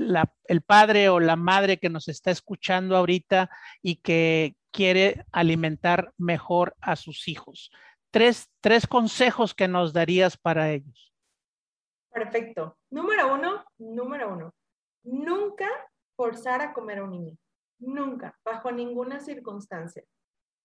el, 0.47 0.63
padre 0.63 1.11
o 1.11 1.21
la 1.21 1.37
madre 1.37 1.79
que 1.79 1.91
nos 1.91 2.09
está 2.09 2.31
escuchando 2.31 2.97
ahorita 2.97 3.51
y 3.83 3.97
que 3.97 4.57
quiere 4.71 5.27
alimentar 5.33 6.13
mejor 6.17 6.75
a 6.81 6.97
sus 6.97 7.29
hijos. 7.29 7.71
Tres, 8.11 8.49
tres 8.61 8.87
consejos 8.87 9.55
que 9.55 9.69
nos 9.69 9.93
darías 9.93 10.39
para 10.39 10.71
ellos. 10.71 11.13
Perfecto. 12.11 12.79
Número 12.91 13.35
uno, 13.35 13.65
número 13.77 14.33
uno. 14.33 14.55
Nunca 15.03 15.69
forzar 16.17 16.63
a 16.63 16.73
comer 16.73 16.99
a 16.99 17.05
un 17.05 17.11
niño. 17.11 17.37
Nunca, 17.81 18.39
bajo 18.45 18.73
ninguna 18.73 19.21
circunstancia 19.21 20.05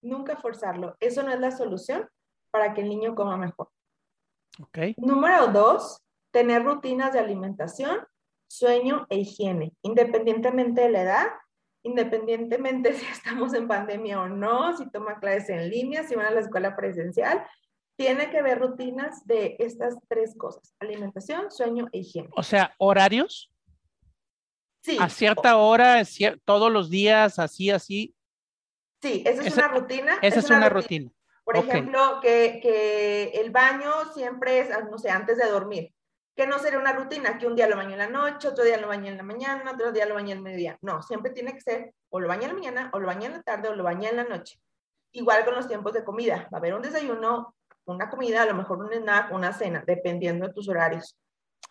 nunca 0.02 0.38
forzarlo. 0.38 0.96
Eso 1.00 1.24
no 1.24 1.32
es 1.32 1.40
la 1.40 1.52
solución 1.52 2.08
para 2.52 2.74
que 2.74 2.82
el 2.82 2.90
niño 2.90 3.16
coma 3.16 3.38
mejor. 3.38 3.70
Okay. 4.62 4.96
Número 4.98 5.48
dos, 5.48 6.02
tener 6.32 6.64
rutinas 6.64 7.14
de 7.14 7.20
alimentación, 7.20 8.00
sueño 8.48 9.06
e 9.10 9.20
higiene, 9.20 9.74
independientemente 9.82 10.82
de 10.82 10.90
la 10.90 11.02
edad, 11.02 11.28
independientemente 11.84 12.94
si 12.94 13.06
estamos 13.06 13.54
en 13.54 13.68
pandemia 13.68 14.22
o 14.22 14.28
no, 14.28 14.76
si 14.78 14.90
toma 14.90 15.20
clases 15.20 15.50
en 15.50 15.70
línea, 15.70 16.08
si 16.08 16.16
van 16.16 16.28
a 16.28 16.32
la 16.32 16.42
escuela 16.42 16.76
presencial, 16.76 17.46
tiene 17.98 18.30
que 18.30 18.40
haber 18.40 18.60
rutinas 18.60 19.26
de 19.26 19.58
estas 19.60 19.96
tres 20.08 20.36
cosas, 20.38 20.74
alimentación, 20.80 21.52
sueño 21.52 21.88
e 21.92 22.00
higiene. 22.00 22.30
O 22.36 22.44
sea, 22.44 22.74
horarios. 22.78 23.52
Sí. 24.82 24.98
A 25.02 25.10
cierta 25.10 25.58
hora, 25.58 26.02
todos 26.46 26.72
los 26.72 26.90
días, 26.90 27.38
así, 27.38 27.70
así, 27.70 28.16
Sí, 29.02 29.24
esa 29.26 29.44
es 29.44 29.54
una 29.56 29.68
rutina. 29.70 30.20
Esa 30.22 30.40
es, 30.40 30.50
una, 30.50 30.70
rutina. 30.70 31.10
Por 31.46 31.58
ejemplo, 31.58 32.20
que, 32.22 32.60
que, 32.62 33.32
el 33.36 33.52
baño 33.52 33.92
siempre 34.14 34.60
es, 34.60 34.70
no 34.90 34.98
sé, 34.98 35.10
antes 35.10 35.38
de 35.38 35.48
dormir. 35.48 35.94
Que 36.40 36.48
no 36.48 36.58
sería 36.58 36.80
una 36.80 36.94
rutina, 36.94 37.38
que 37.38 37.48
un 37.48 37.54
día 37.54 37.68
lo 37.68 37.76
baño 37.76 37.92
en 37.92 37.98
la 37.98 38.08
noche, 38.08 38.48
otro 38.48 38.64
día 38.64 38.78
lo 38.78 38.88
baño 38.88 39.12
en 39.12 39.18
la 39.18 39.24
mañana, 39.24 39.72
otro 39.74 39.92
día 39.92 40.06
lo 40.06 40.16
baño 40.16 40.32
en 40.32 40.38
el 40.38 40.42
mediodía. 40.42 40.78
No, 40.82 41.04
siempre 41.04 41.32
tiene 41.32 41.54
que 41.54 41.60
ser 41.60 41.94
o 42.08 42.22
lo 42.22 42.30
baño 42.30 42.44
en 42.44 42.48
la 42.48 42.54
mañana, 42.54 42.90
o 42.94 43.00
lo 43.00 43.08
baño 43.08 43.26
en 43.26 43.34
la 43.34 43.42
tarde, 43.44 43.68
o 43.68 43.76
lo 43.76 43.84
baño 43.84 44.08
en 44.08 44.16
la 44.16 44.24
noche. 44.24 44.58
Igual 45.12 45.44
con 45.44 45.56
los 45.56 45.68
tiempos 45.68 45.92
de 45.92 46.06
comida. 46.06 46.48
Va 46.50 46.56
a 46.56 46.58
haber 46.60 46.76
un 46.76 46.82
desayuno, 46.82 47.58
una 47.84 48.10
comida, 48.10 48.44
a 48.44 48.46
lo 48.46 48.54
mejor 48.54 48.78
un 48.78 48.90
snack, 48.90 49.34
una 49.34 49.52
cena, 49.52 49.84
dependiendo 49.86 50.48
de 50.48 50.54
tus 50.54 50.70
horarios. 50.70 51.18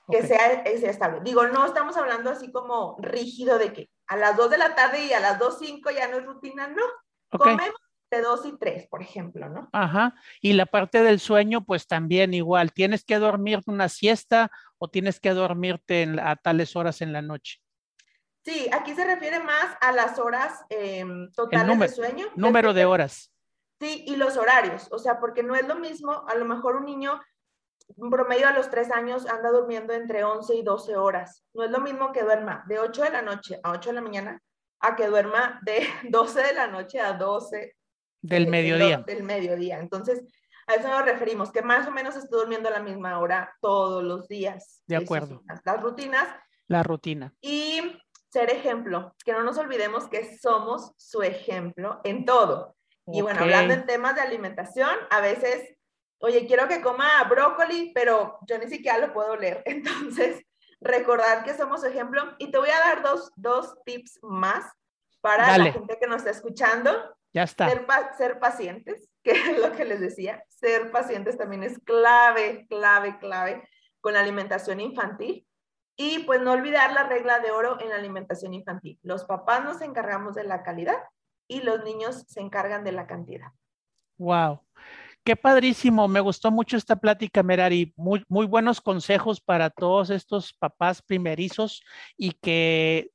Que 0.06 0.22
sea, 0.22 0.62
sea 0.62 0.90
estable. 0.90 1.20
Digo, 1.24 1.46
no 1.46 1.64
estamos 1.64 1.96
hablando 1.96 2.28
así 2.28 2.52
como 2.52 2.98
rígido 2.98 3.58
de 3.58 3.72
que 3.72 3.88
a 4.06 4.18
las 4.18 4.36
2 4.36 4.50
de 4.50 4.58
la 4.58 4.74
tarde 4.74 5.02
y 5.02 5.14
a 5.14 5.20
las 5.20 5.38
2.05 5.38 5.94
ya 5.94 6.08
no 6.08 6.18
es 6.18 6.26
rutina, 6.26 6.68
no 6.68 6.82
Comemos 7.38 7.80
de 8.10 8.22
dos 8.22 8.46
y 8.46 8.56
tres, 8.58 8.86
por 8.88 9.02
ejemplo, 9.02 9.48
¿no? 9.48 9.68
Ajá. 9.72 10.14
Y 10.40 10.52
la 10.54 10.66
parte 10.66 11.02
del 11.02 11.20
sueño, 11.20 11.64
pues 11.64 11.86
también 11.86 12.34
igual. 12.34 12.72
¿Tienes 12.72 13.04
que 13.04 13.18
dormir 13.18 13.60
una 13.66 13.88
siesta 13.88 14.50
o 14.78 14.88
tienes 14.88 15.20
que 15.20 15.30
dormirte 15.30 16.08
a 16.22 16.36
tales 16.36 16.76
horas 16.76 17.00
en 17.00 17.12
la 17.12 17.22
noche? 17.22 17.60
Sí, 18.44 18.68
aquí 18.72 18.94
se 18.94 19.04
refiere 19.04 19.40
más 19.40 19.76
a 19.80 19.92
las 19.92 20.18
horas 20.18 20.64
em, 20.70 21.30
totales 21.32 21.78
de 21.78 21.88
sueño. 21.88 22.26
Número 22.36 22.72
de 22.72 22.86
horas. 22.86 23.32
Sí, 23.80 24.04
y 24.06 24.16
los 24.16 24.36
horarios. 24.36 24.88
O 24.90 24.98
sea, 24.98 25.20
porque 25.20 25.42
no 25.42 25.54
es 25.54 25.66
lo 25.66 25.76
mismo, 25.76 26.24
a 26.26 26.34
lo 26.34 26.44
mejor 26.44 26.76
un 26.76 26.86
niño 26.86 27.20
un 27.96 28.10
promedio 28.10 28.48
a 28.48 28.52
los 28.52 28.68
tres 28.70 28.90
años 28.90 29.26
anda 29.26 29.50
durmiendo 29.50 29.92
entre 29.94 30.24
11 30.24 30.56
y 30.56 30.62
12 30.62 30.96
horas. 30.96 31.44
No 31.54 31.64
es 31.64 31.70
lo 31.70 31.80
mismo 31.80 32.12
que 32.12 32.22
duerma 32.22 32.64
de 32.68 32.78
8 32.78 33.04
de 33.04 33.10
la 33.10 33.22
noche 33.22 33.60
a 33.62 33.70
8 33.70 33.90
de 33.90 33.94
la 33.94 34.00
mañana 34.02 34.42
a 34.80 34.94
que 34.94 35.06
duerma 35.06 35.60
de 35.62 35.86
12 36.10 36.42
de 36.42 36.52
la 36.52 36.66
noche 36.66 37.00
a 37.00 37.14
12 37.14 37.76
del 38.20 38.46
mediodía. 38.46 38.98
Del 39.06 39.22
mediodía. 39.22 39.78
Entonces, 39.78 40.22
a 40.66 40.74
eso 40.74 40.88
nos 40.88 41.04
referimos, 41.04 41.50
que 41.50 41.62
más 41.62 41.86
o 41.86 41.90
menos 41.90 42.14
esté 42.16 42.36
durmiendo 42.36 42.68
a 42.68 42.72
la 42.72 42.80
misma 42.80 43.18
hora 43.18 43.56
todos 43.60 44.04
los 44.04 44.28
días. 44.28 44.82
De 44.86 44.96
acuerdo. 44.96 45.42
Las 45.64 45.82
rutinas. 45.82 46.28
La 46.66 46.82
rutina. 46.82 47.34
Y 47.40 47.80
ser 48.30 48.50
ejemplo, 48.50 49.14
que 49.24 49.32
no 49.32 49.42
nos 49.42 49.56
olvidemos 49.56 50.08
que 50.08 50.36
somos 50.38 50.92
su 50.98 51.22
ejemplo 51.22 52.00
en 52.04 52.26
todo. 52.26 52.76
Y 53.06 53.22
bueno, 53.22 53.40
hablando 53.40 53.72
en 53.72 53.86
temas 53.86 54.14
de 54.14 54.20
alimentación, 54.20 54.90
a 55.08 55.22
veces, 55.22 55.74
oye, 56.18 56.46
quiero 56.46 56.68
que 56.68 56.82
coma 56.82 57.24
brócoli, 57.24 57.92
pero 57.94 58.38
yo 58.46 58.58
ni 58.58 58.68
siquiera 58.68 58.98
lo 58.98 59.14
puedo 59.14 59.36
leer. 59.36 59.62
Entonces, 59.66 60.44
recordar 60.80 61.44
que 61.44 61.56
somos 61.56 61.82
ejemplo. 61.84 62.34
Y 62.38 62.50
te 62.50 62.58
voy 62.58 62.68
a 62.68 62.78
dar 62.78 63.02
dos, 63.02 63.32
dos 63.36 63.74
tips 63.86 64.18
más 64.22 64.70
para 65.22 65.56
la 65.56 65.72
gente 65.72 65.96
que 65.98 66.06
nos 66.06 66.18
está 66.18 66.30
escuchando. 66.30 66.92
Ya 67.32 67.42
está. 67.42 67.68
Ser, 67.68 67.86
ser, 68.16 68.38
pacientes, 68.38 69.08
que 69.22 69.32
es 69.32 69.58
lo 69.58 69.72
que 69.72 69.84
les 69.84 70.00
decía. 70.00 70.42
Ser 70.48 70.90
pacientes 70.90 71.36
también 71.36 71.62
es 71.62 71.78
clave, 71.80 72.66
clave, 72.68 73.18
clave 73.18 73.68
con 74.00 74.14
la 74.14 74.20
alimentación 74.20 74.80
infantil. 74.80 75.46
Y 75.96 76.20
pues 76.20 76.40
no 76.40 76.52
olvidar 76.52 76.92
la 76.92 77.08
regla 77.08 77.40
de 77.40 77.50
oro 77.50 77.80
en 77.80 77.88
la 77.88 77.96
alimentación 77.96 78.54
infantil. 78.54 78.98
Los 79.02 79.24
papás 79.24 79.64
nos 79.64 79.82
encargamos 79.82 80.34
de 80.36 80.44
la 80.44 80.62
calidad 80.62 80.98
y 81.48 81.62
los 81.62 81.82
niños 81.82 82.24
se 82.28 82.40
encargan 82.40 82.84
de 82.84 82.92
la 82.92 83.06
cantidad. 83.08 83.48
Wow. 84.18 84.60
Qué 85.24 85.36
padrísimo, 85.36 86.08
me 86.08 86.20
gustó 86.20 86.50
mucho 86.50 86.76
esta 86.76 86.96
plática, 86.96 87.42
Merari. 87.42 87.92
Muy, 87.96 88.24
muy 88.28 88.46
buenos 88.46 88.80
consejos 88.80 89.40
para 89.40 89.70
todos 89.70 90.10
estos 90.10 90.54
papás 90.54 91.02
primerizos 91.02 91.82
y 92.16 92.32
que 92.32 93.10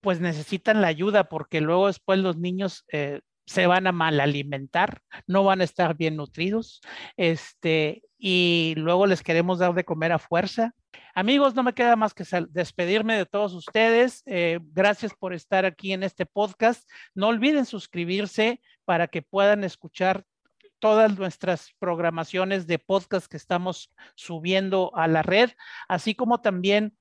pues 0.00 0.20
necesitan 0.20 0.80
la 0.80 0.88
ayuda 0.88 1.28
porque 1.28 1.60
luego 1.60 1.88
después 1.88 2.20
los 2.20 2.36
niños 2.36 2.84
eh, 2.92 3.20
se 3.48 3.66
van 3.66 3.86
a 3.86 3.92
mal 3.92 4.20
alimentar, 4.20 5.00
no 5.26 5.42
van 5.42 5.62
a 5.62 5.64
estar 5.64 5.96
bien 5.96 6.16
nutridos, 6.16 6.82
este, 7.16 8.02
y 8.18 8.74
luego 8.76 9.06
les 9.06 9.22
queremos 9.22 9.58
dar 9.58 9.72
de 9.72 9.84
comer 9.84 10.12
a 10.12 10.18
fuerza. 10.18 10.74
Amigos, 11.14 11.54
no 11.54 11.62
me 11.62 11.72
queda 11.72 11.96
más 11.96 12.12
que 12.12 12.24
despedirme 12.50 13.16
de 13.16 13.24
todos 13.24 13.54
ustedes. 13.54 14.22
Eh, 14.26 14.60
gracias 14.62 15.12
por 15.18 15.32
estar 15.32 15.64
aquí 15.64 15.92
en 15.92 16.02
este 16.02 16.26
podcast. 16.26 16.86
No 17.14 17.28
olviden 17.28 17.64
suscribirse 17.64 18.60
para 18.84 19.08
que 19.08 19.22
puedan 19.22 19.64
escuchar 19.64 20.24
todas 20.78 21.18
nuestras 21.18 21.72
programaciones 21.78 22.66
de 22.66 22.78
podcast 22.78 23.26
que 23.26 23.38
estamos 23.38 23.92
subiendo 24.14 24.92
a 24.94 25.08
la 25.08 25.22
red, 25.22 25.50
así 25.88 26.14
como 26.14 26.40
también 26.40 26.96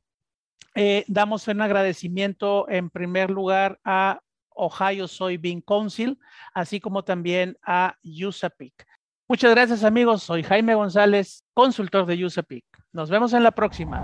eh, 0.76 1.04
damos 1.08 1.48
un 1.48 1.62
agradecimiento 1.62 2.70
en 2.70 2.90
primer 2.90 3.30
lugar 3.30 3.80
a 3.84 4.22
Ohio 4.58 5.08
Soybean 5.08 5.62
Council, 5.62 6.20
así 6.54 6.80
como 6.80 7.04
también 7.04 7.58
a 7.66 7.96
USAPIC. 8.04 8.86
Muchas 9.30 9.52
gracias 9.52 9.84
amigos, 9.84 10.24
soy 10.24 10.44
Jaime 10.44 10.76
González, 10.76 11.44
consultor 11.54 12.06
de 12.06 12.26
USAPIC. 12.26 12.66
Nos 12.94 13.10
vemos 13.10 13.34
en 13.34 13.44
la 13.44 13.52
próxima. 13.52 14.04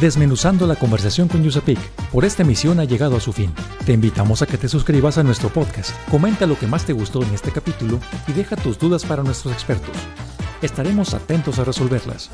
Desmenuzando 0.00 0.66
la 0.66 0.76
conversación 0.76 1.26
con 1.26 1.42
Yusapik. 1.42 1.78
Por 2.12 2.26
esta 2.26 2.42
emisión 2.42 2.80
ha 2.80 2.84
llegado 2.84 3.16
a 3.16 3.20
su 3.20 3.32
fin. 3.32 3.52
Te 3.86 3.94
invitamos 3.94 4.42
a 4.42 4.46
que 4.46 4.58
te 4.58 4.68
suscribas 4.68 5.16
a 5.16 5.22
nuestro 5.22 5.48
podcast, 5.48 5.90
comenta 6.10 6.46
lo 6.46 6.58
que 6.58 6.66
más 6.66 6.84
te 6.84 6.92
gustó 6.92 7.22
en 7.22 7.32
este 7.32 7.50
capítulo 7.50 7.98
y 8.28 8.32
deja 8.32 8.56
tus 8.56 8.78
dudas 8.78 9.04
para 9.06 9.22
nuestros 9.22 9.54
expertos. 9.54 9.96
Estaremos 10.60 11.14
atentos 11.14 11.58
a 11.58 11.64
resolverlas. 11.64 12.30